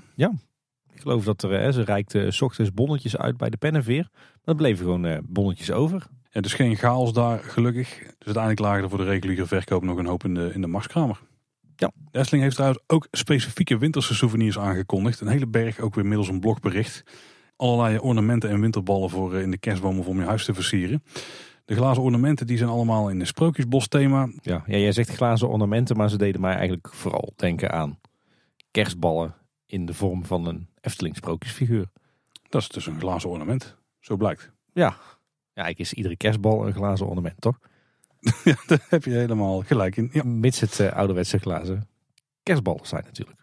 [0.94, 4.08] Ik geloof dat er, eh, ze reikte 's ochtends bonnetjes uit bij de pennenveer.
[4.12, 6.06] Maar er bleven gewoon eh, bonnetjes over.
[6.30, 7.88] Ja, dus geen chaos daar, gelukkig.
[7.98, 10.66] Dus uiteindelijk lagen er voor de reguliere verkoop nog een hoop in de, in de
[10.66, 11.20] Marskramer.
[11.76, 11.92] Ja.
[12.10, 15.20] De Efteling heeft trouwens ook specifieke winterse souvenirs aangekondigd.
[15.20, 17.04] Een hele berg, ook weer middels een blogbericht.
[17.58, 21.02] Allerlei ornamenten en winterballen voor eh, in de kerstboom of om je huis te versieren.
[21.64, 24.28] De glazen ornamenten die zijn allemaal in een sprookjesbos thema.
[24.42, 27.98] Ja, ja, jij zegt glazen ornamenten, maar ze deden mij eigenlijk vooral denken aan
[28.70, 29.34] kerstballen
[29.66, 31.86] in de vorm van een Efteling sprookjesfiguur.
[32.48, 33.76] Dat is dus een glazen ornament.
[34.00, 34.50] Zo blijkt.
[34.72, 34.96] Ja,
[35.54, 37.58] eigenlijk is iedere kerstbal een glazen ornament, toch?
[38.44, 40.08] Ja, daar heb je helemaal gelijk in.
[40.12, 40.24] Ja.
[40.24, 41.88] Mits het eh, ouderwetse glazen
[42.42, 43.37] kerstballen zijn natuurlijk.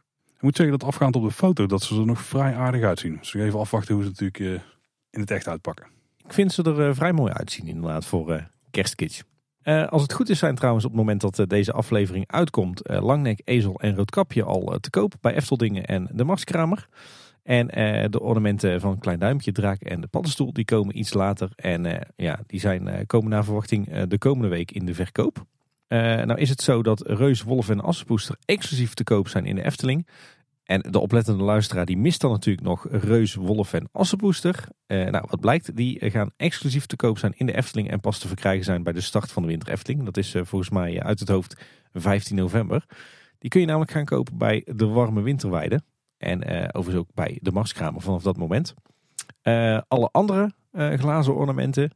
[0.45, 3.17] Moet zeggen dat afgaand op de foto dat ze er nog vrij aardig uitzien.
[3.17, 4.61] Dus even afwachten hoe ze natuurlijk eh,
[5.09, 5.85] in het echt uitpakken.
[6.25, 9.21] Ik vind ze er eh, vrij mooi uitzien inderdaad voor eh kerstkitsch.
[9.89, 12.81] Als het goed is zijn trouwens op het moment dat deze aflevering uitkomt...
[12.83, 16.87] Langnek, Ezel en Roodkapje al te koop bij Efteldingen en de Marskramer.
[17.43, 17.67] En
[18.11, 21.49] de ornamenten van Klein Duimpje, Draak en de Paddenstoel die komen iets later.
[21.55, 25.45] En ja, die zijn, komen naar verwachting de komende week in de verkoop.
[25.87, 29.63] Nou is het zo dat Reus, Wolf en Assenpoester exclusief te koop zijn in de
[29.63, 30.07] Efteling.
[30.65, 34.67] En de oplettende luisteraar die mist dan natuurlijk nog Reus, Wolf en Assenpoester.
[34.85, 38.19] Eh, nou, wat blijkt, die gaan exclusief te koop zijn in de Efteling en pas
[38.19, 40.03] te verkrijgen zijn bij de start van de Winter Efteling.
[40.03, 41.61] Dat is eh, volgens mij eh, uit het hoofd
[41.93, 42.85] 15 november.
[43.39, 45.81] Die kun je namelijk gaan kopen bij de Warme Winterweide.
[46.17, 48.73] En eh, overigens ook bij de Marskramer vanaf dat moment.
[49.41, 51.91] Eh, alle andere glazen ornamenten,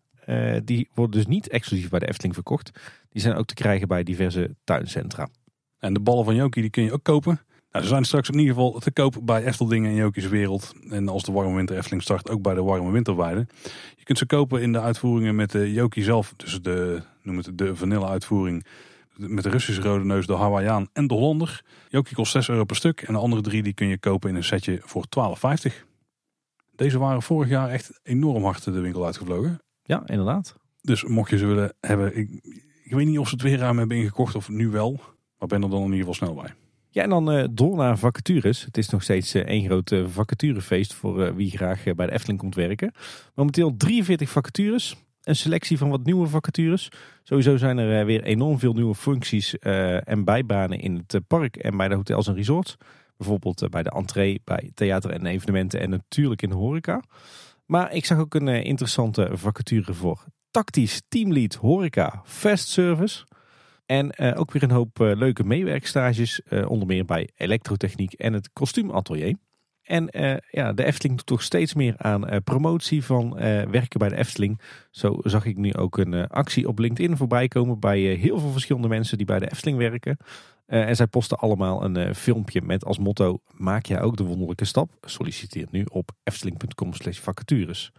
[0.63, 2.71] die worden dus niet exclusief bij de Efteling verkocht.
[3.09, 5.29] Die zijn ook te krijgen bij diverse tuincentra.
[5.79, 7.41] En de ballen van Jokie die kun je ook kopen.
[7.71, 10.73] Nou, ze zijn straks in ieder geval te koop bij Efteldingen en Jokies Wereld.
[10.89, 13.47] En als de warme winter Efteling start ook bij de warme winterweide.
[13.95, 16.33] Je kunt ze kopen in de uitvoeringen met de Jokie zelf.
[16.37, 18.65] Dus de, noem het de vanille uitvoering.
[19.15, 21.63] Met de Russische rode neus, de Hawaiian en de Hollander.
[21.89, 23.01] Jokie kost 6 euro per stuk.
[23.01, 25.05] En de andere drie die kun je kopen in een setje voor
[25.69, 25.73] 12,50.
[26.75, 29.61] Deze waren vorig jaar echt enorm hard de winkel uitgevlogen.
[29.83, 30.55] Ja, inderdaad.
[30.81, 32.17] Dus mocht je ze willen hebben.
[32.17, 32.29] Ik,
[32.83, 34.99] ik weet niet of ze het weer ruim hebben ingekocht of nu wel.
[35.37, 36.53] Maar ben er dan in ieder geval snel bij.
[36.91, 38.65] Ja, en dan eh, door naar vacatures.
[38.65, 42.39] Het is nog steeds eh, één groot eh, vacaturefeest voor wie graag bij de Efteling
[42.39, 42.91] komt werken.
[43.35, 44.95] Momenteel 43 vacatures.
[45.23, 46.89] Een selectie van wat nieuwe vacatures.
[47.23, 51.87] Sowieso zijn er weer enorm veel nieuwe functies en bijbanen in het park en bij
[51.87, 52.77] de hotels en resorts.
[53.17, 57.03] Bijvoorbeeld bij de entree, bij theater en evenementen en natuurlijk in de horeca.
[57.65, 63.25] Maar ik zag ook een interessante vacature voor tactisch teamlead horeca fast service.
[63.89, 68.33] En uh, ook weer een hoop uh, leuke meewerkstages, uh, onder meer bij elektrotechniek en
[68.33, 69.35] het kostuumatelier.
[69.81, 70.09] En
[70.51, 73.33] ja, de Efteling doet toch steeds meer aan promotie van
[73.71, 74.61] werken bij de Efteling.
[74.91, 78.87] Zo zag ik nu ook een actie op LinkedIn voorbij komen bij heel veel verschillende
[78.87, 80.17] mensen die bij de Efteling werken.
[80.65, 84.91] en zij posten allemaal een filmpje met als motto: Maak jij ook de wonderlijke stap?
[85.01, 87.91] Solliciteer nu op efteling.com/slash vacatures.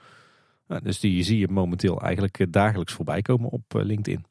[0.67, 4.30] Nou, dus die zie je momenteel eigenlijk dagelijks voorbij komen op LinkedIn.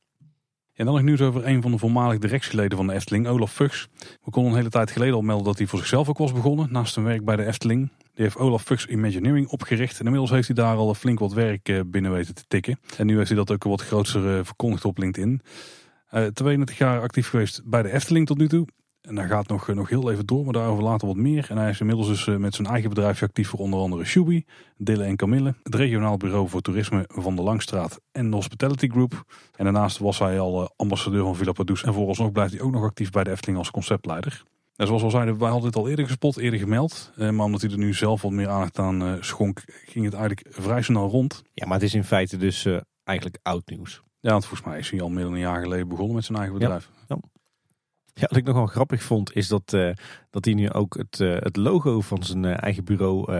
[0.80, 3.88] En dan nog nieuws over een van de voormalige directieleden van de Efteling, Olaf Fuchs.
[4.24, 6.68] We konden een hele tijd geleden al melden dat hij voor zichzelf ook was begonnen,
[6.72, 7.90] naast zijn werk bij de Efteling.
[8.14, 10.00] Die heeft Olaf Fuchs Imagineering opgericht.
[10.00, 12.80] En inmiddels heeft hij daar al flink wat werk eh, binnen weten te tikken.
[12.98, 15.42] En nu heeft hij dat ook wat groter eh, verkondigd op LinkedIn.
[16.14, 18.68] Uh, eh, 32 jaar actief geweest bij de Efteling tot nu toe.
[19.02, 21.46] En hij gaat nog, nog heel even door, maar daarover later wat meer.
[21.50, 24.46] En hij is inmiddels dus eh, met zijn eigen bedrijf actief voor onder andere Shubi,
[24.78, 29.24] Dille en Camille, het regionaal bureau voor toerisme van de Langstraat en de Hospitality Group.
[29.56, 32.72] En daarnaast was hij al eh, ambassadeur van Villa Padus en vooralsnog blijft hij ook
[32.72, 34.44] nog actief bij de Efteling als conceptleider.
[34.76, 37.12] En zoals we al zeiden, wij hadden dit al eerder gespot, eerder gemeld.
[37.18, 40.48] Eh, maar omdat hij er nu zelf wat meer aandacht aan schonk, ging het eigenlijk
[40.50, 41.44] vrij snel rond.
[41.54, 42.68] Ja, maar het is in feite dus
[43.04, 44.02] eigenlijk oud nieuws.
[44.20, 46.38] Ja, want volgens mij is hij al meer dan een jaar geleden begonnen met zijn
[46.38, 46.90] eigen bedrijf.
[46.96, 47.04] Ja.
[47.08, 47.39] ja.
[48.20, 49.92] Ja, wat ik nog wel grappig vond, is dat, uh,
[50.30, 53.34] dat hij nu ook het, uh, het logo van zijn uh, eigen bureau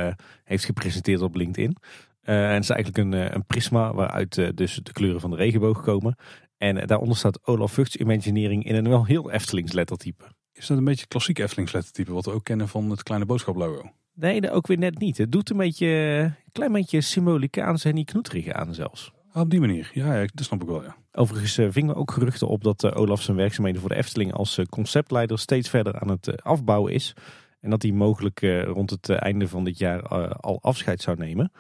[0.44, 1.76] heeft gepresenteerd op LinkedIn.
[2.22, 6.16] en het is eigenlijk een, een prisma waaruit dus de kleuren van de regenboog komen.
[6.58, 10.24] En daaronder staat Olaf Vugts Imagineering in een wel heel Eftelings lettertype.
[10.54, 13.56] Is dat een beetje klassiek Eftelings lettertype, wat we ook kennen van het kleine boodschap
[13.56, 13.92] logo?
[14.14, 15.18] Nee, ook weer net niet.
[15.18, 19.14] Het doet een beetje, een klein beetje symbolicaanse en niet knoeterige aan zelfs.
[19.32, 20.96] Ah, op die manier, ja, ja, dat snap ik wel, ja.
[21.20, 24.34] Overigens uh, vingen we ook geruchten op dat uh, Olaf zijn werkzaamheden voor de Efteling
[24.34, 27.14] als uh, conceptleider steeds verder aan het afbouwen is.
[27.62, 30.02] En dat hij mogelijk rond het einde van dit jaar
[30.34, 31.52] al afscheid zou nemen.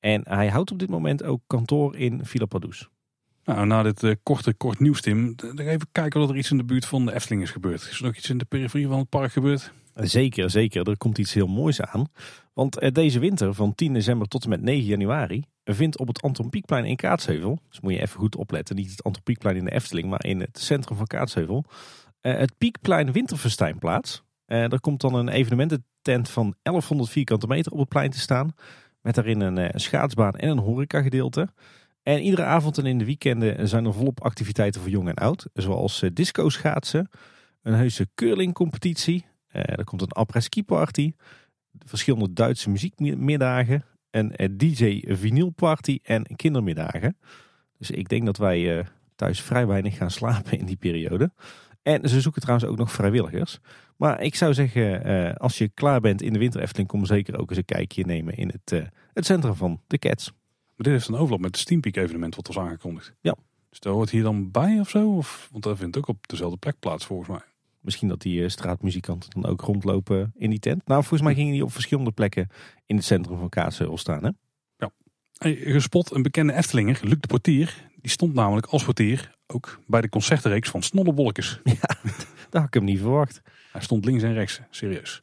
[0.00, 2.88] En hij houdt op dit moment ook kantoor in Villa Padus.
[3.44, 6.86] Nou, na dit korte, kort nieuws, Tim, even kijken of er iets in de buurt
[6.86, 7.80] van de Efteling is gebeurd.
[7.90, 9.72] Is er nog iets in de periferie van het park gebeurd?
[9.94, 10.88] Zeker, zeker.
[10.88, 12.06] Er komt iets heel moois aan.
[12.52, 16.50] Want deze winter van 10 december tot en met 9 januari vindt op het Anton
[16.50, 19.72] Pieckplein in Kaatsheuvel, dus moet je even goed opletten, niet het Anton Pieckplein in de
[19.72, 21.64] Efteling, maar in het centrum van Kaatsheuvel,
[22.22, 24.22] uh, het Pieckplein Winterfestijn plaats.
[24.46, 28.54] Er komt dan een evenemententent van 1100 vierkante meter op het plein te staan,
[29.00, 31.48] met daarin een schaatsbaan en een horecagedeelte.
[32.02, 35.48] En iedere avond en in de weekenden zijn er volop activiteiten voor jong en oud,
[35.52, 37.10] zoals disco schaatsen,
[37.62, 41.12] een heuse curlingcompetitie, er komt een après-ski party,
[41.78, 47.16] verschillende Duitse muziekmiddagen, een eh, DJ vinylparty en kindermiddagen.
[47.78, 48.86] Dus ik denk dat wij eh,
[49.16, 51.32] thuis vrij weinig gaan slapen in die periode.
[51.82, 53.58] En ze zoeken trouwens ook nog vrijwilligers.
[53.96, 57.38] Maar ik zou zeggen, eh, als je klaar bent in de winter Efteling, kom zeker
[57.38, 60.30] ook eens een kijkje nemen in het, het centrum van de Cats.
[60.76, 63.14] Maar dit heeft een overlap met het Steampeak evenement wat was aangekondigd.
[63.20, 63.36] Ja.
[63.68, 65.16] Dus daar hoort hier dan bij of zo?
[65.16, 67.51] Of, want dat vindt ook op dezelfde plek plaats volgens mij.
[67.82, 70.86] Misschien dat die straatmuzikanten dan ook rondlopen in die tent.
[70.86, 72.48] Nou, volgens mij gingen die op verschillende plekken
[72.86, 74.24] in het centrum van Kaatsheuvel staan.
[74.24, 74.30] Hè?
[74.76, 74.90] Ja.
[75.72, 77.90] Gespot een bekende Eftelinger, Luc de Portier.
[78.00, 81.60] Die stond namelijk als portier ook bij de concertreeks van Snollebolletjes.
[81.80, 81.96] Ja,
[82.50, 83.42] dat had ik hem niet verwacht.
[83.72, 85.22] Hij stond links en rechts, serieus.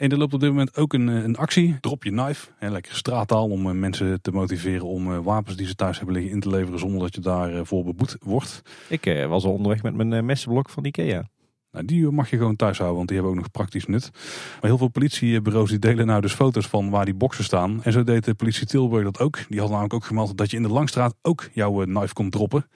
[0.00, 2.48] En er loopt op dit moment ook een, een actie, Drop Je Knife.
[2.58, 6.14] Hè, lekker straattaal om eh, mensen te motiveren om eh, wapens die ze thuis hebben
[6.14, 8.62] liggen in te leveren zonder dat je daarvoor beboet wordt.
[8.88, 11.28] Ik was al onderweg met mijn messenblok van Ikea.
[11.72, 14.10] Nou, die mag je gewoon thuis houden, want die hebben ook nog praktisch nut.
[14.12, 17.82] Maar heel veel politiebureaus die delen nou dus foto's van waar die boxen staan.
[17.82, 19.38] En zo deed de politie Tilburg dat ook.
[19.48, 22.66] Die had namelijk ook gemeld dat je in de Langstraat ook jouw knife kon droppen.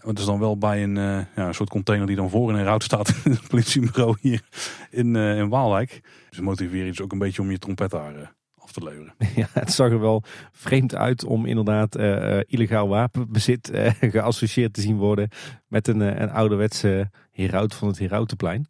[0.00, 2.56] Het is dan wel bij een, uh, ja, een soort container die dan voor in
[2.56, 3.08] een route staat.
[3.24, 4.42] het politiebureau hier
[4.90, 6.00] in, uh, in Waalwijk.
[6.30, 8.26] Dus motiveren je dus ook een beetje om je trompet daar uh,
[8.58, 9.14] af te leveren.
[9.34, 10.22] Ja, het zag er wel
[10.52, 11.96] vreemd uit om inderdaad
[12.46, 13.70] illegaal wapenbezit
[14.00, 15.28] geassocieerd te zien worden
[15.66, 18.66] met een, een ouderwetse heraut van het Herautenplein.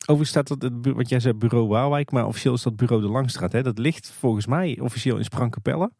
[0.00, 3.08] Overigens staat dat, het, wat jij zei, bureau Waalwijk, maar officieel is dat bureau de
[3.08, 3.52] Langstraat.
[3.52, 3.62] Hè?
[3.62, 5.90] Dat ligt volgens mij officieel in Sprankapelle.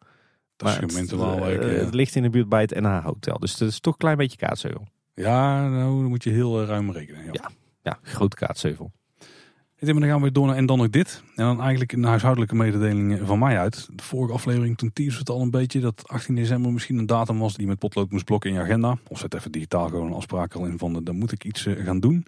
[0.59, 1.61] Dat is gemeente Waalwijk.
[1.61, 3.39] Het, het, ligt in de buurt bij het NH Hotel.
[3.39, 4.87] Dus het is toch een klein beetje kaatsheuvel.
[5.15, 7.25] Ja, nou dan moet je heel ruim rekenen.
[7.25, 7.49] Ja, ja,
[7.81, 8.91] ja groot kaatsheuvel.
[9.79, 11.23] En dan gaan we door naar en dan nog dit.
[11.35, 13.89] En dan eigenlijk een huishoudelijke mededeling van mij uit.
[13.93, 17.39] De vorige aflevering toen teasde het al een beetje dat 18 december misschien een datum
[17.39, 18.97] was die met potlood moest blokken in je agenda.
[19.07, 21.83] Of zet even digitaal gewoon een afspraak al in van dan moet ik iets eh,
[21.85, 22.25] gaan doen.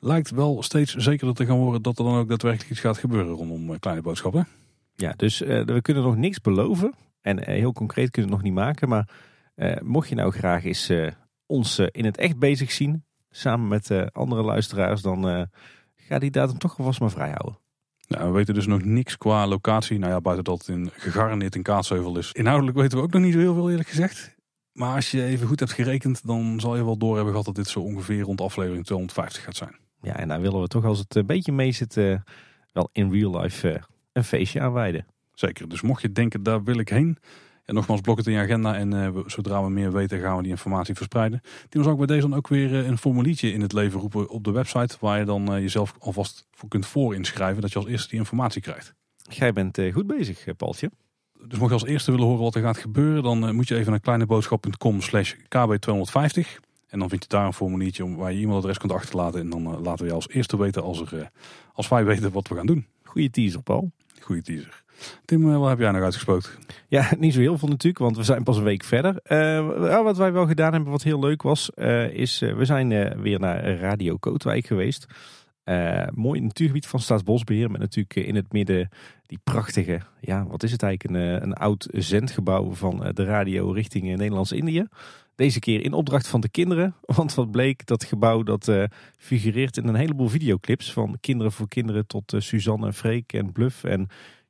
[0.00, 3.34] Lijkt wel steeds zekerder te gaan worden dat er dan ook daadwerkelijk iets gaat gebeuren
[3.34, 4.48] rondom eh, kleine boodschappen.
[4.96, 6.94] Ja, dus uh, we kunnen nog niks beloven.
[7.20, 8.88] En heel concreet kunnen we het nog niet maken.
[8.88, 9.08] Maar
[9.82, 10.92] mocht je nou graag eens
[11.46, 15.48] ons in het echt bezig zien, samen met andere luisteraars, dan
[15.94, 17.58] ga die datum toch alvast maar vrij houden.
[18.08, 19.98] Nou, we weten dus nog niks qua locatie.
[19.98, 22.32] Nou ja, buiten dat het in gegarandeerd in Kaatsheuvel is.
[22.32, 24.36] Inhoudelijk weten we ook nog niet zo heel veel eerlijk gezegd.
[24.72, 27.54] Maar als je even goed hebt gerekend, dan zal je wel door hebben gehad dat
[27.54, 29.76] dit zo ongeveer rond aflevering 250 gaat zijn.
[30.00, 32.20] Ja, en daar willen we toch als het een beetje mee zit, eh,
[32.72, 35.06] wel in real life eh, een feestje aanwijden.
[35.38, 35.68] Zeker.
[35.68, 37.18] Dus mocht je denken, daar wil ik heen.
[37.64, 38.76] En nogmaals, blok het in je agenda.
[38.76, 41.40] En eh, zodra we meer weten, gaan we die informatie verspreiden.
[41.68, 44.28] Toen zou ik bij deze dan ook weer eh, een formuliertje in het leven roepen
[44.28, 44.96] op de website.
[45.00, 47.62] Waar je dan eh, jezelf alvast voor kunt voorinschrijven.
[47.62, 48.94] Dat je als eerste die informatie krijgt.
[49.16, 50.90] Jij bent goed bezig, Paultje.
[51.46, 53.22] Dus mocht je als eerste willen horen wat er gaat gebeuren.
[53.22, 56.66] Dan moet je even naar kleineboodschap.com slash kb250.
[56.88, 59.40] En dan vind je daar een formuliertje om, waar je e-mailadres kunt achterlaten.
[59.40, 61.30] En dan laten we je als eerste weten als, er,
[61.72, 62.86] als wij weten wat we gaan doen.
[63.02, 63.90] Goeie teaser, Paul.
[64.20, 64.86] Goeie teaser.
[65.24, 66.50] Tim, eh, wat heb jij nog uitgesproken?
[66.88, 69.20] Ja, niet zo heel veel natuurlijk, want we zijn pas een week verder.
[69.22, 73.40] Eh, wat wij wel gedaan hebben, wat heel leuk was, eh, is we zijn weer
[73.40, 75.06] naar Radio Kootwijk geweest.
[75.64, 78.88] Eh, mooi natuurgebied van Staatsbosbeheer, met natuurlijk in het midden
[79.26, 84.04] die prachtige, ja, wat is het eigenlijk, een, een oud zendgebouw van de radio richting
[84.04, 84.86] Nederlands-Indië.
[85.34, 88.72] Deze keer in opdracht van de kinderen, want wat bleek, dat gebouw dat
[89.16, 93.84] figureert in een heleboel videoclips van Kinderen voor Kinderen tot Suzanne en Freek en Bluff
[93.84, 94.08] en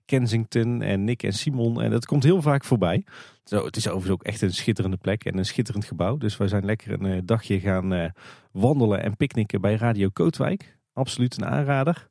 [0.08, 1.82] Kensington en Nick en Simon.
[1.82, 3.04] En dat komt heel vaak voorbij.
[3.44, 6.16] Zo, het is overigens ook echt een schitterende plek en een schitterend gebouw.
[6.16, 8.10] Dus wij zijn lekker een eh, dagje gaan eh,
[8.52, 10.76] wandelen en picknicken bij Radio Kootwijk.
[10.92, 12.08] Absoluut een aanrader.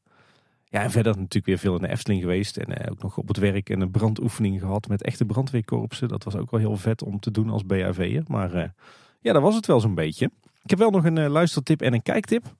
[0.64, 2.58] Ja, en verder natuurlijk weer veel in de Efteling geweest.
[2.58, 6.08] En eh, ook nog op het werk en een brandoefening gehad met echte brandweerkorpsen.
[6.08, 8.24] Dat was ook wel heel vet om te doen als BHV'er.
[8.28, 8.74] Maar
[9.20, 10.32] ja, dat was het wel zo'n beetje.
[10.64, 12.56] Ik heb wel nog een luistertip en een kijktip.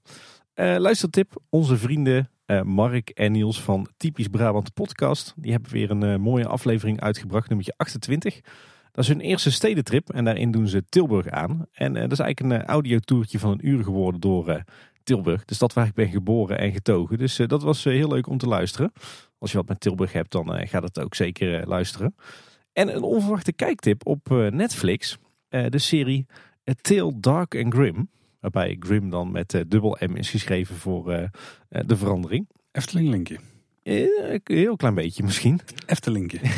[0.56, 5.34] Luistertip, onze vrienden eh, Mark en Niels van Typisch Brabant Podcast.
[5.36, 8.42] Die hebben weer een eh, mooie aflevering uitgebracht, nummertje 28.
[8.92, 11.66] Dat is hun eerste stedentrip en daarin doen ze Tilburg aan.
[11.72, 14.64] En eh, dat is eigenlijk een audiotoertje van een uur geworden door
[15.04, 15.46] Tilburg.
[15.46, 17.18] De stad waar ik ben geboren en getogen.
[17.18, 18.92] Dus dat was heel leuk om te luisteren.
[19.38, 22.16] Als je wat met Tilburg hebt, dan gaat het ook zeker luisteren.
[22.74, 25.18] En een onverwachte kijktip op Netflix.
[25.50, 26.26] De serie
[26.70, 28.10] A Tale Dark and Grim.
[28.52, 31.24] Waarbij Grim dan met eh, dubbel M is geschreven voor eh,
[31.70, 32.48] eh, de verandering.
[32.72, 33.38] Efteling linkje.
[33.84, 35.60] Een heel klein beetje misschien.
[35.86, 36.40] Eftelinkje.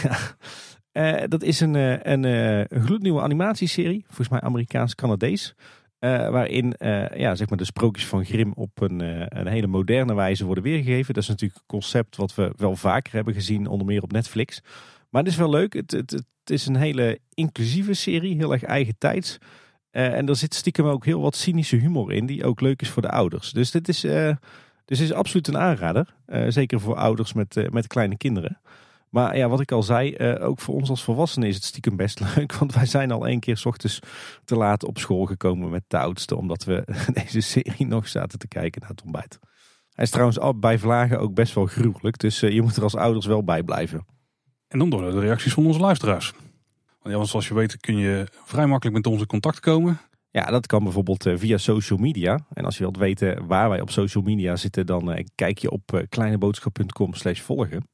[0.92, 1.74] Eh, dat is een,
[2.12, 5.56] een, een gloednieuwe animatieserie, volgens mij Amerikaans-Canadees.
[6.00, 6.74] waarin
[7.16, 9.00] ja, zeg maar de sprookjes van Grimm op een,
[9.40, 11.14] een hele moderne wijze worden weergegeven.
[11.14, 14.62] Dat is natuurlijk een concept wat we wel vaker hebben gezien, onder meer op Netflix.
[15.10, 15.74] Maar het is wel leuk.
[15.74, 19.38] Het, het, het is een hele inclusieve serie, heel erg eigen tijds.
[20.00, 22.90] Eh, en er zit stiekem ook heel wat cynische humor in, die ook leuk is
[22.90, 23.52] voor de ouders.
[23.52, 24.36] Dus dit is, eh,
[24.86, 26.16] dus is absoluut een aanrader.
[26.26, 28.62] Eh, zeker voor ouders met, met kleine kinderen.
[29.10, 32.20] Maar ja, wat ik al zei, ook voor ons als volwassenen is het stiekem best
[32.36, 32.54] leuk.
[32.54, 34.00] Want wij zijn al één keer 's ochtends
[34.46, 36.36] te laat op school gekomen met de oudste.
[36.36, 36.84] Omdat we
[37.24, 39.40] deze serie nog zaten te kijken naar het ontbijt.
[39.94, 42.20] Hij is trouwens bij vlagen ook best wel gruwelijk.
[42.20, 44.06] Dus je moet er als ouders wel bij blijven.
[44.68, 46.34] En dan door de reacties van onze luisteraars.
[47.10, 50.00] Ja, want zoals je weet kun je vrij makkelijk met ons in contact komen.
[50.32, 52.40] Ja, dat kan bijvoorbeeld eh, via social media.
[52.54, 55.72] En als je wilt weten waar wij op social media zitten, dan eh, kijk je
[55.72, 57.88] op eh, kleineboodschap.com slash volgen.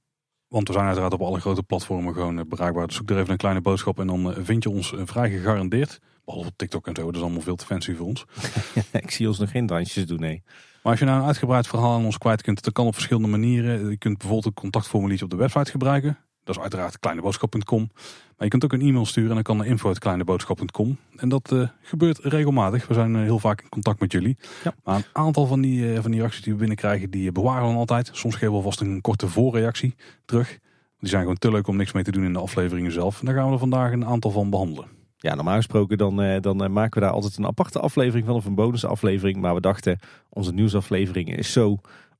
[0.47, 2.87] Want we zijn uiteraard op alle grote platformen gewoon bereikbaar.
[2.87, 5.99] Dus zoek er even een kleine boodschap en dan vind je ons vrij gegarandeerd.
[6.25, 8.25] Behalve op TikTok en zo, dat is allemaal veel te fancy voor ons.
[8.91, 10.43] Ik zie ons nog geen dansjes doen, nee.
[10.83, 13.27] Maar als je nou een uitgebreid verhaal aan ons kwijt kunt, dat kan op verschillende
[13.27, 13.89] manieren.
[13.89, 16.17] Je kunt bijvoorbeeld een contactformuliertje op de website gebruiken.
[16.45, 17.89] Dat is uiteraard kleineboodschap.com.
[18.37, 20.97] Maar je kunt ook een e-mail sturen en dan kan naar info.kleineboodschap.com.
[21.15, 22.87] En dat eh, gebeurt regelmatig.
[22.87, 24.37] We zijn eh, heel vaak in contact met jullie.
[24.63, 24.73] Ja.
[24.83, 27.67] Maar een aantal van die, eh, van die reacties die we binnenkrijgen, die bewaren we
[27.67, 28.09] dan altijd.
[28.13, 30.59] Soms geven we alvast een korte voorreactie terug.
[30.99, 33.19] Die zijn gewoon te leuk om niks mee te doen in de afleveringen zelf.
[33.19, 34.87] En daar gaan we er vandaag een aantal van behandelen.
[35.17, 38.55] Ja, normaal gesproken dan, dan maken we daar altijd een aparte aflevering van of een
[38.55, 39.37] bonusaflevering.
[39.37, 41.79] Maar we dachten, onze nieuwsaflevering is zo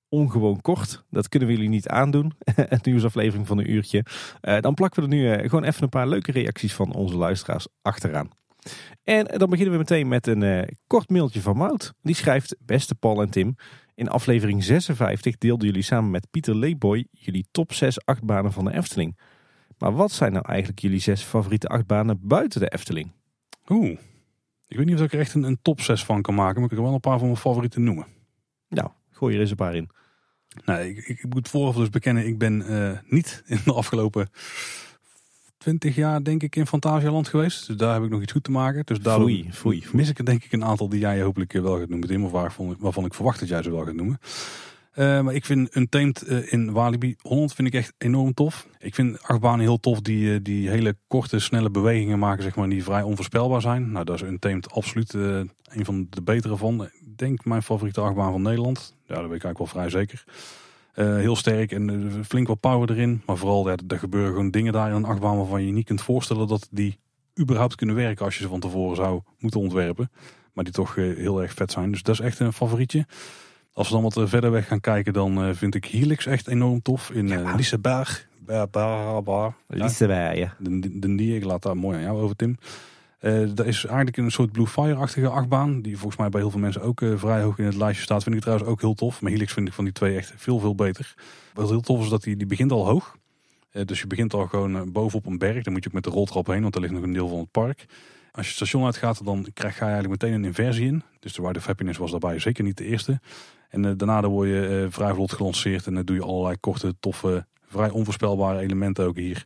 [0.10, 1.06] ongewoon kort.
[1.10, 2.34] Dat kunnen we jullie niet aandoen.
[2.56, 4.06] een nieuwsaflevering van een uurtje.
[4.42, 7.18] Eh, dan plakken we er nu eh, gewoon even een paar leuke reacties van onze
[7.18, 8.30] luisteraars achteraan.
[9.04, 11.94] En dan beginnen we meteen met een eh, kort mailtje van Mout.
[12.02, 13.56] Die schrijft, beste Paul en Tim.
[13.96, 18.74] In aflevering 56 deelden jullie samen met Pieter Leeboy jullie top 6 achtbanen van de
[18.74, 19.20] Efteling.
[19.78, 23.12] Maar wat zijn nou eigenlijk jullie zes favoriete achtbanen buiten de Efteling?
[23.70, 23.98] Oeh.
[24.68, 26.62] Ik weet niet of ik er echt een, een top 6 van kan maken.
[26.62, 28.06] Maar ik kan wel een paar van mijn favorieten noemen.
[28.68, 29.90] Nou, gooi er eens een paar in.
[30.66, 34.30] Nee, ik, ik moet vooraf dus bekennen, ik ben eh, niet in de afgelopen
[35.58, 37.68] 20 jaar denk ik in Fantasialand geweest.
[37.68, 38.86] Dus daar heb ik nog iets goed te maken.
[38.86, 39.96] Dus daarom Foei, foei, foei.
[39.96, 42.24] mis ik er denk ik een aantal die jij hopelijk wel gaat noemen, Tim.
[42.24, 44.20] Of waarvan, waarvan ik verwacht dat jij ze wel gaat noemen.
[44.92, 48.68] Eh, maar ik vind Untamed uh, in Walibi Holland vind ik echt enorm tof.
[48.80, 52.70] Ik vind achtbanen heel tof die, uh, die hele korte, snelle bewegingen maken, zeg maar,
[52.70, 53.92] die vrij onvoorspelbaar zijn.
[53.92, 56.90] Nou, daar is Untamed absoluut uh, een van de betere van.
[57.16, 58.96] Ik denk mijn favoriete achtbaan van Nederland.
[59.06, 60.24] Ja, dat weet ik eigenlijk wel vrij zeker.
[60.96, 63.22] Uh, heel sterk en flink wat power erin.
[63.26, 66.02] Maar vooral, ja, er gebeuren gewoon dingen daar in een achtbaan waarvan je niet kunt
[66.02, 67.00] voorstellen dat die
[67.40, 70.12] überhaupt kunnen werken als je ze van tevoren zou moeten ontwerpen.
[70.54, 71.92] Maar die toch heel erg vet zijn.
[71.92, 73.06] Dus dat is echt een favorietje.
[73.74, 77.12] Als we dan wat verder weg gaan kijken, dan vind ik Helix echt enorm tof.
[77.12, 77.56] In ja.
[77.56, 78.28] Liseberg.
[79.68, 80.56] Liseberg, ja.
[80.60, 82.58] De, de, de, ik laat daar mooi aan jou over, Tim.
[83.26, 85.82] Uh, is eigenlijk een soort Blue Fire-achtige achtbaan.
[85.82, 88.24] Die volgens mij bij heel veel mensen ook uh, vrij hoog in het lijstje staat.
[88.24, 89.22] Vind ik trouwens ook heel tof.
[89.22, 91.16] Maar Helix vind ik van die twee echt veel, veel beter.
[91.54, 93.18] Wat heel tof is dat die, die begint al hoog.
[93.72, 95.64] Uh, dus je begint al gewoon bovenop een berg.
[95.64, 97.40] Dan moet je ook met de roltrap heen, want er ligt nog een deel van
[97.40, 97.86] het park.
[98.32, 101.04] Als je het station uitgaat, dan krijg je eigenlijk meteen een inversie in.
[101.20, 103.20] Dus de Ride of Happiness was daarbij zeker niet de eerste.
[103.70, 105.88] En daarna dan word je vrij vlot gelanceerd.
[105.88, 109.46] En dan doe je allerlei korte, toffe, vrij onvoorspelbare elementen ook hier.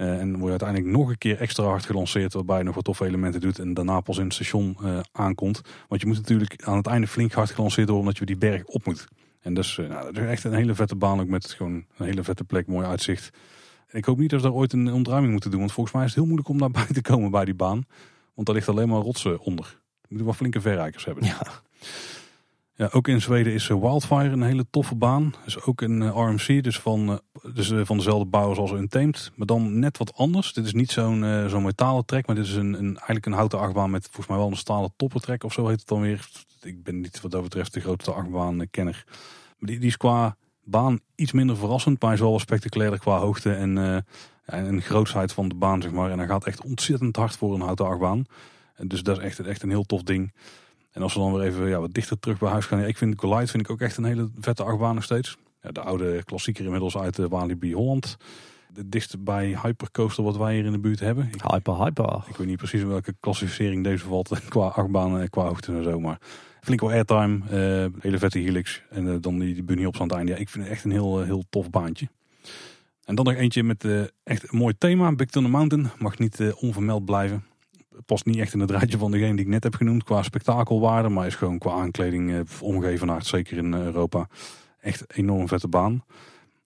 [0.00, 2.84] Uh, en word je uiteindelijk nog een keer extra hard gelanceerd, waarbij je nog wat
[2.84, 5.60] toffe elementen doet en daarna pas in het station uh, aankomt.
[5.88, 8.64] Want je moet natuurlijk aan het einde flink hard gelanceerd worden, omdat je die berg
[8.64, 9.08] op moet.
[9.40, 12.06] En dus, uh, nou, dat is echt een hele vette baan, ook met gewoon een
[12.06, 13.30] hele vette plek, mooi uitzicht.
[13.90, 16.10] Ik hoop niet dat we daar ooit een ontruiming moeten doen, want volgens mij is
[16.10, 17.84] het heel moeilijk om daarbij te komen bij die baan.
[18.34, 19.80] Want daar ligt alleen maar rotsen onder.
[20.08, 21.24] Je moet wel flinke verrijkers hebben.
[21.24, 21.42] Ja.
[22.78, 25.34] Ja, ook in Zweden is eh, Wildfire een hele toffe baan.
[25.44, 29.32] is ook een eh, RMC, dus van, eh, dus van dezelfde bouwers als Untamed.
[29.34, 30.52] Maar dan net wat anders.
[30.52, 33.58] Dit is niet zo'n zo'n metalen trek, maar dit is een, een, eigenlijk een houten
[33.58, 36.28] achtbaan met volgens mij wel een stalen toppertrek of zo heet het dan weer.
[36.60, 39.04] Ik ben niet wat dat betreft de grootste achtbaan-kenner.
[39.58, 43.54] Maar die, die is qua baan iets minder verrassend, maar is wel spectaculairder qua hoogte
[43.54, 43.98] en, uh,
[44.44, 46.10] en grootsheid van de baan, zeg maar.
[46.10, 48.24] En hij gaat echt ontzettend hard voor een houten achtbaan.
[48.74, 50.32] En dus dat is echt, echt een heel tof ding.
[50.98, 52.80] En als we dan weer even ja, wat dichter terug bij huis gaan.
[52.80, 55.36] Ja, ik vind Collide vind ik ook echt een hele vette achtbaan nog steeds.
[55.62, 58.16] Ja, de oude klassieker inmiddels uit de eh, Walibi Holland.
[58.72, 61.28] De dichtste bij Hypercoaster wat wij hier in de buurt hebben.
[61.32, 62.24] Ik, hyper, hyper.
[62.28, 66.00] Ik weet niet precies welke klassificering deze valt qua achtbaan en qua hoogte en zo.
[66.00, 66.18] Maar
[66.60, 67.40] flink wel airtime.
[67.44, 68.82] Uh, hele vette helix.
[68.90, 70.32] En uh, dan die, die bunny op aan het einde.
[70.32, 72.08] Ja, ik vind het echt een heel, heel tof baantje.
[73.04, 73.84] En dan nog eentje met
[74.24, 75.14] echt een mooi thema.
[75.14, 75.90] Big Thunder Mountain.
[75.98, 77.44] Mag niet onvermeld blijven
[78.06, 81.08] past niet echt in het rijtje van degene die ik net heb genoemd qua spektakelwaarde.
[81.08, 84.28] Maar is gewoon qua aankleding eh, omgeven naar zeker in eh, Europa.
[84.80, 86.04] Echt enorm vette baan.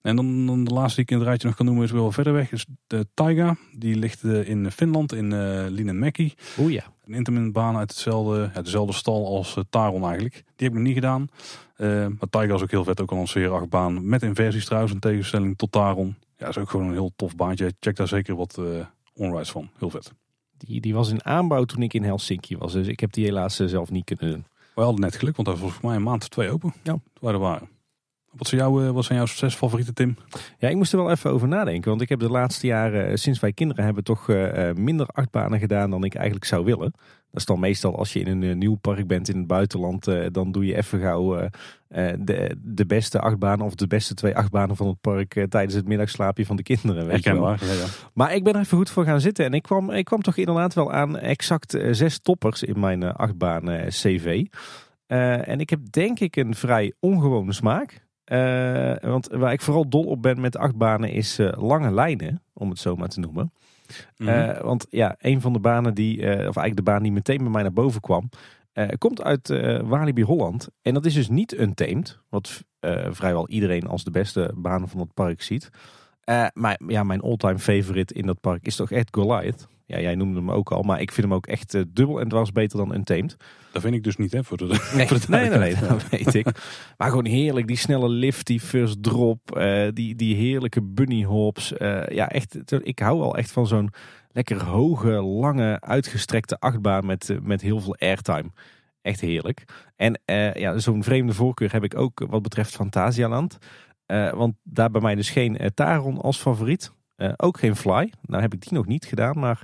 [0.01, 2.11] En dan, dan, de laatste die ik in het rijtje nog kan noemen is wel
[2.11, 2.51] verder weg.
[2.51, 3.55] Is de Taiga.
[3.77, 6.33] Die ligt uh, in Finland in uh, Linenmäki.
[6.59, 6.83] Oeh ja.
[7.05, 10.33] Een intermittent baan uit hetzelfde, ja, dezelfde stal als uh, Taron eigenlijk.
[10.33, 11.27] Die heb ik nog niet gedaan.
[11.77, 13.01] maar Taiga is ook heel vet.
[13.01, 14.09] Ook al een zeer achtbaan.
[14.09, 14.93] Met inversies trouwens.
[14.93, 16.15] In tegenstelling tot Taron.
[16.37, 17.73] Ja, is ook gewoon een heel tof baantje.
[17.79, 18.61] Check daar zeker wat
[19.13, 19.69] onrides van.
[19.77, 20.13] Heel vet.
[20.65, 22.73] Die, die was in aanbouw toen ik in Helsinki was.
[22.73, 24.45] Dus ik heb die helaas eh, zelf niet kunnen doen.
[24.75, 26.73] We hadden net geluk, want dat was voor mij een maand of twee open.
[26.83, 26.99] Ja.
[27.19, 27.69] Wij er waren.
[28.35, 30.17] Wat zijn, jouw, eh, wat zijn jouw succesfavorieten, Tim?
[30.57, 31.89] Ja, ik moest er wel even over nadenken.
[31.89, 34.27] Want ik heb de laatste jaren, eh, sinds wij kinderen hebben, toch
[34.73, 36.91] minder achtbanen gedaan dan ik eigenlijk zou willen.
[37.31, 40.07] Dat is dan meestal als je in een nieuw park bent in het buitenland.
[40.31, 41.49] dan doe je even gauw
[42.19, 46.45] de, de beste achtbaan of de beste twee achtbanen van het park tijdens het middagslaapje
[46.45, 47.07] van de kinderen.
[47.07, 47.23] Weet
[47.59, 47.85] Ja, ja.
[48.13, 49.45] Maar ik ben er even goed voor gaan zitten.
[49.45, 53.87] En ik kwam, ik kwam toch inderdaad wel aan exact zes toppers in mijn achtbaan
[53.87, 54.45] CV.
[55.07, 58.03] en ik heb denk ik een vrij ongewone smaak.
[58.33, 62.69] Uh, want waar ik vooral dol op ben met achtbanen is uh, lange lijnen, om
[62.69, 63.53] het zo maar te noemen.
[64.17, 64.61] Mm -hmm.
[64.61, 67.61] want ja, een van de banen die, of eigenlijk de baan die meteen bij mij
[67.61, 68.29] naar boven kwam,
[68.97, 69.47] komt uit
[69.83, 70.67] Walibi Holland.
[70.81, 72.63] En dat is dus niet een teemt, wat
[73.09, 75.69] vrijwel iedereen als de beste banen van het park ziet.
[76.53, 79.67] maar ja, mijn all-time favorite in dat park is toch echt Goliath.
[79.93, 82.51] Ja, jij noemde hem ook al, maar ik vind hem ook echt dubbel en dwars
[82.51, 83.37] beter dan Untamed.
[83.73, 84.43] Dat vind ik dus niet, hè?
[84.43, 84.65] Voor de,
[84.95, 86.47] nee, voor de nee, nee, nee, dat weet ik.
[86.97, 91.73] Maar gewoon heerlijk, die snelle lift, die first drop, uh, die, die heerlijke bunny hops.
[91.77, 93.89] Uh, ja, echt, ik hou wel echt van zo'n
[94.31, 98.51] lekker hoge, lange, uitgestrekte achtbaan met, met heel veel airtime.
[99.01, 99.63] Echt heerlijk.
[99.95, 100.19] En
[100.53, 103.57] ja, zo'n vreemde voorkeur heb ik ook wat betreft Fantasialand.
[104.31, 106.91] want daar bij mij dus geen Taron als favoriet.
[107.37, 108.11] Ook geen Fly.
[108.21, 109.63] Nou heb ik die nog niet gedaan, maar...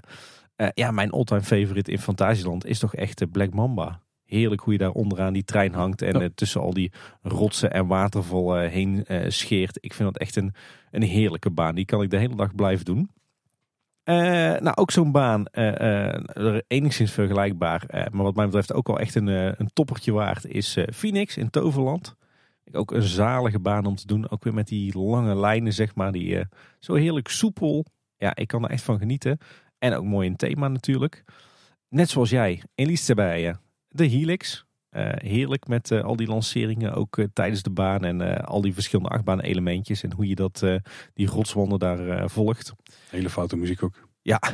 [0.62, 4.01] Uh, ja, mijn all-time favorite in Fantasieland is toch echt de Black Mamba.
[4.26, 6.91] Heerlijk hoe je daar onderaan die trein hangt en tussen al die
[7.22, 9.78] rotsen en watervallen heen scheert.
[9.80, 10.53] Ik vind dat echt een,
[10.91, 11.76] een heerlijke baan.
[11.76, 13.10] Die kan ik de hele dag blijven doen.
[14.60, 15.45] nou, ook zo'n baan,
[16.68, 21.38] enigszins vergelijkbaar, maar wat mij betreft ook wel echt een, een toppertje waard, is Phoenix
[21.38, 22.16] in Toverland.
[22.72, 26.12] Ook een zalige baan om te doen, ook weer met die lange lijnen, zeg maar,
[26.12, 26.46] die
[26.80, 27.86] zo heerlijk soepel.
[28.18, 29.38] Ja, ik kan er echt van genieten.
[29.78, 31.24] En ook mooi in thema natuurlijk.
[31.90, 33.56] Net zoals jij, Elise je
[33.88, 34.68] de Helix.
[34.92, 38.74] Uh, heerlijk met uh, al die lanceringen, ook uh, tijdens de baan en al die
[38.74, 40.64] verschillende achtbaan elementjes en hoe je dat,
[41.14, 42.74] die rotswanden daar volgt.
[43.10, 44.08] Hele foute muziek ook.
[44.22, 44.40] Ja,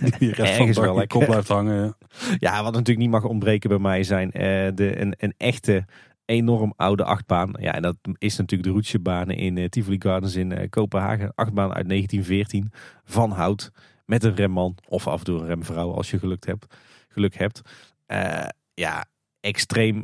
[0.00, 1.96] die, die rest van de dag wel kop blijft hangen.
[2.38, 4.30] Ja, wat natuurlijk niet mag ontbreken bij mij zijn
[4.74, 5.84] de, een, een echte
[6.32, 7.54] enorm oude achtbaan.
[7.60, 11.32] Ja, en dat is natuurlijk de Roetsjebanen in Tivoli Gardens in Kopenhagen.
[11.34, 12.72] Achtbaan uit 1914
[13.04, 13.70] van hout
[14.06, 14.76] met een remman.
[14.88, 16.66] Of af en toe een remvrouw als je geluk hebt.
[17.08, 17.60] Geluk hebt.
[18.06, 19.04] Uh, ja,
[19.40, 20.02] extreem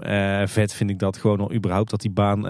[0.48, 2.44] vet vind ik dat gewoon al überhaupt dat die baan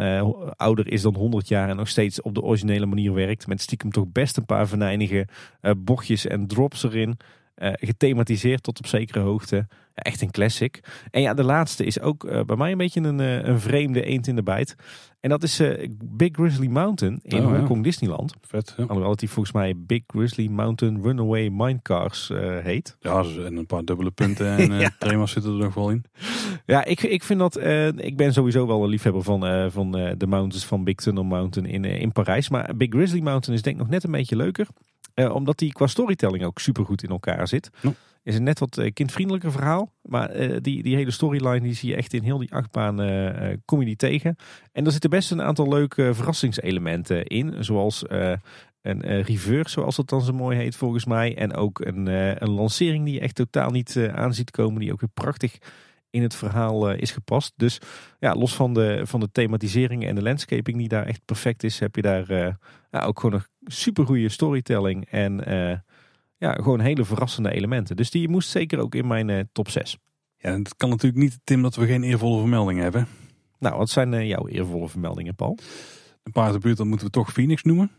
[0.56, 3.46] ouder is dan 100 jaar en nog steeds op de originele manier werkt.
[3.46, 5.28] Met stiekem toch best een paar venijnige
[5.76, 7.18] bochtjes en drops erin.
[7.60, 9.56] Gethematiseerd tot op zekere hoogte.
[9.94, 10.80] Ja, echt een classic.
[11.10, 14.36] En ja, de laatste is ook bij mij een beetje een, een vreemde eend in
[14.36, 14.74] de bijt.
[15.20, 15.62] En dat is
[16.04, 18.34] Big Grizzly Mountain in oh, Hongkong Disneyland.
[18.40, 18.82] Vet, ja.
[18.82, 22.30] Alhoewel het die volgens mij Big Grizzly Mountain Runaway Minecars
[22.62, 22.96] heet.
[23.00, 26.04] Ja, en een paar dubbele punten en thema's zitten er nog wel in.
[26.66, 27.56] Ja, ik, ik vind dat...
[27.96, 31.84] ik ben sowieso wel een liefhebber van, van de mountains van Big Tunnel Mountain in,
[31.84, 32.48] in Parijs.
[32.48, 34.66] Maar Big Grizzly Mountain is denk ik nog net een beetje leuker.
[35.26, 37.70] Omdat die qua storytelling ook super goed in elkaar zit.
[38.22, 39.92] Is een net wat kindvriendelijker verhaal.
[40.02, 43.80] Maar die, die hele storyline die zie je echt in heel die achtbaan uh, kom
[43.80, 44.36] je die tegen.
[44.72, 47.64] En er zitten best een aantal leuke verrassingselementen in.
[47.64, 48.32] Zoals uh,
[48.82, 51.36] een reverse, zoals dat dan zo mooi heet volgens mij.
[51.36, 52.06] En ook een,
[52.42, 54.80] een lancering die je echt totaal niet aan ziet komen.
[54.80, 55.58] Die ook weer prachtig
[56.10, 57.52] in het verhaal is gepast.
[57.56, 57.80] Dus
[58.18, 61.78] ja, los van de, van de thematisering en de landscaping die daar echt perfect is,
[61.78, 62.32] heb je daar
[62.90, 65.42] ja, ook gewoon een super goede storytelling en
[66.36, 67.96] ja, gewoon hele verrassende elementen.
[67.96, 69.98] Dus die moest zeker ook in mijn top 6.
[70.36, 73.06] Ja, het kan natuurlijk niet, Tim, dat we geen eervolle vermelding hebben.
[73.58, 75.58] Nou, wat zijn uh, jouw eervolle vermeldingen, Paul?
[76.22, 77.90] Een paar de buurt, dan moeten we toch Phoenix noemen.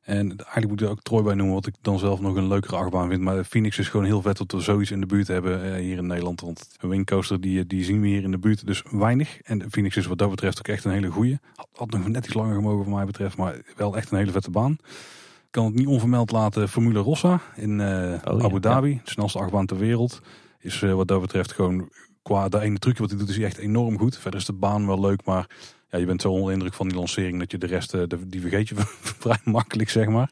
[0.00, 2.48] En eigenlijk moet ik er ook Troy bij noemen, wat ik dan zelf nog een
[2.48, 3.20] leukere achtbaan vind.
[3.20, 5.96] Maar Phoenix is gewoon heel vet dat we zoiets in de buurt hebben uh, hier
[5.96, 6.40] in Nederland.
[6.40, 9.40] Want een wingcoaster die, die zien we hier in de buurt dus weinig.
[9.40, 11.38] En Phoenix is wat dat betreft ook echt een hele goeie.
[11.54, 14.32] Had, had nog net iets langer gemogen voor mij betreft, maar wel echt een hele
[14.32, 14.72] vette baan.
[14.72, 19.00] Ik kan het niet onvermeld laten Formule Rossa in uh, oh, Abu Dhabi.
[19.04, 20.20] De snelste achtbaan ter wereld.
[20.58, 21.88] Is wat dat betreft gewoon
[22.22, 24.18] qua de ene trucje wat hij doet is echt enorm goed.
[24.18, 25.46] Verder is de baan wel leuk, maar
[25.90, 28.40] ja, je bent zo onder indruk van die lancering dat je de rest, eh, die
[28.40, 28.74] vergeet je
[29.22, 30.30] vrij makkelijk, zeg maar.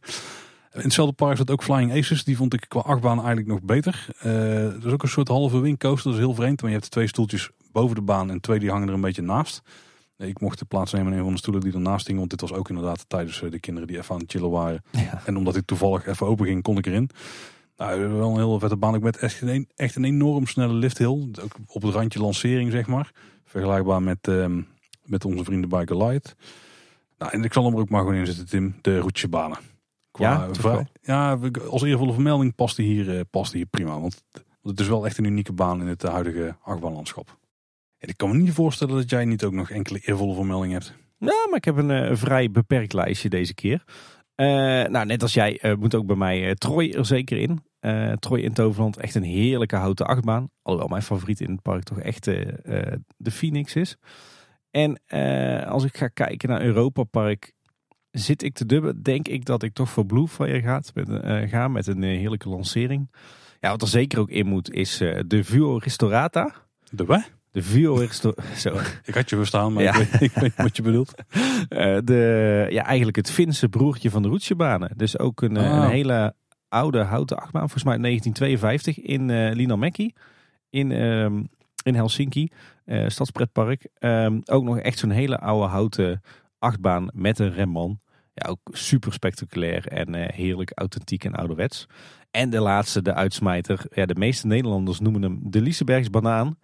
[0.72, 2.24] In hetzelfde park zat ook Flying Aces.
[2.24, 4.06] Die vond ik qua achtbaan eigenlijk nog beter.
[4.26, 6.10] Uh, dat is ook een soort halve wingcoaster.
[6.10, 6.60] Dat is heel vreemd.
[6.60, 9.22] Maar je hebt twee stoeltjes boven de baan en twee die hangen er een beetje
[9.22, 9.62] naast.
[10.16, 12.18] Ik mocht de plaats nemen in een van de stoelen die ernaast hing.
[12.18, 14.82] Want dit was ook inderdaad tijdens eh, de kinderen die even aan het chillen waren.
[15.24, 17.10] En omdat ik toevallig even open ging, kon ik erin.
[17.76, 18.94] Nou, wel een heel vette baan.
[18.94, 21.28] Ik met echt een, echt een enorm snelle lifthill.
[21.42, 23.10] Ook op het randje lancering, zeg maar.
[23.44, 24.66] Vergelijkbaar met, um,
[25.08, 26.34] met onze vrienden bij Goliath.
[27.18, 28.74] Nou, en ik zal hem er ook maar gewoon in zitten, Tim.
[28.80, 29.58] De roetjebanen.
[30.12, 30.48] Ja,
[31.02, 31.38] ja,
[31.68, 34.00] als eervolle vermelding past die hier, uh, past die hier prima.
[34.00, 34.24] Want
[34.62, 37.38] het is wel echt een unieke baan in het huidige achtbaanlandschap.
[37.98, 40.94] En ik kan me niet voorstellen dat jij niet ook nog enkele eervolle vermelding hebt.
[41.18, 43.84] Ja, maar ik heb een, uh, vrij beperkt lijstje deze keer.
[44.36, 44.46] Uh,
[44.84, 47.62] nou, net als jij moet ook bij mij Troy er zeker in.
[48.18, 50.50] Troy in Toverland, echt een heerlijke houten achtbaan.
[50.62, 53.96] Alhoewel mijn favoriet in het park toch echt de Phoenix is.
[54.70, 55.00] En
[55.66, 57.52] als ik ga kijken naar Europa Park,
[58.10, 59.02] zit ik te dubben.
[59.02, 61.08] Denk ik dat ik toch voor Bluefire gaat, met,
[61.50, 63.10] ga met een heerlijke lancering.
[63.60, 64.96] Ja, wat er zeker ook in moet is
[65.26, 66.54] de Vuo Ristorata.
[66.90, 67.30] De wat?
[67.50, 68.82] De Vuo Ristorata.
[69.04, 71.14] ik had je verstaan, maar ik, weet, ik, weet, wat je bedoelt.
[72.04, 74.90] de, ja, eigenlijk het Finse broertje van de roetsjebanen.
[74.96, 75.88] Dus ook een, een ah.
[75.88, 76.34] hele
[76.68, 80.12] oude houten achtbaan, volgens mij 1952 in uh, Linamäki
[80.70, 81.26] in, uh,
[81.88, 82.48] in Helsinki,
[82.84, 83.88] uh, stadspretpark.
[84.00, 86.20] Um, ook nog echt zo'n hele oude houten
[86.58, 88.00] achtbaan met een remman.
[88.34, 91.86] Ja, ook super spectaculair en uh, heerlijk authentiek en ouderwets.
[92.30, 93.84] En de laatste, de uitsmijter.
[93.90, 96.58] Ja, de meeste Nederlanders noemen hem de Lisebergs banaan.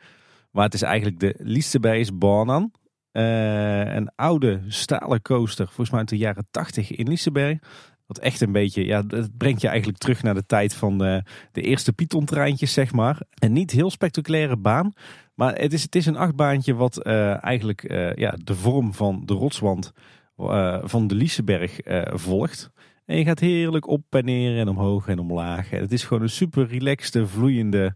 [0.50, 2.70] Maar het is eigenlijk de Lisebergs banaan.
[3.12, 7.58] Uh, een oude stalen coaster, volgens mij uit de jaren 80 in Liseberg.
[8.06, 11.22] Wat echt een beetje, ja, het brengt je eigenlijk terug naar de tijd van de,
[11.52, 13.20] de eerste Python-treintjes, zeg maar.
[13.34, 14.92] En niet heel spectaculaire baan.
[15.34, 19.22] Maar het is, het is een achtbaantje wat uh, eigenlijk uh, ja, de vorm van
[19.24, 19.92] de rotswand
[20.82, 22.70] van de Lieseberg volgt.
[23.04, 25.72] En je gaat heerlijk op en neer en omhoog en omlaag.
[25.72, 27.94] En het is gewoon een super relaxte, vloeiende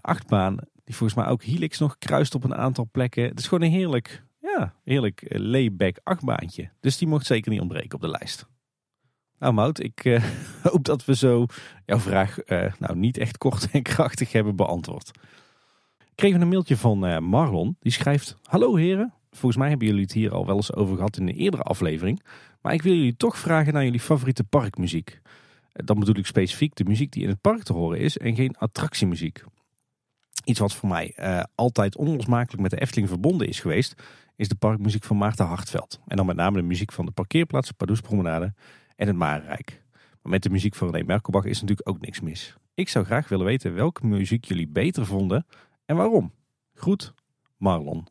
[0.00, 0.56] achtbaan.
[0.84, 3.24] Die volgens mij ook Helix nog kruist op een aantal plekken.
[3.24, 6.70] Het is gewoon een heerlijk, ja, heerlijk layback achtbaantje.
[6.80, 8.46] Dus die mocht zeker niet ontbreken op de lijst.
[9.52, 10.24] Nou ik uh,
[10.70, 11.46] hoop dat we zo
[11.86, 15.10] jouw vraag uh, nou niet echt kort en krachtig hebben beantwoord.
[15.98, 17.76] Ik kreeg een mailtje van uh, Marlon.
[17.80, 19.14] Die schrijft, hallo heren.
[19.30, 22.22] Volgens mij hebben jullie het hier al wel eens over gehad in een eerdere aflevering.
[22.60, 25.20] Maar ik wil jullie toch vragen naar jullie favoriete parkmuziek.
[25.72, 28.56] Dan bedoel ik specifiek de muziek die in het park te horen is en geen
[28.56, 29.44] attractiemuziek.
[30.44, 31.14] Iets wat voor mij
[31.54, 33.94] altijd onlosmakelijk met de Efteling verbonden is geweest,
[34.36, 36.00] is de parkmuziek van Maarten Hartveld.
[36.06, 38.54] En dan met name de muziek van de parkeerplaats, Pardoespromenade
[38.96, 39.82] en het Marenrijk.
[40.22, 42.56] Maar met de muziek van René Merkelbach is natuurlijk ook niks mis.
[42.74, 45.46] Ik zou graag willen weten welke muziek jullie beter vonden
[45.86, 46.32] en waarom.
[46.74, 47.14] Groet,
[47.56, 48.06] Marlon.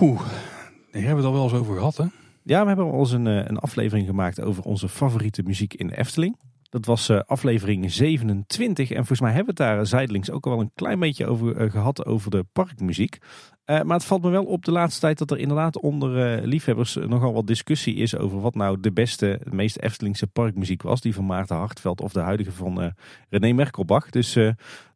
[0.00, 2.04] Oeh, daar hebben we het al wel eens over gehad hè?
[2.42, 5.86] Ja, we hebben al eens een, eh, een aflevering gemaakt over onze favoriete muziek in
[5.86, 6.36] de Efteling.
[6.62, 10.60] Dat was aflevering 27 en volgens mij hebben we het daar zijdelings ook al wel
[10.60, 13.18] een klein beetje over gehad over de parkmuziek.
[13.66, 16.44] Uh, maar het valt me wel op de laatste tijd dat er inderdaad onder uh,
[16.44, 21.00] liefhebbers nogal wat discussie is over wat nou de beste, meest Eftelingse parkmuziek was.
[21.00, 22.92] Die van Maarten Hartveld of de huidige van
[23.28, 24.10] René Merkelbach.
[24.10, 24.38] Dus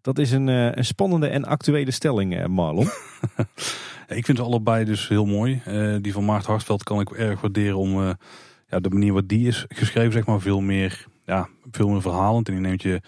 [0.00, 2.88] dat is een, een, spannende en actuele stelling, Marlon.
[4.08, 5.62] ik vind ze allebei dus heel mooi.
[6.00, 8.16] die van Maarten Hartveld kan ik erg waarderen om
[8.68, 12.48] ja, de manier waarop die is geschreven, zeg maar, veel meer, ja, veel meer verhalend.
[12.48, 13.00] En die neemt je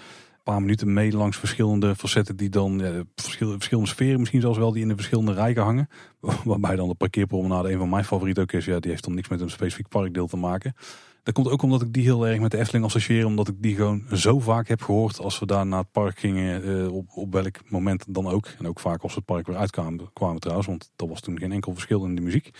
[0.42, 4.72] paar minuten mee langs verschillende facetten die dan ja, verschillende, verschillende sferen misschien zelfs wel
[4.72, 5.88] die in de verschillende rijken hangen.
[6.44, 8.64] Waarbij dan de parkeerpromenade een van mijn favorieten ook is.
[8.64, 10.74] Ja, die heeft dan niks met een specifiek parkdeel te maken.
[11.22, 13.26] Dat komt ook omdat ik die heel erg met de Efteling associeer.
[13.26, 16.68] Omdat ik die gewoon zo vaak heb gehoord als we daar naar het park gingen.
[16.68, 18.46] Uh, op, op welk moment dan ook.
[18.58, 20.68] En ook vaak als we het park weer uitkwamen kwamen trouwens.
[20.68, 22.50] Want dat was toen geen enkel verschil in de muziek.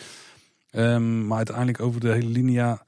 [0.73, 2.83] Um, maar uiteindelijk over de hele linia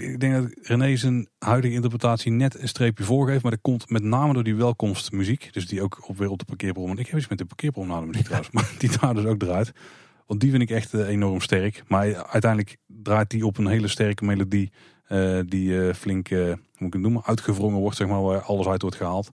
[0.00, 3.42] ik denk dat René zijn huidige interpretatie net een streepje voorgeeft.
[3.42, 5.52] Maar dat komt met name door die welkomstmuziek.
[5.52, 7.00] Dus die ook op, weer op de parkeerpromenade.
[7.00, 8.52] Ik heb iets met de parkeerpromenade muziek trouwens.
[8.54, 9.72] Maar die daar dus ook draait.
[10.26, 11.82] Want die vind ik echt eh, enorm sterk.
[11.88, 14.72] Maar uiteindelijk draait die op een hele sterke melodie.
[15.08, 17.96] Uh, die uh, flink, uh, hoe moet ik het noemen, uitgevrongen wordt.
[17.96, 19.30] Zeg maar, waar alles uit wordt gehaald.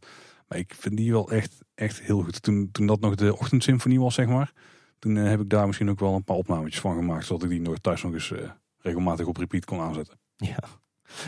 [0.47, 2.41] Maar ik vind die wel echt, echt heel goed.
[2.41, 4.51] Toen, toen dat nog de ochtendsymfonie was, zeg maar.
[4.99, 7.25] Toen heb ik daar misschien ook wel een paar opnametjes van gemaakt.
[7.25, 8.33] Zodat ik die nooit thuis nog eens
[8.77, 10.20] regelmatig op repeat kon aanzetten.
[10.41, 10.79] Ja.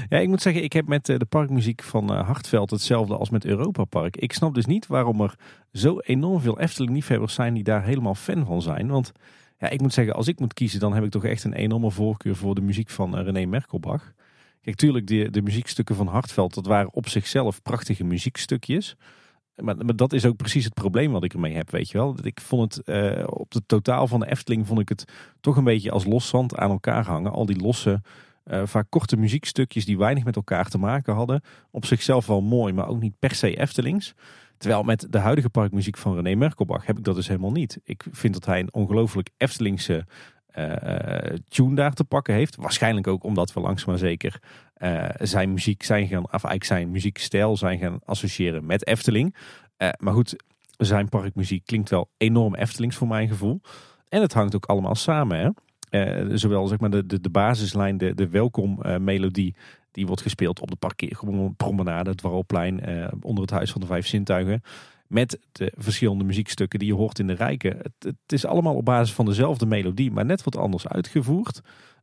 [0.10, 3.30] Ja, ik moet zeggen, ik heb met eh, de parkmuziek van eh, Hartveld hetzelfde als
[3.30, 4.18] met Europa Park.
[4.18, 5.36] Ik snap dus niet waarom er
[5.72, 8.88] zo enorm veel Efteling-liefhebbers zijn die daar helemaal fan van zijn.
[8.88, 9.12] Want
[9.58, 11.92] ja, ik moet zeggen, als ik moet kiezen, dan heb ik toch echt een enorme
[11.92, 14.14] voorkeur voor de muziek van uh, René Merkelbach.
[14.62, 18.96] Kijk, tuurlijk, de, de muziekstukken van Hartveld, dat waren op zichzelf prachtige muziekstukjes.
[19.56, 22.16] Maar, maar, dat is ook precies het probleem wat ik ermee heb, weet je wel.
[22.22, 25.06] Ik vond het, op de totaal van de Efteling, vond ik het
[25.40, 27.32] toch een beetje als loszand aan elkaar hangen.
[27.32, 28.02] Al die losse
[28.46, 31.42] uh, vaak korte muziekstukjes die weinig met elkaar te maken hadden.
[31.72, 34.14] Op zichzelf wel mooi, maar ook niet per se Eftelings.
[34.58, 37.80] Terwijl met de huidige parkmuziek van René Merkelbach heb ik dat dus helemaal niet.
[37.84, 40.06] Ik vind dat hij een ongelooflijk Eftelingse
[40.56, 42.56] uh, tune daar te pakken heeft.
[42.56, 44.42] Waarschijnlijk ook omdat we langzaam maar zeker
[44.78, 49.36] uh, zijn muziek zijn gaan, of eigenlijk zijn muziekstijl zijn gaan associëren met Efteling.
[49.98, 50.36] maar goed,
[50.78, 53.62] zijn parkmuziek klinkt wel enorm Eftelings voor mijn gevoel.
[54.10, 55.40] En het hangt ook allemaal samen.
[55.40, 55.50] Hè?
[55.96, 59.56] Uh, zowel zeg maar de, de, basislijn, de, de welkom uh, melodie,
[59.92, 64.08] die wordt gespeeld op de parkeerpromenade, het Warrelplein, uh, onder het Huis van de Vijf
[64.08, 64.62] Zintuigen.
[65.08, 67.78] Met de verschillende muziekstukken die je hoort in de rijken.
[67.78, 71.62] Het, het is allemaal op basis van dezelfde melodie, maar net wat anders uitgevoerd.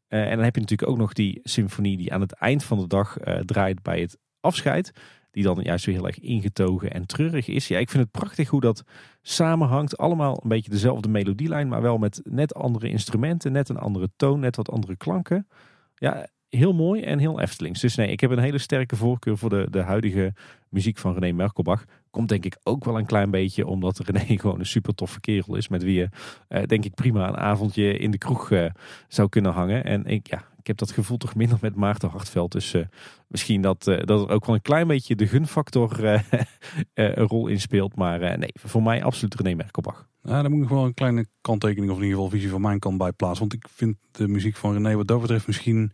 [0.09, 2.87] en dan heb je natuurlijk ook nog die symfonie die aan het eind van de
[2.87, 4.93] dag draait bij het afscheid.
[5.31, 7.69] Die dan juist weer heel erg ingetogen en treurig is.
[7.69, 8.85] Ja, ik vind het prachtig hoe dat
[9.23, 9.97] samenhangt.
[9.97, 14.41] Allemaal een beetje dezelfde melodielijn, maar wel met net andere instrumenten, net een andere toon,
[14.41, 15.47] net wat andere klanken.
[15.95, 17.81] Ja, heel mooi en heel Eftelings.
[17.81, 20.33] Dus nee, ik heb een hele sterke voorkeur voor de, de huidige
[20.69, 21.85] muziek van René Merkelbach.
[22.11, 25.55] Komt denk ik ook wel een klein beetje omdat René gewoon een super toffe kerel
[25.55, 25.69] is.
[25.69, 26.09] Met wie je
[26.49, 28.71] eh, denk ik prima een avondje in de kroeg uh,
[29.09, 29.85] zou kunnen hangen.
[29.85, 32.53] En ik, ja, heb dat gevoel toch minder met Maarten Hartveld.
[32.53, 32.85] Dus uh,
[33.27, 36.21] misschien dat, uh, dat er ook wel een klein beetje de gunfactor uh,
[36.95, 37.97] een rol in speelt.
[37.97, 40.09] Maar nee, voor mij absoluut René Merkelbach.
[40.23, 42.79] Ja, daar moet ik wel een kleine kanttekening of in ieder geval visie van mijn
[42.79, 43.49] kant bij plaatsen.
[43.49, 45.93] Want ik vind de muziek van René wat dat betreft misschien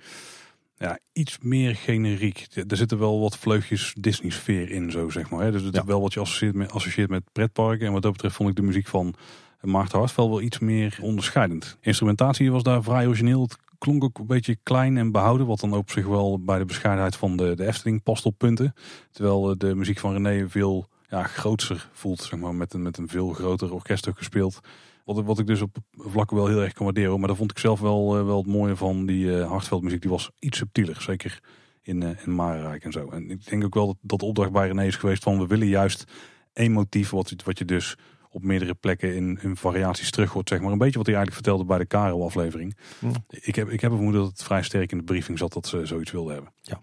[0.79, 2.47] ja, iets meer generiek.
[2.69, 5.45] Er zitten wel wat vleugjes Disney-sfeer in, zo zeg maar.
[5.45, 5.53] Hè.
[5.53, 7.87] Dus het is wel wat je associeert met, associeert met pretparken.
[7.87, 9.15] En wat dat betreft vond ik de muziek van
[9.61, 11.77] Maarten Hartveld wel iets meer onderscheidend.
[11.81, 13.43] Instrumentatie was daar vrij origineel.
[13.43, 15.47] Het klonk ook een beetje klein en behouden.
[15.47, 18.75] Wat dan op zich wel bij de bescheidenheid van de, de Efteling past op punten.
[19.11, 22.21] Terwijl eh, de muziek van René veel ja, grootser voelt.
[22.21, 24.61] Zeg maar, met, een, met een veel groter orkest ook gespeeld.
[25.05, 27.19] Wat, wat ik dus op vlakken wel heel erg kan waarderen.
[27.19, 30.01] Maar daar vond ik zelf wel, uh, wel het mooie van die uh, Hartveldmuziek.
[30.01, 31.03] Die was iets subtieler.
[31.03, 31.41] Zeker
[31.83, 33.11] in, uh, in Marenrijk en zo.
[33.11, 35.39] En ik denk ook wel dat, dat de opdracht bij René is geweest van...
[35.39, 36.05] we willen juist
[36.53, 37.97] één motief wat, wat je dus
[38.37, 40.49] op meerdere plekken in, in variaties terug wordt.
[40.49, 40.73] Zeg maar.
[40.73, 42.77] Een beetje wat hij eigenlijk vertelde bij de Karel-aflevering.
[42.99, 43.13] Mm.
[43.29, 45.67] Ik, heb, ik heb een vermoeden dat het vrij sterk in de briefing zat dat
[45.67, 46.53] ze zoiets wilden hebben.
[46.61, 46.83] Ja.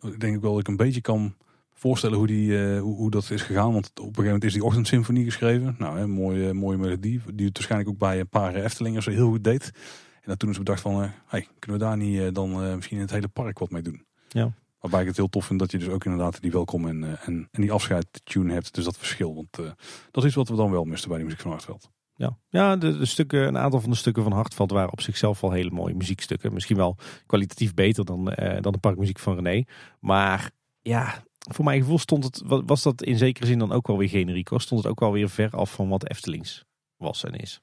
[0.00, 1.34] Ik denk ook wel dat ik een beetje kan
[1.72, 3.72] voorstellen hoe, die, uh, hoe, hoe, dat is gegaan.
[3.72, 5.74] Want op een gegeven moment is die ochtendsymfonie geschreven.
[5.78, 7.20] Nou, een mooie, mooie melodie.
[7.34, 9.70] Die het waarschijnlijk ook bij een paar Eftelingers zo heel goed deed.
[10.14, 12.96] En dat toen is bedacht van, uh, hey, kunnen we daar niet uh, dan misschien
[12.96, 14.04] in het hele park wat mee doen?
[14.28, 14.52] Ja.
[14.80, 17.48] Waarbij ik het heel tof vind dat je dus ook inderdaad die welkom en, en,
[17.50, 18.74] en die afscheid tune hebt.
[18.74, 19.34] Dus dat verschil.
[19.34, 19.74] Want
[20.10, 21.90] dat is iets wat we dan wel misten bij de muziek van Hartveld.
[22.14, 25.40] Ja, ja de, de, stukken, een aantal van de stukken van Hartveld waren op zichzelf
[25.40, 26.52] wel hele mooie muziekstukken.
[26.52, 26.96] Misschien wel
[27.26, 28.24] kwalitatief beter dan,
[28.60, 29.64] dan de parkmuziek van René.
[30.00, 30.50] Maar
[30.80, 34.08] ja, voor mijn gevoel stond het, was dat in zekere zin dan ook wel weer
[34.08, 34.60] generiek hoor.
[34.60, 36.64] Stond het ook wel weer ver af van wat Eftelings
[36.96, 37.60] was en is.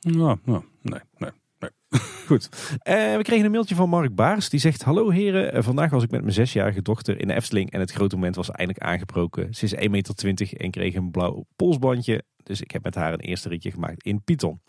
[0.00, 1.30] Nou, nou nee, nee.
[1.58, 1.70] Nee.
[2.26, 2.48] Goed.
[2.78, 4.48] Eh, we kregen een mailtje van Mark Baars.
[4.48, 5.52] Die zegt, hallo heren.
[5.52, 7.70] Eh, vandaag was ik met mijn zesjarige dochter in de Efteling.
[7.70, 9.54] En het grote moment was eindelijk aangebroken.
[9.54, 12.24] Ze is 1,20 meter en kreeg een blauw polsbandje.
[12.42, 14.60] Dus ik heb met haar een eerste ritje gemaakt in Python.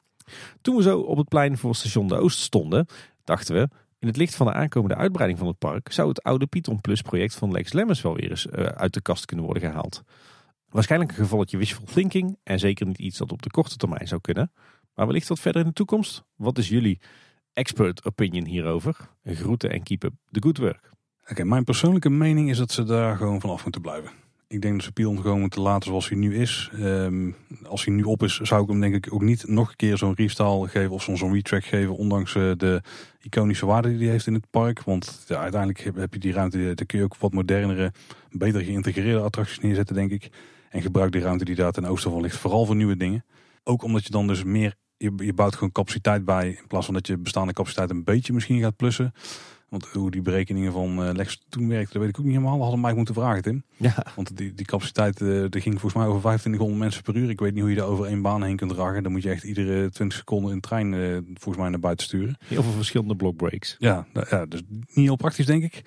[0.62, 2.86] Toen we zo op het plein voor station De Oost stonden,
[3.24, 3.70] dachten we...
[4.00, 7.02] In het licht van de aankomende uitbreiding van het park zou het oude Python Plus
[7.02, 10.04] project van Lex Lemmens wel weer eens eh, uit de kast kunnen worden gehaald.
[10.70, 14.22] Waarschijnlijk een gevalletje wishful thinking en zeker niet iets dat op de korte termijn zou
[14.22, 14.52] kunnen.
[14.98, 16.24] Maar wellicht wat verder in de toekomst.
[16.36, 17.00] Wat is jullie
[17.54, 18.96] expert opinion hierover?
[19.24, 20.90] Groeten en keep up the good work.
[21.32, 24.12] Oké, mijn persoonlijke mening is dat ze daar gewoon vanaf moeten blijven.
[24.48, 26.70] Ik denk dat ze Python gewoon moeten laten zoals hij nu is.
[26.74, 27.32] Ehm,
[27.64, 29.98] als hij nu op is, zou ik hem denk ik ook niet nog een keer
[29.98, 31.96] zo'n restyle geven of zo'n retrack geven.
[31.98, 32.82] Ondanks eh, de
[33.22, 34.84] iconische waarde die hij heeft in het park.
[34.84, 37.94] Want ja, uiteindelijk heb- je die ruimte, daar kun je ook wat modernere,
[38.30, 40.30] beter geïntegreerde attracties neerzetten denk ik.
[40.70, 43.26] En gebruik die ruimte die daar ten oosten van ligt vooral voor nieuwe dingen.
[43.64, 46.48] Ook omdat je dan dus meer, je, je bouwt gewoon capaciteit bij.
[46.48, 49.14] In plaats van dat je bestaande capaciteit een beetje misschien gaat plussen.
[49.70, 52.56] Want hoe die berekeningen van eh, Lex toen werkten, dat weet ik ook niet helemaal.
[52.56, 53.64] We hadden mij moeten vragen Tim.
[53.78, 57.30] Ja, Want die, die capaciteit eh die ging volgens mij over 2500 mensen per uur.
[57.30, 59.04] Ik weet niet hoe je daar over één baan heen kunt dragen.
[59.04, 62.38] Dan moet je echt iedere 20 seconden een trein eh, volgens mij naar buiten sturen.
[62.46, 63.76] heel veel verschillende blockbreaks.
[63.80, 65.82] Ja, ja dus niet heel praktisch denk ik.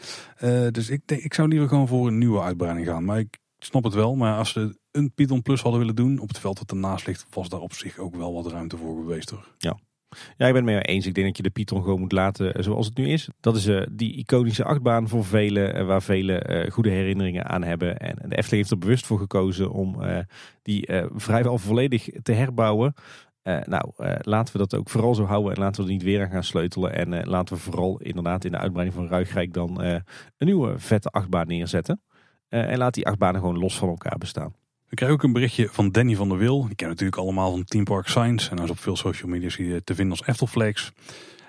[0.72, 3.04] Dus ik, denk, ik zou liever gewoon voor een nieuwe uitbreiding gaan.
[3.04, 4.14] Maar ik snap het wel.
[4.14, 7.26] Maar als ze een Python Plus hadden willen doen op het veld dat ernaast ligt,
[7.30, 9.54] was daar op zich ook wel wat ruimte voor geweest hoor.
[9.58, 11.06] Ja, ik ben het mee eens.
[11.06, 13.28] Ik denk dat je de Python gewoon moet laten eh, zoals het nu is.
[13.40, 17.98] Dat is eh, die iconische achtbaan voor velen, eh, waar velen goede herinneringen aan hebben.
[17.98, 19.96] En de Efteling heeft er bewust voor gekozen om
[20.62, 22.94] die vrijwel volledig te herbouwen.
[23.42, 26.30] Nou, laten we dat ook vooral zo houden en laten we er niet weer aan
[26.30, 26.94] gaan sleutelen.
[26.94, 30.02] En laten we vooral inderdaad in de uitbreiding van Ruigrijk dan een
[30.38, 32.02] nieuwe vette achtbaan neerzetten.
[32.50, 34.54] Eh, en laat die achtbanen gewoon los van elkaar bestaan.
[34.88, 36.58] We krijgen ook een berichtje van Danny van der Wil.
[36.66, 38.50] Die kennen natuurlijk allemaal van Team Park Science.
[38.50, 40.92] En hij is op veel social media je te vinden als Eftelflex.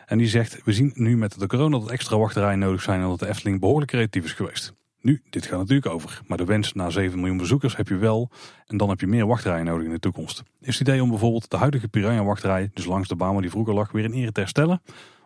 [0.05, 3.07] En die zegt, we zien nu met de corona dat extra wachterijen nodig zijn en
[3.07, 4.73] dat de Efteling behoorlijk creatief is geweest.
[5.01, 6.21] Nu, dit gaat natuurlijk over.
[6.27, 8.29] Maar de wens naar 7 miljoen bezoekers heb je wel.
[8.67, 10.43] En dan heb je meer wachtrijen nodig in de toekomst.
[10.59, 13.51] Is het idee om bijvoorbeeld de huidige Piranha wachtrij, dus langs de baan waar die
[13.51, 14.81] vroeger lag, weer in ere te herstellen?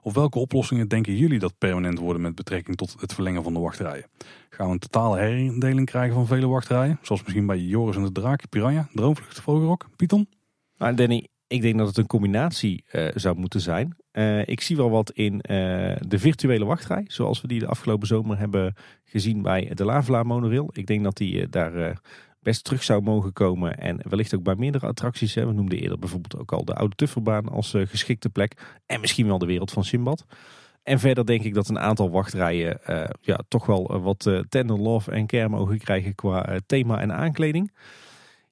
[0.05, 3.59] Of welke oplossingen denken jullie dat permanent worden met betrekking tot het verlengen van de
[3.59, 4.05] wachtrijen?
[4.49, 6.99] Gaan we een totale herindeling krijgen van vele wachtrijen?
[7.01, 10.29] Zoals misschien bij Joris en de Draak, Piranha, Droomvlucht, Vogelrok, Python?
[10.77, 13.95] Maar Danny, ik denk dat het een combinatie eh, zou moeten zijn.
[14.11, 15.55] Eh, ik zie wel wat in eh,
[16.07, 20.69] de virtuele wachtrij, zoals we die de afgelopen zomer hebben gezien bij de Lavela monorail.
[20.73, 22.01] Ik denk dat die daar
[22.45, 25.35] best terug zou mogen komen en wellicht ook bij meerdere attracties.
[25.35, 25.45] Hè.
[25.45, 29.27] We noemden eerder bijvoorbeeld ook al de Oude Tufferbaan als eh, geschikte plek en misschien
[29.27, 30.25] wel de wereld van Simbad.
[30.85, 34.39] En verder denk ik dat een aantal wachtrijen eh, ja, toch wel eh, wat eh,
[34.49, 37.73] tender love en care mogen krijgen qua thema en aankleding.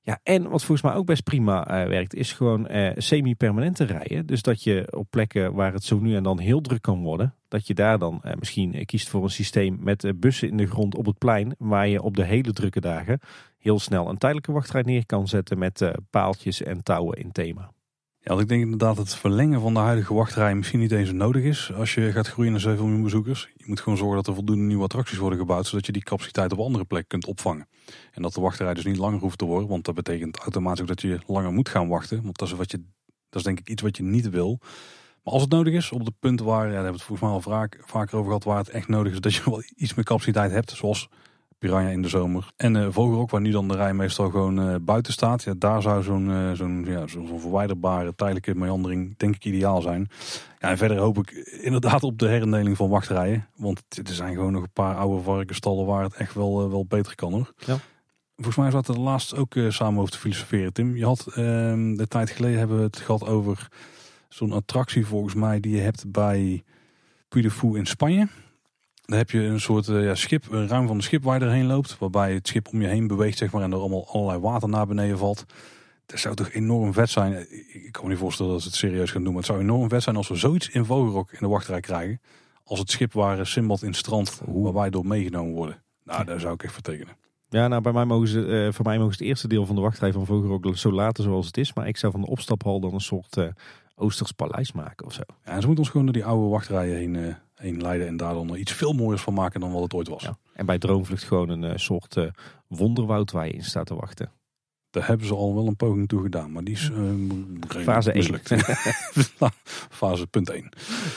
[0.02, 4.26] Ja, en wat volgens mij ook best prima werkt, is gewoon semi-permanente rijen.
[4.26, 7.36] Dus dat je op plekken waar het zo nu en dan heel druk kan worden,
[7.48, 11.06] dat je daar dan misschien kiest voor een systeem met bussen in de grond op
[11.06, 13.20] het plein, waar je op de hele drukke dagen
[13.64, 17.72] heel snel een tijdelijke wachtrij neer kan zetten met eh, paaltjes en touwen in thema.
[18.20, 21.44] Ja, ik denk inderdaad dat het verlengen van de huidige wachtrij misschien niet eens nodig
[21.44, 23.50] is als je gaat groeien naar 7 miljoen bezoekers.
[23.56, 26.52] Je moet gewoon zorgen dat er voldoende nieuwe attracties worden gebouwd, zodat je die capaciteit
[26.52, 27.68] op andere plekken kunt opvangen.
[28.12, 31.02] En dat de wachtrij dus niet langer hoeft te worden, want dat betekent automatisch dat
[31.02, 32.24] je langer moet gaan wachten.
[32.24, 34.60] Want dat is, wat je, dat is denk ik iets wat je niet wil.
[35.24, 37.46] Maar als het nodig is, op de punten waar, ja, daar hebben we het volgens
[37.46, 40.06] mij al vaker over gehad, waar het echt nodig is dat je wel iets meer
[40.06, 41.10] capaciteit hebt, zoals
[41.64, 42.52] Piranha in de zomer.
[42.56, 45.44] En eh Vogelrok, waar nu dan de rij meestal gewoon eh, buiten staat.
[45.44, 50.10] Ja, daar zou zo'n eh, zo'n ja, zo'n verwijderbare tijdelijke meandering denk ik ideaal zijn.
[50.60, 51.32] Ja, en verder hoop ik
[51.62, 53.48] inderdaad op de herindeling van wachtrijen.
[53.56, 57.16] Want er zijn gewoon nog een paar oude varkenstallen waar het echt wel, wel beter
[57.16, 57.54] kan hoor.
[57.58, 57.78] Ja.
[58.36, 60.96] Volgens mij zaten we er laatst ook samen over te filosoferen, Tim.
[60.96, 63.68] Je had ehm, de tijd geleden hebben we het gehad over
[64.30, 66.64] zo'n attractie volgens mij die je hebt bij
[67.30, 68.28] Puy de Fou in Spanje.
[69.06, 71.46] Dan heb je een soort eh, ja, schip, een ruim van de schip waar je
[71.46, 71.98] erheen loopt.
[71.98, 74.88] Waarbij het schip om je heen beweegt zeg maar, en er allemaal allerlei water naar
[74.88, 75.46] beneden valt.
[76.06, 77.46] Dat zou toch enorm vet zijn.
[77.84, 79.34] Ik kan me niet voorstellen dat ze het serieus gaan doen.
[79.34, 82.22] Maar het zou enorm vet zijn als we zoiets in Vogelrok in de wachtrij krijgen.
[82.64, 85.84] Als het schip waar Simbad in het strand, waar wij door meegenomen worden.
[86.04, 87.16] Nou, daar zou ik echt voor tekenen.
[87.50, 89.76] Ja, nou bij mij mogen ze, eh, voor mij mogen ze het eerste deel van
[89.76, 91.74] de wachtrij van Vogelrok zo laten zoals het is.
[91.74, 93.48] Maar ik zou van de opstaphal dan een soort eh,
[93.96, 95.22] Oosters paleis maken of zo.
[95.28, 98.08] Ja, en ze moeten ons gewoon door die oude wachtrijen heen, eh, heen leiden.
[98.08, 100.24] En daar dan iets veel mooiers van maken dan wat het ooit was.
[100.24, 100.38] Ja.
[100.54, 102.28] En bij Droomvlucht gewoon een eh, soort eh,
[102.68, 104.32] wonderwoud waar je in staat te wachten.
[104.90, 106.52] Daar hebben ze al wel een poging toe gedaan.
[106.52, 106.92] Maar die is
[107.68, 108.18] Fase één.
[108.18, 108.56] mislukt.
[110.00, 110.70] Fase punt 1.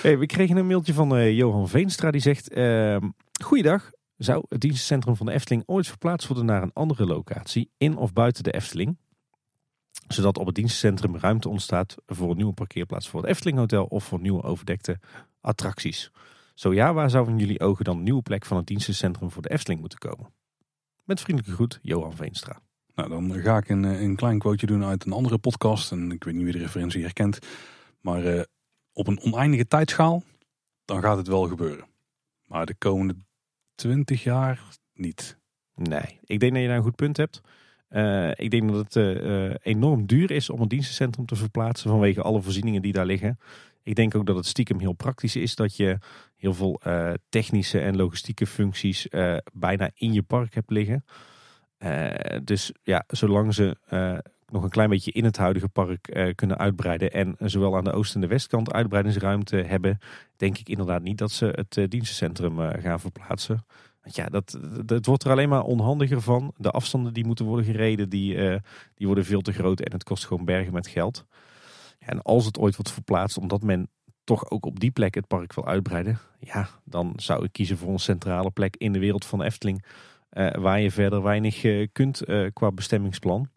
[0.02, 2.50] Hey, we kregen een mailtje van Johan Veenstra die zegt...
[2.50, 3.08] ehm
[3.42, 7.96] Goeiedag, zou het dienstencentrum van de Efteling ooit verplaatst worden naar een andere locatie, in
[7.96, 8.96] of buiten de Efteling?
[10.08, 14.04] Zodat op het dienstencentrum ruimte ontstaat voor een nieuwe parkeerplaats voor het Efteling Hotel of
[14.04, 14.98] voor nieuwe overdekte
[15.40, 16.10] attracties.
[16.54, 19.42] Zo ja, waar zou in jullie ogen dan een nieuwe plek van het dienstencentrum voor
[19.42, 20.32] de Efteling moeten komen?
[21.04, 22.60] Met vriendelijke groet, Johan Veenstra.
[22.94, 25.92] Nou, dan ga ik een, eh, een klein quoteje doen uit een andere podcast.
[25.92, 27.38] En ik weet niet wie de referentie herkent.
[28.00, 28.42] Maar uh,
[28.92, 30.22] op een oneindige tijdschaal,
[30.84, 31.86] dan gaat het wel gebeuren.
[32.46, 33.16] Maar de komende
[33.74, 34.62] 20 jaar
[34.94, 35.38] niet.
[35.74, 37.40] Nee, ik denk dat je daar een goed punt hebt.
[37.90, 42.22] Uh, ik denk dat het uh, enorm duur is om een dienstencentrum te verplaatsen vanwege
[42.22, 43.38] alle voorzieningen die daar liggen.
[43.82, 45.98] Ik denk ook dat het stiekem heel praktisch is dat je
[46.36, 46.80] heel veel
[47.28, 49.06] technische en logistieke functies
[49.52, 51.04] bijna in je park hebt liggen.
[52.44, 53.76] dus ja, zolang ze
[54.46, 58.14] nog een klein beetje in het huidige park kunnen uitbreiden en zowel aan de oost-
[58.14, 59.98] en de westkant uitbreidingsruimte hebben,
[60.36, 63.64] denk ik inderdaad niet dat ze het dienstencentrum gaan verplaatsen
[64.10, 66.52] ja, dat, het wordt er alleen maar onhandiger van.
[66.56, 68.56] De afstanden die moeten worden gereden, die, uh,
[68.94, 71.26] die worden veel te groot en het kost gewoon bergen met geld.
[71.98, 73.90] En als het ooit wordt verplaatst, omdat men
[74.24, 77.92] toch ook op die plek het park wil uitbreiden, ja, dan zou ik kiezen voor
[77.92, 79.84] een centrale plek in de wereld van Efteling,
[80.32, 82.22] uh, waar je verder weinig uh, kunt
[82.52, 83.48] qua bestemmingsplan.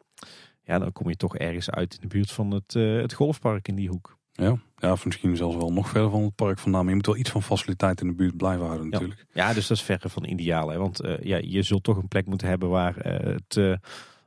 [0.63, 3.76] Ja, dan kom je toch ergens uit in de buurt van het, het golfpark in
[3.76, 4.17] die hoek.
[4.31, 6.81] Ja, ja, of misschien zelfs wel nog verder van het park vandaan.
[6.81, 9.26] Maar je moet wel iets van faciliteit in de buurt blijven houden natuurlijk.
[9.34, 10.69] Ja, ja dus dat is verre van ideaal.
[10.69, 10.77] Hè?
[10.77, 13.76] Want uh, ja, je zult toch een plek moeten hebben waar uh, het, uh,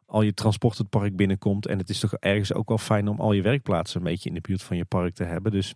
[0.06, 1.66] al je transport het park binnenkomt.
[1.66, 4.34] En het is toch ergens ook wel fijn om al je werkplaatsen een beetje in
[4.34, 5.52] de buurt van je park te hebben.
[5.52, 5.74] Dus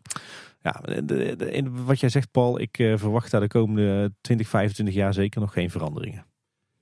[0.62, 1.04] ja, de,
[1.36, 5.52] de, wat jij zegt Paul, ik verwacht daar de komende 20, 25 jaar zeker nog
[5.52, 6.26] geen veranderingen.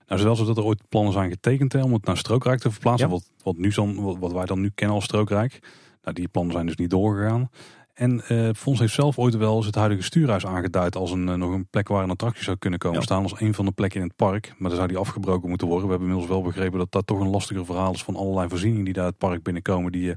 [0.07, 3.09] Nou, zo dat er ooit plannen zijn getekend hè, om het naar Strookrijk te verplaatsen.
[3.09, 5.61] Wat, wat, nu zo, wat, wat wij dan nu kennen als Strookrijk.
[6.03, 7.51] Nou, die plannen zijn dus niet doorgegaan.
[7.95, 11.35] En uh, Fons heeft zelf ooit wel eens het huidige stuurhuis aangeduid als een, uh,
[11.35, 13.23] nog een plek waar een attractie zou kunnen komen staan.
[13.23, 14.55] Als een van de plekken in het park.
[14.59, 15.87] Maar dan zou die afgebroken moeten worden.
[15.87, 18.85] We hebben inmiddels wel begrepen dat dat toch een lastiger verhaal is van allerlei voorzieningen
[18.85, 19.93] die daar het park binnenkomen.
[19.93, 20.16] Die je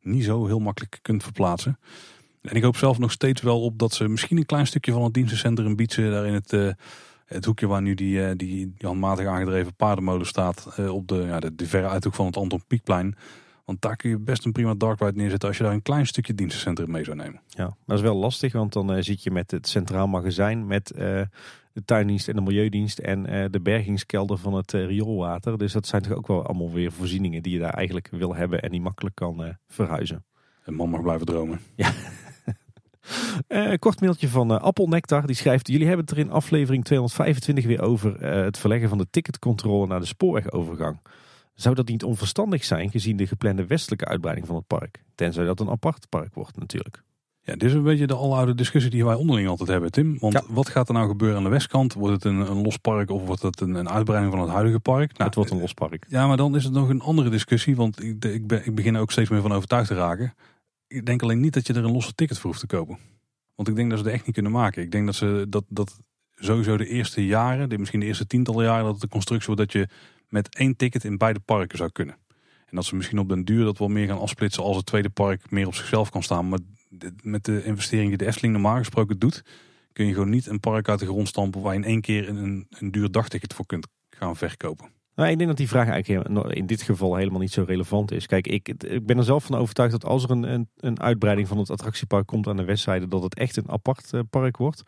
[0.00, 1.78] niet zo heel makkelijk kunt verplaatsen.
[2.42, 5.02] En ik hoop zelf nog steeds wel op dat ze misschien een klein stukje van
[5.02, 6.10] het dienstencentrum bieden.
[6.10, 6.70] Daar in het, uh,
[7.24, 10.68] het hoekje waar nu die, die, die handmatig aangedreven paardenmolen staat.
[10.88, 13.16] op de, ja, de, de verre uithoek van het Anton Pieckplein.
[13.70, 16.06] Want daar kun je best een prima dark ride neerzetten als je daar een klein
[16.06, 17.40] stukje dienstencentrum mee zou nemen.
[17.48, 20.92] Ja, dat is wel lastig, want dan uh, zit je met het centraal magazijn, met
[20.94, 20.98] uh,
[21.72, 25.58] de tuindienst en de milieudienst en uh, de bergingskelder van het rioolwater.
[25.58, 28.62] Dus dat zijn toch ook wel allemaal weer voorzieningen die je daar eigenlijk wil hebben
[28.62, 30.24] en die makkelijk kan verhuizen.
[30.64, 31.60] Een man mag blijven dromen.
[31.74, 31.92] Ja.
[33.48, 35.26] Uh, kort mailtje van uh, Appelnectar.
[35.26, 38.98] Die schrijft: Jullie hebben het er in aflevering 225 weer over uh, het verleggen van
[38.98, 41.00] de ticketcontrole naar de spoorwegovergang.
[41.60, 45.02] Zou dat niet onverstandig zijn gezien de geplande westelijke uitbreiding van het park?
[45.14, 47.02] Tenzij dat een apart park wordt natuurlijk.
[47.42, 50.18] Ja, dit is een beetje de aloude discussie die wij onderling altijd hebben, Tim.
[50.18, 51.92] Want wat gaat er nou gebeuren aan de westkant?
[51.92, 54.80] Wordt het een, een los park of wordt het een, een uitbreiding van het huidige
[54.80, 55.12] park?
[55.12, 56.06] Nou, het wordt een los park.
[56.08, 57.76] Ja, maar dan is het nog een andere discussie.
[57.76, 60.34] Want ik, ik, ben, ik begin er ook steeds meer van overtuigd te raken.
[60.86, 62.98] Ik denk alleen niet dat je er een losse ticket voor hoeft te kopen.
[63.54, 64.82] Want ik denk dat ze het echt niet kunnen maken.
[64.82, 65.98] Ik denk dat ze dat, dat
[66.34, 69.72] sowieso de eerste jaren, misschien de eerste tientallen jaren, dat het de constructie wordt dat
[69.72, 69.88] je
[70.30, 72.16] met één ticket in beide parken zou kunnen.
[72.66, 75.10] En dat ze misschien op den duur dat wel meer gaan afsplitsen als het tweede
[75.10, 76.48] park meer op zichzelf kan staan.
[76.48, 76.58] Maar
[77.22, 79.44] met de investering die de Efteling normaal gesproken doet,
[79.92, 82.28] kun je gewoon niet een park uit de grond stampen waar je in één keer
[82.28, 84.88] een, een duur dagticket voor kunt gaan verkopen.
[85.14, 88.26] Nou, ik denk dat die vraag eigenlijk in dit geval helemaal niet zo relevant is.
[88.26, 91.48] Kijk, ik, ik ben er zelf van overtuigd dat als er een, een, een uitbreiding
[91.48, 94.82] van het attractiepark komt aan de westzijde, dat het echt een apart eh, park wordt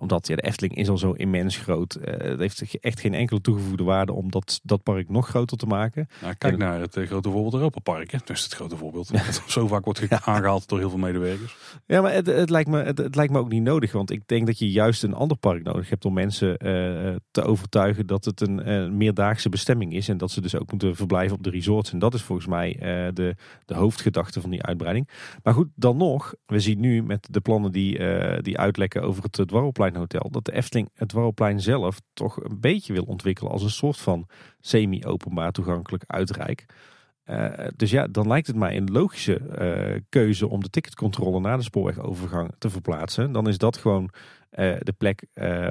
[0.00, 1.98] omdat ja, de Efteling is al zo immens groot.
[2.00, 5.66] Uh, het heeft echt geen enkele toegevoegde waarde om dat, dat park nog groter te
[5.66, 6.08] maken.
[6.22, 8.10] Nou, kijk naar het uh, grote voorbeeld Europa Park.
[8.10, 8.18] Hè.
[8.18, 9.12] Dat is het grote voorbeeld.
[9.30, 10.20] Dat zo vaak wordt ja.
[10.24, 11.56] aangehaald door heel veel medewerkers.
[11.86, 13.92] Ja, maar het, het, lijkt me, het, het, lijkt me ook niet nodig.
[13.92, 17.42] Want ik denk dat je juist een ander park nodig hebt om mensen uh, te
[17.42, 20.08] overtuigen dat het een meerdaagse bestemming is.
[20.08, 21.92] En dat ze dus ook moeten verblijven op de resorts.
[21.92, 22.76] En dat is volgens mij
[23.14, 25.08] de, de hoofdgedachte van die uitbreiding.
[25.42, 26.34] Maar goed, dan nog.
[26.46, 28.00] We zien nu met de plannen die,
[28.42, 32.92] die uitlekken over het Dwarrelplein Hotel dat de Efteling het Warrelplein zelf toch een beetje
[32.92, 34.28] wil ontwikkelen als een soort van
[34.60, 36.66] semi-openbaar toegankelijk uitrijk.
[37.24, 41.56] Uh, dus ja, dan lijkt het mij een logische uh, keuze om de ticketcontrole naar
[41.56, 43.32] de spoorwegovergang te verplaatsen.
[43.32, 45.26] Dan is dat gewoon uh, de plek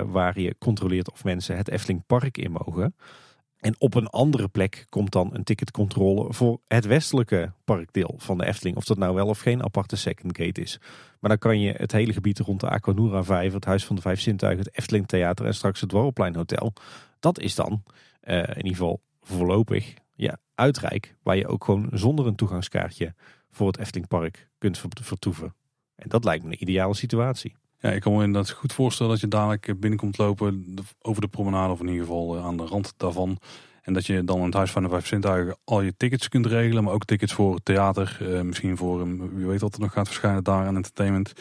[0.06, 2.96] waar je controleert of mensen het Efteling Park in mogen.
[3.60, 8.46] En op een andere plek komt dan een ticketcontrole voor het westelijke parkdeel van de
[8.46, 8.78] Efteling.
[8.78, 10.80] Of dat nou wel of geen aparte second gate is.
[11.20, 14.02] Maar dan kan je het hele gebied rond de Aquanura 5, het Huis van de
[14.02, 16.74] Vijf Zintuigen, het Efteling Theater en straks het Dwarrelplein Hotel.
[17.20, 17.84] Dat is dan
[18.24, 21.16] uh, in ieder geval voorlopig ja, uitrijk.
[21.24, 23.14] Waar je ook gewoon zonder een toegangskaartje
[23.50, 25.56] voor het Efteling Park kunt vertoeven.
[25.96, 27.56] En dat lijkt me een ideale situatie.
[27.82, 31.74] Ja, ik kan me inderdaad goed voorstellen dat je dadelijk binnenkomt lopen over de promenade
[31.74, 33.40] of in ieder geval aan de rand daarvan.
[33.82, 36.46] En dat je dan in het Huis van de Vijf Zintuigen al je tickets kunt
[36.46, 36.84] regelen.
[36.84, 38.18] Maar ook tickets voor theater.
[38.22, 41.34] Eh, misschien voor, um, wie weet wat er nog gaat verschijnen daar aan entertainment.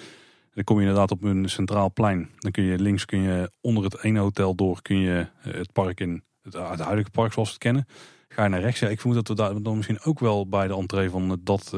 [0.55, 2.31] Dan kom je inderdaad op een centraal plein.
[2.39, 5.73] Dan kun je links kun je onder het ene hotel door kun je eh, het
[5.73, 7.87] park in, het, het, huidige park zoals we het kennen.
[8.29, 8.81] Ga je naar rechts.
[8.81, 11.73] Ja, ik vermoed dat we daar dan misschien ook wel bij de entree van dat,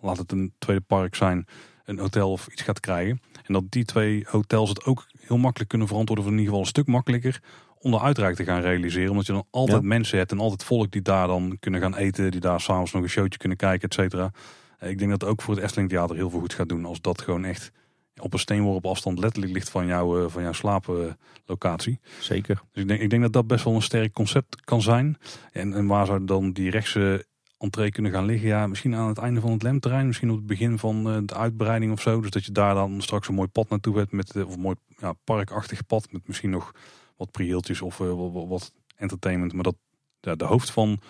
[0.00, 1.46] laat het een tweede park zijn,
[1.84, 3.20] een hotel of iets gaat krijgen.
[3.48, 6.24] En dat die twee hotels het ook heel makkelijk kunnen verantwoorden.
[6.24, 7.42] Of in ieder geval een stuk makkelijker
[7.78, 9.10] om de uitreik te gaan realiseren.
[9.10, 12.30] Omdat je dan altijd mensen hebt en altijd volk die daar dan kunnen gaan eten.
[12.30, 14.30] Die daar s'avonds nog een showtje kunnen kijken, et cetera.
[14.80, 16.84] Ik denk dat het ook voor het Efteling Theater heel veel goed gaat doen.
[16.84, 17.72] Als dat gewoon echt
[18.20, 22.00] op een steenworp afstand letterlijk ligt van, jou, eh, van jouw slaaplocatie.
[22.20, 22.62] Zeker.
[22.72, 25.16] Dus ik denk, ik denk dat dat best wel een sterk concept kan zijn.
[25.52, 27.26] En, en waar zou dan die rechtse
[27.58, 28.48] entree kunnen gaan liggen?
[28.48, 30.06] Ja, misschien aan het einde van het lemterrein.
[30.06, 32.20] Misschien op het begin van eh, de uitbreiding of zo.
[32.20, 34.12] Dus dat je daar dan straks een mooi pad naartoe hebt.
[34.12, 36.12] Met, of een mooi ja, parkachtig pad.
[36.12, 36.72] Met misschien nog
[37.16, 39.52] wat prieeltjes of uh, wat, entertainment.
[39.52, 39.76] Maar dat
[40.20, 41.00] ja, de hoofd van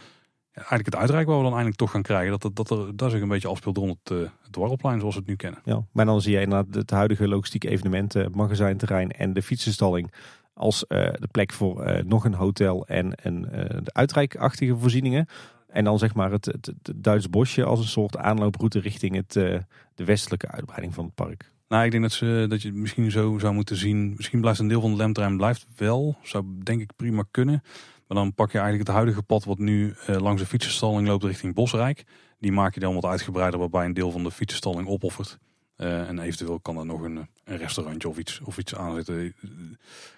[0.53, 2.39] eigenlijk het uitrijk waar we dan eindelijk toch gaan krijgen.
[2.39, 5.37] Dat, dat, er, dat zich een beetje afspeelt rond het, uh, zoals we het nu
[5.37, 5.61] kennen.
[5.65, 10.13] Ja, maar dan zie je inderdaad het huidige logistieke evenementen, magazijnterrein en de fietsenstalling
[10.55, 13.43] als uh, de plek voor nog een hotel en een,
[13.83, 15.29] de uitrijkachtige voorzieningen.
[15.69, 20.05] En dan zeg maar het, het, Duits bosje als een soort aanlooproute richting het, de
[20.05, 21.53] westelijke uitbreiding van het park.
[21.69, 24.15] Nou, ik denk dat, ze, dat je het misschien zo zou moeten zien.
[24.17, 26.17] Misschien blijft een deel van de lemterrein blijft wel.
[26.23, 27.63] Zou denk ik prima kunnen.
[28.07, 31.25] Maar dan pak je eigenlijk het huidige pad wat nu uh, langs de fietsenstalling loopt
[31.25, 32.05] richting Bosrijk.
[32.39, 35.39] Die maak je dan wat uitgebreider waarbij een deel van de fietsenstalling opoffert.
[35.77, 39.25] Uh, en eventueel kan er nog een, een restaurantje of iets, of iets aanzetten.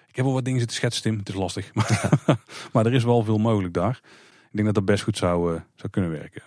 [0.07, 1.17] Ik heb wel wat dingen zitten schetsen, Tim.
[1.17, 1.73] Het is lastig.
[2.73, 4.01] maar er is wel veel mogelijk daar.
[4.51, 6.43] Ik denk dat dat best goed zou, uh, zou kunnen werken.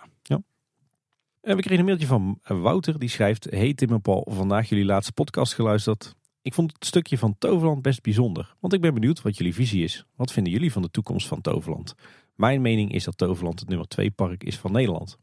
[1.45, 5.13] We kregen een mailtje van Wouter die schrijft: Hey Tim en Paul, vandaag jullie laatste
[5.13, 6.15] podcast geluisterd.
[6.41, 9.83] Ik vond het stukje van Toverland best bijzonder, want ik ben benieuwd wat jullie visie
[9.83, 10.05] is.
[10.15, 11.95] Wat vinden jullie van de toekomst van Toverland?
[12.35, 15.17] Mijn mening is dat Toverland het nummer 2 park is van Nederland.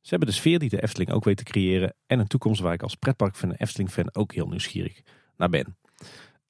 [0.00, 2.72] Ze hebben de sfeer die de Efteling ook weet te creëren en een toekomst waar
[2.72, 5.02] ik als pretparkfan en Efteling-fan ook heel nieuwsgierig
[5.36, 5.76] naar ben.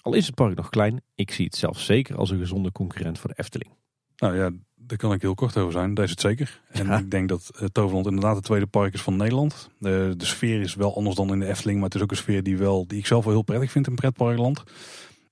[0.00, 3.18] Al is het park nog klein, ik zie het zelf zeker als een gezonde concurrent
[3.18, 3.70] voor de Efteling.
[4.16, 4.50] Nou ja,
[4.90, 5.94] daar kan ik heel kort over zijn.
[5.94, 6.60] Is het zeker.
[6.68, 9.70] En ik denk dat uh, Toverland inderdaad het tweede park is van Nederland.
[9.78, 11.78] De, de sfeer is wel anders dan in de Efteling.
[11.78, 13.86] Maar het is ook een sfeer die, wel, die ik zelf wel heel prettig vind
[13.86, 14.62] in pretparkland.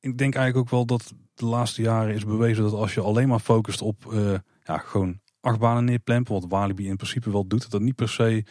[0.00, 3.28] Ik denk eigenlijk ook wel dat de laatste jaren is bewezen dat als je alleen
[3.28, 6.32] maar focust op uh, ja, gewoon achtbanen neerplempen.
[6.32, 7.62] Wat Walibi in principe wel doet.
[7.62, 8.44] Dat dat niet per se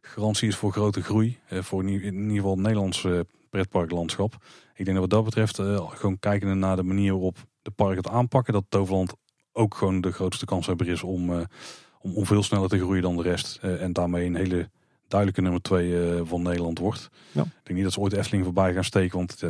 [0.00, 1.38] garantie is voor grote groei.
[1.52, 4.34] Uh, voor in, in, ieder geval het Nederlandse pretparklandschap.
[4.74, 5.56] Ik denk dat wat dat betreft
[5.96, 8.52] gewoon kijken naar de manier waarop de parken het aanpakken.
[8.52, 9.14] Dat Toverland
[9.52, 11.40] ook gewoon de grootste kanshebber is om, uh,
[12.00, 13.60] om, om veel sneller te groeien dan de rest.
[13.64, 14.70] Uh, en daarmee een hele
[15.08, 17.10] duidelijke nummer twee uh, van Nederland wordt.
[17.32, 17.42] Ja.
[17.42, 19.16] Ik denk niet dat ze ooit de Efteling voorbij gaan steken.
[19.18, 19.42] Want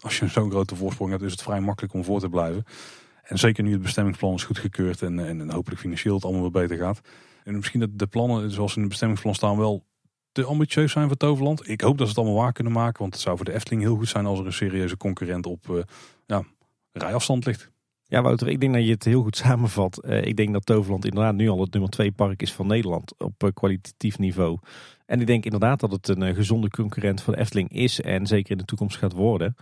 [0.00, 2.64] als je zo'n grote voorsprong hebt, is het vrij makkelijk om voor te blijven.
[3.22, 6.66] En zeker nu het bestemmingsplan is goedgekeurd en, en, en hopelijk financieel het allemaal weer
[6.66, 7.00] beter gaat.
[7.44, 9.84] En misschien dat de plannen zoals in het bestemmingsplan staan wel
[10.32, 11.68] te ambitieus zijn voor Toverland.
[11.68, 12.98] Ik hoop dat ze het allemaal waar kunnen maken.
[13.00, 15.66] Want het zou voor de Efteling heel goed zijn als er een serieuze concurrent op
[15.70, 15.82] uh,
[16.26, 16.44] ja,
[16.92, 17.70] rijafstand ligt.
[18.14, 20.04] Ja, Wouter, ik denk dat je het heel goed samenvat.
[20.04, 23.14] Uh, ik denk dat Toverland inderdaad nu al het nummer twee park is van Nederland
[23.18, 24.58] op uh, kwalitatief niveau.
[25.06, 28.50] En ik denk inderdaad dat het een uh, gezonde concurrent de Efteling is en zeker
[28.50, 29.56] in de toekomst gaat worden.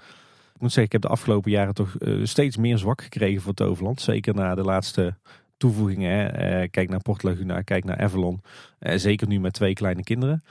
[0.55, 4.01] Ik moet zeggen, ik heb de afgelopen jaren toch steeds meer zwak gekregen voor Toverland.
[4.01, 5.17] Zeker na de laatste
[5.57, 6.31] toevoegingen.
[6.71, 8.41] Kijk naar Port Laguna, kijk naar Avalon.
[8.79, 10.43] zeker nu met twee kleine kinderen.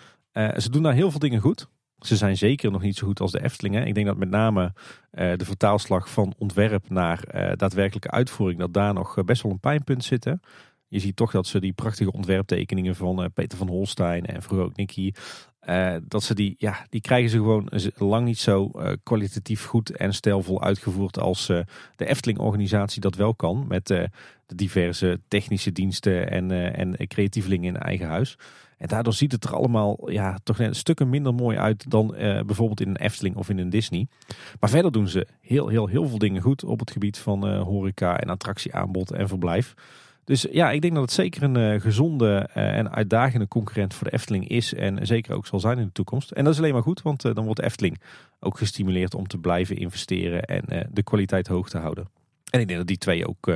[0.58, 1.68] ze doen daar heel veel dingen goed.
[2.02, 3.88] Ze zijn zeker nog niet zo goed als de Eftelingen.
[3.88, 8.74] Ik denk dat met name uh, de vertaalslag van ontwerp naar uh, daadwerkelijke uitvoering, dat
[8.74, 10.26] daar nog eh, best wel een pijnpunt zit.
[10.88, 14.76] Je ziet toch dat ze die prachtige ontwerptekeningen van Peter van Holstein en vroeger ook
[14.76, 15.12] Nicky,
[16.04, 18.72] dat ze die, ja, die krijgen ze gewoon lang niet zo
[19.04, 21.66] kwalitatief goed en stijlvol uitgevoerd als de
[22.06, 23.66] Efteling-organisatie dat wel kan.
[23.68, 24.10] Met de
[24.46, 28.38] diverse technische diensten en, en creatievelingen in eigen huis.
[28.82, 32.42] En daardoor ziet het er allemaal ja, toch net stukken minder mooi uit dan uh,
[32.42, 34.08] bijvoorbeeld in een Efteling of in een Disney.
[34.60, 37.62] Maar verder doen ze heel, heel, heel veel dingen goed op het gebied van uh,
[37.62, 39.74] horeca en attractieaanbod en verblijf.
[40.24, 44.14] Dus ja, ik denk dat het zeker een uh, gezonde en uitdagende concurrent voor de
[44.14, 44.74] Efteling is.
[44.74, 46.32] En zeker ook zal zijn in de toekomst.
[46.32, 48.02] En dat is alleen maar goed, want dan wordt de Efteling
[48.40, 52.08] ook gestimuleerd om te blijven investeren en de kwaliteit hoog te houden.
[52.50, 53.48] En ik denk dat die twee ook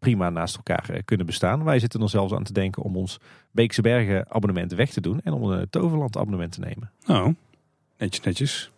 [0.00, 1.64] prima naast elkaar eh, kunnen bestaan.
[1.64, 3.18] Wij zitten er zelfs aan te denken om ons
[3.50, 6.90] Beekse Bergen abonnement weg te doen en om een Toverland abonnement te nemen.
[7.06, 7.28] Oh,
[7.98, 8.70] netjes netjes.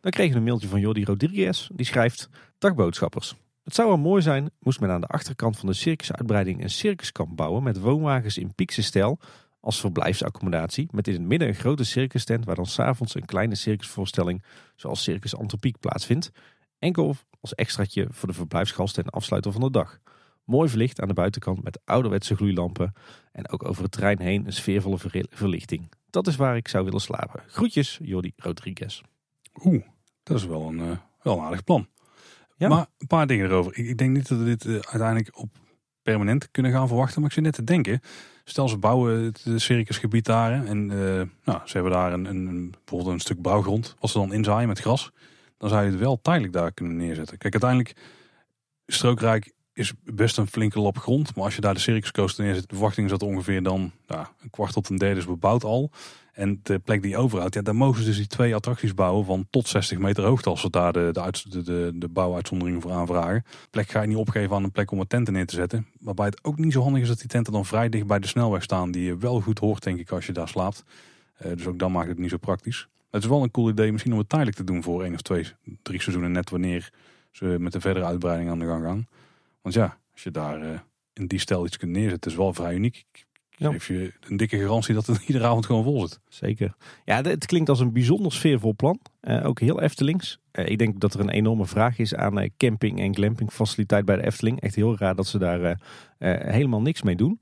[0.00, 1.68] Dan kregen we een mailtje van Jordi Rodriguez.
[1.72, 2.28] Die schrijft,
[2.58, 3.36] dag boodschappers.
[3.64, 7.36] Het zou wel mooi zijn, moest men aan de achterkant van de circusuitbreiding een circuskamp
[7.36, 9.18] bouwen met woonwagens in piekse stijl
[9.60, 10.88] als verblijfsaccommodatie.
[10.90, 14.42] Met in het midden een grote circus tent waar dan s'avonds een kleine circusvoorstelling
[14.76, 16.30] zoals Circus Antropiek plaatsvindt.
[16.78, 19.98] Enkel als extraatje voor de verblijfsgasten en afsluiter van de dag.
[20.44, 22.92] Mooi verlicht aan de buitenkant met ouderwetse gloeilampen.
[23.32, 24.98] En ook over het terrein heen een sfeervolle
[25.30, 25.90] verlichting.
[26.10, 27.42] Dat is waar ik zou willen slapen.
[27.46, 29.02] Groetjes, Jordi Rodriguez.
[29.64, 29.82] Oeh,
[30.22, 31.88] dat is wel een, uh, wel een aardig plan.
[32.56, 32.68] Ja.
[32.68, 33.78] Maar een paar dingen erover.
[33.78, 35.48] Ik, ik denk niet dat we dit uh, uiteindelijk op
[36.02, 37.20] permanent kunnen gaan verwachten.
[37.20, 38.00] Maar ik zit net te denken.
[38.44, 40.66] Stel ze bouwen het circusgebied daar.
[40.66, 43.96] En uh, nou, ze hebben daar een, een, bijvoorbeeld een stuk bouwgrond.
[43.98, 45.10] Als ze dan inzaaien met gras.
[45.58, 47.38] Dan zou je het wel tijdelijk daar kunnen neerzetten.
[47.38, 47.96] Kijk, uiteindelijk
[48.86, 51.34] Strookrijk is best een flinke lap grond.
[51.34, 54.72] Maar als je daar de circuscoaster neerzet, de verwachting is dat ongeveer dan een kwart
[54.72, 55.90] tot een derde is bebouwd al.
[56.32, 59.46] En de plek die overhoudt, ja, daar mogen ze dus die twee attracties bouwen van
[59.50, 61.10] tot 60 meter hoogte als ze daar de,
[61.48, 63.44] de, de, de bouwuitzonderingen voor aanvragen.
[63.44, 65.86] De plek ga je niet opgeven aan een plek om een tenten neer te zetten.
[66.00, 68.26] Waarbij het ook niet zo handig is dat die tenten dan vrij dicht bij de
[68.26, 70.84] snelweg staan, die je wel goed hoort denk ik als je daar slaapt.
[71.44, 72.88] Uh, dus ook dan maakt het niet zo praktisch.
[73.10, 75.22] Het is wel een cool idee misschien om het tijdelijk te doen voor één of
[75.22, 75.46] twee,
[75.82, 76.90] drie seizoenen net wanneer
[77.30, 79.06] ze met de verdere uitbreiding aan de gang gaan.
[79.62, 80.78] Want ja, als je daar uh,
[81.12, 83.04] in die stijl iets kunt neerzetten, is wel vrij uniek.
[83.50, 83.70] Ja.
[83.70, 86.20] Geef je een dikke garantie dat het iedere avond gewoon vol zit.
[86.28, 86.74] Zeker.
[87.04, 89.00] Ja, het klinkt als een bijzonder sfeervol plan.
[89.22, 90.38] Uh, ook heel Eftelings.
[90.52, 94.16] Uh, ik denk dat er een enorme vraag is aan camping en glamping faciliteit bij
[94.16, 94.60] de Efteling.
[94.60, 95.80] Echt heel raar dat ze daar
[96.18, 97.40] helemaal niks mee doen.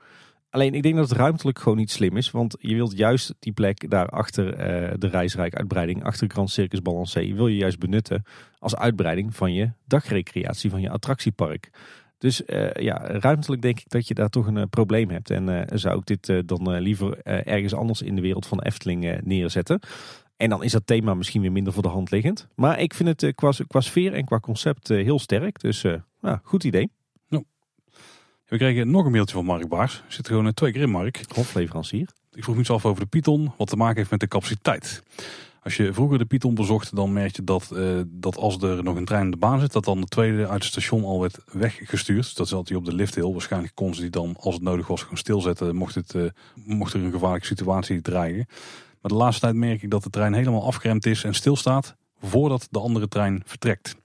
[0.51, 2.31] Alleen ik denk dat het ruimtelijk gewoon niet slim is.
[2.31, 4.57] Want je wilt juist die plek daar achter
[4.99, 8.23] de reisrijk uitbreiding, achter Grand Circus Balancé, wil je juist benutten
[8.59, 11.71] als uitbreiding van je dagrecreatie, van je attractiepark.
[12.21, 15.31] Dus uh, ja, ruimtelijk denk ik dat je daar toch een uh, probleem hebt.
[15.31, 19.81] En uh, zou ik dit dan liever ergens anders in de wereld van Efteling neerzetten.
[20.37, 22.49] En dan is dat thema misschien weer minder voor de hand liggend.
[22.55, 25.61] Maar ik vind het qua, qua sfeer en qua concept heel sterk.
[25.61, 25.83] Dus
[26.21, 26.91] nou, goed idee.
[27.29, 27.45] Nou.
[28.47, 30.03] We kregen nog een mailtje van Mark Baars.
[30.09, 31.25] Zit gewoon twee keer in, Mark.
[31.35, 32.09] Hofleverancier.
[32.33, 35.03] Ik vroeg me iets af over de Python, wat te maken heeft met de capaciteit.
[35.63, 38.97] Als je vroeger de Python bezocht, dan merk je dat, uh, dat als er nog
[38.97, 41.39] een trein in de baan zit, dat dan de tweede uit het station al werd
[41.53, 42.37] weggestuurd.
[42.37, 43.33] Dat zat hij op de lift heel.
[43.33, 45.77] Waarschijnlijk kon ze die dan, als het nodig was, gewoon stilzetten.
[45.77, 46.25] Mocht, het, uh,
[46.55, 48.47] mocht er een gevaarlijke situatie dreigen.
[49.01, 52.69] Maar de laatste tijd merk ik dat de trein helemaal afgeremd is en stilstaat voordat
[52.71, 53.97] de andere trein vertrekt.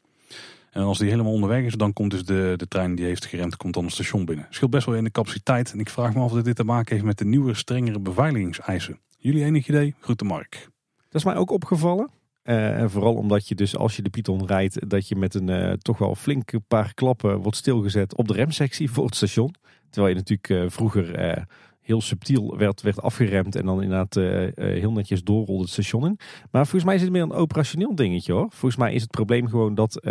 [0.71, 3.57] En als die helemaal onderweg is, dan komt dus de, de trein die heeft geremd,
[3.57, 4.47] komt dan het station binnen.
[4.49, 5.71] Scheelt best wel in de capaciteit.
[5.71, 8.99] En ik vraag me af of dit te maken heeft met de nieuwe, strengere beveiligingseisen.
[9.17, 9.95] Jullie enig idee?
[9.99, 10.73] Groeten Mark.
[11.15, 12.09] Dat is mij ook opgevallen.
[12.43, 15.47] Uh, en vooral omdat je dus als je de Python rijdt, dat je met een
[15.47, 19.55] uh, toch wel flinke paar klappen wordt stilgezet op de remsectie voor het station.
[19.89, 21.45] Terwijl je natuurlijk uh, vroeger
[21.81, 24.13] heel subtiel werd, werd afgeremd en dan inderdaad
[24.55, 26.19] heel netjes doorrolde het station in.
[26.51, 28.47] Maar volgens mij is het meer een operationeel dingetje hoor.
[28.49, 30.07] Volgens mij is het probleem gewoon dat,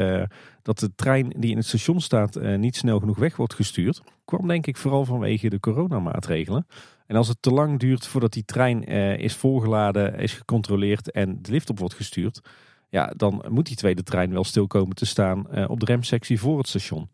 [0.62, 4.02] dat de trein die in het station staat niet snel genoeg weg wordt gestuurd.
[4.24, 6.66] Kwam denk ik vooral vanwege de coronamaatregelen.
[7.06, 11.43] En als het te lang duurt voordat die trein eh, is volgeladen, is gecontroleerd en
[11.43, 12.40] de lift op wordt gestuurd,
[12.89, 16.40] ja, dan moet die tweede trein wel stil komen te staan uh, op de remsectie
[16.40, 17.09] voor het station.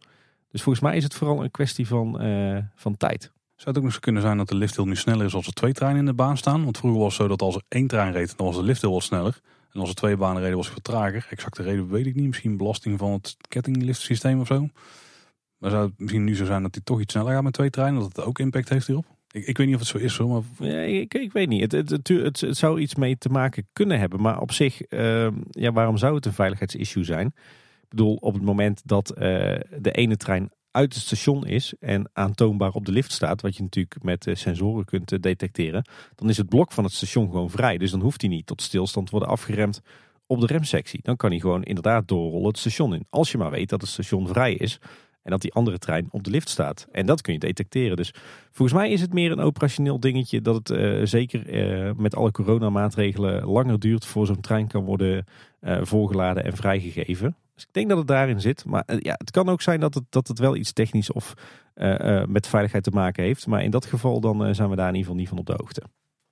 [0.51, 3.33] Dus volgens mij is het vooral een kwestie van, uh, van tijd.
[3.57, 5.53] Zou het ook nog zo kunnen zijn dat de lifthill nu sneller is als er
[5.53, 6.65] twee treinen in de baan staan?
[6.65, 8.91] Want vroeger was het zo dat als er één trein reed, dan was de lifthill
[8.91, 9.41] wat sneller.
[9.73, 11.27] En als er twee banen reden, was het wat trager.
[11.31, 12.27] Exacte reden weet ik niet.
[12.27, 14.69] Misschien belasting van het kettingliftsysteem of zo.
[15.59, 17.71] Maar zou het misschien nu zo zijn dat hij toch iets sneller gaat met twee
[17.71, 18.01] treinen?
[18.01, 19.07] Dat het ook impact heeft hierop?
[19.31, 20.19] Ik, ik weet niet of het zo is.
[20.19, 20.89] Maar...
[20.89, 21.73] Ik, ik weet niet.
[21.73, 24.21] Het, het, zou iets mee te maken kunnen hebben.
[24.21, 27.27] Maar op zich, uh, ja, waarom zou het een veiligheidsissue zijn?
[27.83, 29.19] Ik bedoel, op het moment dat uh,
[29.79, 33.63] de ene trein uit het station is en aantoonbaar op de lift staat, wat je
[33.63, 37.51] natuurlijk met uh, sensoren kunt uh, detecteren, dan is het blok van het station gewoon
[37.51, 37.79] vrij.
[37.79, 39.81] Dus dan hoeft hij niet tot stilstand te worden afgeremd
[40.27, 41.01] op de remsectie.
[41.03, 43.07] Dan kan hij gewoon inderdaad doorrollen het station in.
[43.11, 44.79] Als je maar weet dat het station vrij is
[45.23, 46.87] en dat die andere trein op de lift staat.
[46.93, 47.97] En dat kun je detecteren.
[47.97, 48.15] Dus
[48.51, 52.31] volgens mij is het meer een operationeel dingetje dat het uh, zeker uh, met alle
[52.31, 55.25] coronamaatregelen langer duurt voor zo'n trein kan worden
[55.61, 57.37] uh, volgeladen en vrijgegeven.
[57.55, 58.65] Dus ik denk dat het daarin zit.
[58.65, 61.35] Maar ja, het kan ook zijn dat het, dat het wel iets technisch of
[62.27, 63.47] met veiligheid te maken heeft.
[63.47, 65.55] Maar in dat geval dan zijn we daar in ieder geval niet van op de
[65.57, 65.83] hoogte.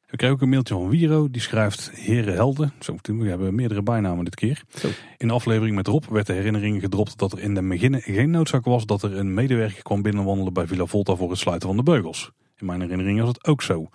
[0.09, 2.73] We kregen ook een mailtje van Wiro, die schrijft Heren Helden.
[2.81, 4.63] Zo, we hebben meerdere bijnamen dit keer.
[4.75, 4.89] Zo.
[5.17, 8.31] In de aflevering met Rob werd de herinnering gedropt dat er in de beginnen geen
[8.31, 11.77] noodzaak was dat er een medewerker kwam binnenwandelen bij Villa Volta voor het sluiten van
[11.77, 12.31] de beugels.
[12.57, 13.89] In mijn herinnering was het ook zo.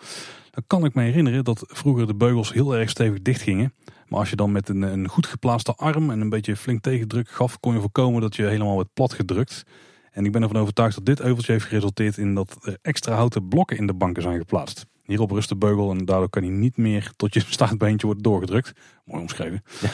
[0.52, 3.74] Dan kan ik me herinneren dat vroeger de beugels heel erg stevig dicht gingen.
[4.08, 7.30] Maar als je dan met een, een goed geplaatste arm en een beetje flink tegendruk
[7.30, 9.64] gaf, kon je voorkomen dat je helemaal werd plat gedrukt.
[10.12, 13.48] En ik ben ervan overtuigd dat dit euveltje heeft geresulteerd in dat er extra houten
[13.48, 14.92] blokken in de banken zijn geplaatst.
[15.04, 18.74] Hierop rust de beugel en daardoor kan hij niet meer tot je staartbeentje worden doorgedrukt.
[19.06, 19.64] Mooi omschreven.
[19.82, 19.90] Ja.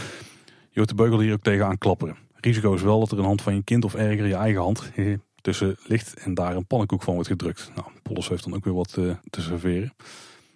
[0.69, 2.17] Je hoort de beugel hier ook tegenaan klapperen.
[2.33, 4.91] Risico is wel dat er een hand van je kind of erger je eigen hand
[5.41, 7.71] tussen ligt en daar een pannenkoek van wordt gedrukt.
[7.75, 9.93] Nou, Polles heeft dan ook weer wat uh, te serveren.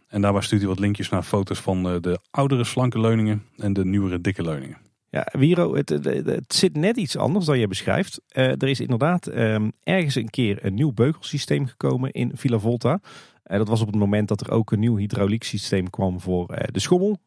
[0.08, 3.74] En daarbij stuurt hij wat linkjes naar foto's van eh, de oudere slanke leuningen en
[3.74, 4.78] de nieuwere dikke leuningen.
[5.10, 8.22] Ja, Wiro, het, het, het zit net iets anders dan je beschrijft.
[8.28, 13.00] Eh, er is inderdaad ehm, ergens een keer een nieuw beugelsysteem gekomen in Villa Volta.
[13.52, 16.50] Uh, dat was op het moment dat er ook een nieuw hydrauliek systeem kwam voor
[16.50, 17.18] eh, de schommel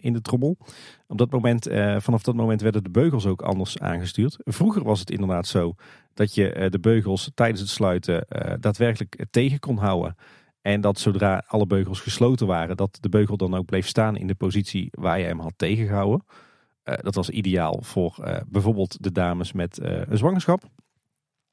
[0.00, 0.56] in de trommel.
[1.06, 4.36] Op dat moment, vanaf dat moment werden de beugels ook anders aangestuurd.
[4.38, 5.74] Vroeger was het inderdaad zo
[6.14, 8.26] dat je de beugels tijdens het sluiten
[8.60, 10.16] daadwerkelijk tegen kon houden.
[10.60, 14.26] En dat zodra alle beugels gesloten waren, dat de beugel dan ook bleef staan in
[14.26, 16.24] de positie waar je hem had tegengehouden.
[16.82, 20.62] Dat was ideaal voor bijvoorbeeld de dames met een zwangerschap.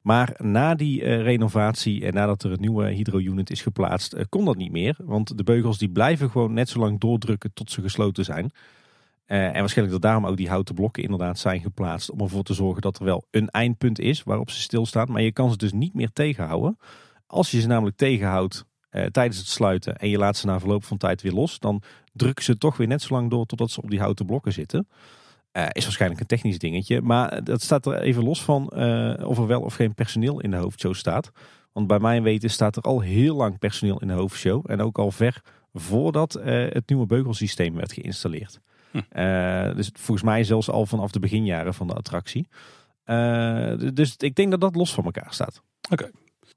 [0.04, 4.72] Maar na die renovatie en nadat er een nieuwe hydro-unit is geplaatst, kon dat niet
[4.72, 4.96] meer.
[4.98, 8.52] Want de beugels die blijven gewoon net zo lang doordrukken tot ze gesloten zijn.
[9.26, 12.12] en waarschijnlijk dat daarom ook die houten blokken inderdaad zijn geplaatst.
[12.12, 15.12] Om ervoor te zorgen dat er wel een eindpunt is waarop ze stilstaan.
[15.12, 16.78] Maar je kan ze dus niet meer tegenhouden.
[17.28, 18.66] Als je ze namelijk tegenhoudt
[19.12, 21.82] tijdens het sluiten en je laat ze na verloop van tijd weer los, dan
[22.14, 24.88] drukken ze toch weer net zo lang door totdat ze op die houten blokken zitten.
[25.54, 27.02] Uh, is waarschijnlijk een technisch dingetje.
[27.02, 30.52] Maar dat staat er even los van uh, of er wel of geen personeel in
[30.52, 31.32] de hoofdshow staat.
[31.72, 34.72] Want bij mijn weten staat er al heel lang personeel in de hoofdshow.
[34.72, 35.42] En ook al ver
[35.74, 38.60] voordat uh, het nieuwe beugelsysteem werd geïnstalleerd.
[38.92, 39.00] Hm.
[39.76, 42.48] dus volgens mij zelfs al vanaf de beginjaren van de attractie.
[43.94, 45.62] dus ik denk dat dat los van elkaar staat.
[45.92, 46.10] Oké.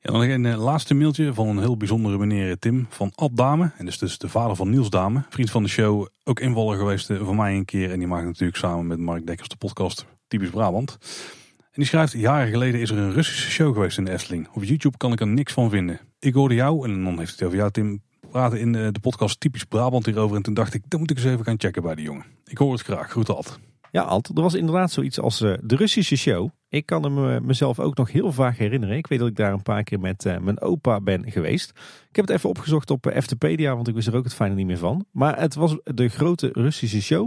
[0.07, 3.71] Ja, dan een eh, laatste mailtje van een heel bijzondere meneer Tim van Ad Dame.
[3.77, 5.23] En dus, dus de vader van Niels Dame.
[5.29, 7.91] Vriend van de show, ook invaller geweest uh, voor mij een keer.
[7.91, 10.99] En die maakt natuurlijk samen met Mark Dekkers de podcast Typisch Brabant.
[11.59, 14.49] En die schrijft, jaren geleden is er een Russische show geweest in de Efteling.
[14.53, 16.01] Op YouTube kan ik er niks van vinden.
[16.19, 19.65] Ik hoorde jou, en dan heeft het over jou Tim, praten in de podcast Typisch
[19.65, 20.37] Brabant hierover.
[20.37, 22.25] En toen dacht ik, dan moet ik eens even gaan checken bij die jongen.
[22.45, 23.11] Ik hoor het graag.
[23.11, 23.59] Groet Ad.
[23.97, 26.51] Ja, Alt, er was inderdaad zoiets als uh, de Russische show.
[26.69, 28.97] Ik kan hem uh, mezelf ook nog heel vaak herinneren.
[28.97, 31.71] Ik weet dat ik daar een paar keer met uh, mijn opa ben geweest.
[32.09, 34.67] Ik heb het even opgezocht op Eftepedia, want ik wist er ook het fijne niet
[34.67, 35.07] meer van.
[35.13, 37.25] Maar het was de grote Russische show.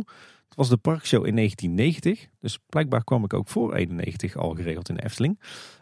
[0.48, 2.28] Het was de parkshow in 1990.
[2.40, 5.40] Dus blijkbaar kwam ik ook voor 91 al geregeld in de Efteling.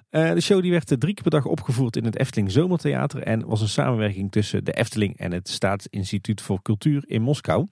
[0.09, 3.23] de show die werd drie keer per dag opgevoerd in het Efteling Zomertheater.
[3.23, 7.67] En was een samenwerking tussen de Efteling en het Staatsinstituut voor Cultuur in Moskou.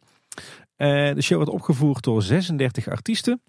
[0.77, 3.41] Uh, de show werd opgevoerd door 36 artiesten.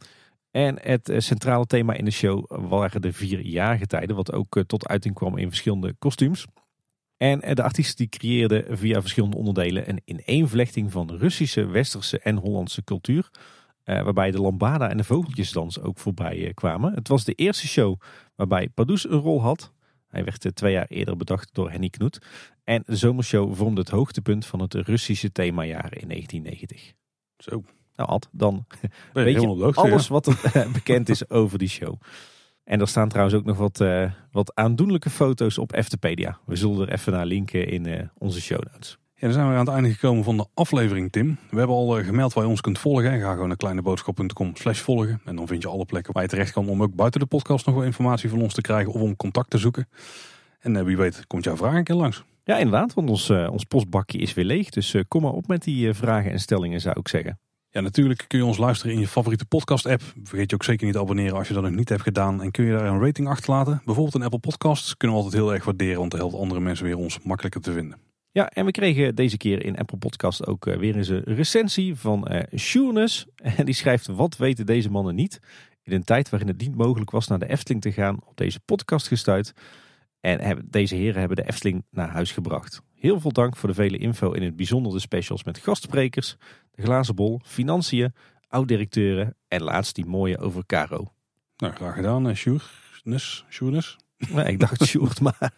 [0.51, 4.63] En het eh, centrale thema in de show waren de vier jaargetijden, wat ook uh,
[4.63, 6.47] tot uiting kwam in verschillende kostuums.
[7.17, 12.85] En de artiesten die creëerden via verschillende onderdelen een ineenvlechting van Russische, Westerse en Hollandse
[12.85, 13.31] cultuur.
[13.85, 16.95] waarbij de lambada en de vogeltjesdans ook voorbij kwamen.
[16.95, 18.01] Het was de eerste show
[18.35, 19.73] waarbij Pardoes een rol had.
[20.09, 22.19] Hij werd twee jaar eerder bedacht door Henny Knoet.
[22.65, 26.95] En de zomershow vormde het hoogtepunt van het Russische themajaar in 1990.
[27.39, 27.63] Zo.
[27.97, 28.67] Nou, Ad, dan
[29.13, 31.95] weet je alles wat er eh, bekend is over die show.
[32.65, 36.39] En er staan trouwens ook nog wat, uh, wat aandoenlijke foto's op Eftepedia.
[36.45, 38.99] We zullen er even naar linken in uh, onze show notes.
[39.15, 41.39] Ja, dan zijn we aan het einde gekomen van de aflevering, Tim.
[41.51, 43.21] We hebben al gemeld waar je ons kunt volgen.
[43.21, 45.21] Ga gewoon naar kleineboodschap.com slash volgen.
[45.25, 47.67] En dan vind je alle plekken waar je terecht kan om ook buiten de podcast
[47.67, 49.89] nog wel informatie van ons te krijgen of om contact te zoeken.
[50.61, 52.25] En wie weet komt jouw vraag een keer langs.
[52.47, 54.71] Ja, inderdaad, want ons, uh, ons postbakje is weer leeg.
[54.71, 57.39] Dus uh, kom maar op met die uh, vragen en stellingen, zou ik zeggen.
[57.71, 60.03] Ja, natuurlijk kun je ons luisteren in je favoriete podcast-app.
[60.23, 62.43] Vergeet je ook zeker niet te abonneren als je dat nog niet hebt gedaan.
[62.43, 63.83] En kun je daar een rating achterlaten.
[63.85, 66.85] Bijvoorbeeld een Apple Podcasts kunnen we altijd heel erg waarderen, want dat helpt andere mensen
[66.85, 67.99] weer ons makkelijker te vinden.
[68.31, 72.29] Ja, en we kregen deze keer in Apple Podcast ook weer eens een recensie van
[72.31, 72.43] uh,
[73.59, 75.41] En die schrijft, wat weten deze mannen niet?
[75.83, 78.61] In een tijd waarin het niet mogelijk was naar de Efteling te gaan, op deze
[78.61, 79.53] podcast gestuurd.
[80.27, 82.83] En deze heren hebben de Efteling naar huis gebracht.
[82.95, 86.37] Heel veel dank voor de vele info in het bijzonder de specials met gastsprekers,
[86.71, 88.15] de glazen bol, financiën,
[88.49, 91.13] oud-directeuren en laatst die mooie over Caro.
[91.57, 92.35] Nou, graag gedaan, uh,
[93.49, 93.97] Sjoernes.
[94.29, 95.53] Nee, ik dacht Sjoerd, maar...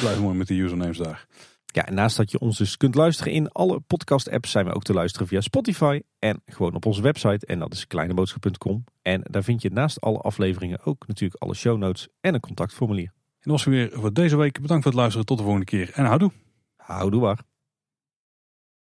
[0.00, 1.26] Blijf mooi met die usernames daar.
[1.64, 4.84] Ja, en naast dat je ons dus kunt luisteren in alle podcast-apps, zijn we ook
[4.84, 7.46] te luisteren via Spotify en gewoon op onze website.
[7.46, 8.84] En dat is kleineboodschap.com.
[9.02, 13.16] En daar vind je naast alle afleveringen ook natuurlijk alle show notes en een contactformulier.
[13.48, 14.60] Dat was weer voor deze week.
[14.60, 15.26] Bedankt voor het luisteren.
[15.26, 15.90] Tot de volgende keer.
[15.94, 16.30] En houdoe.
[16.76, 17.38] Houdoe waar.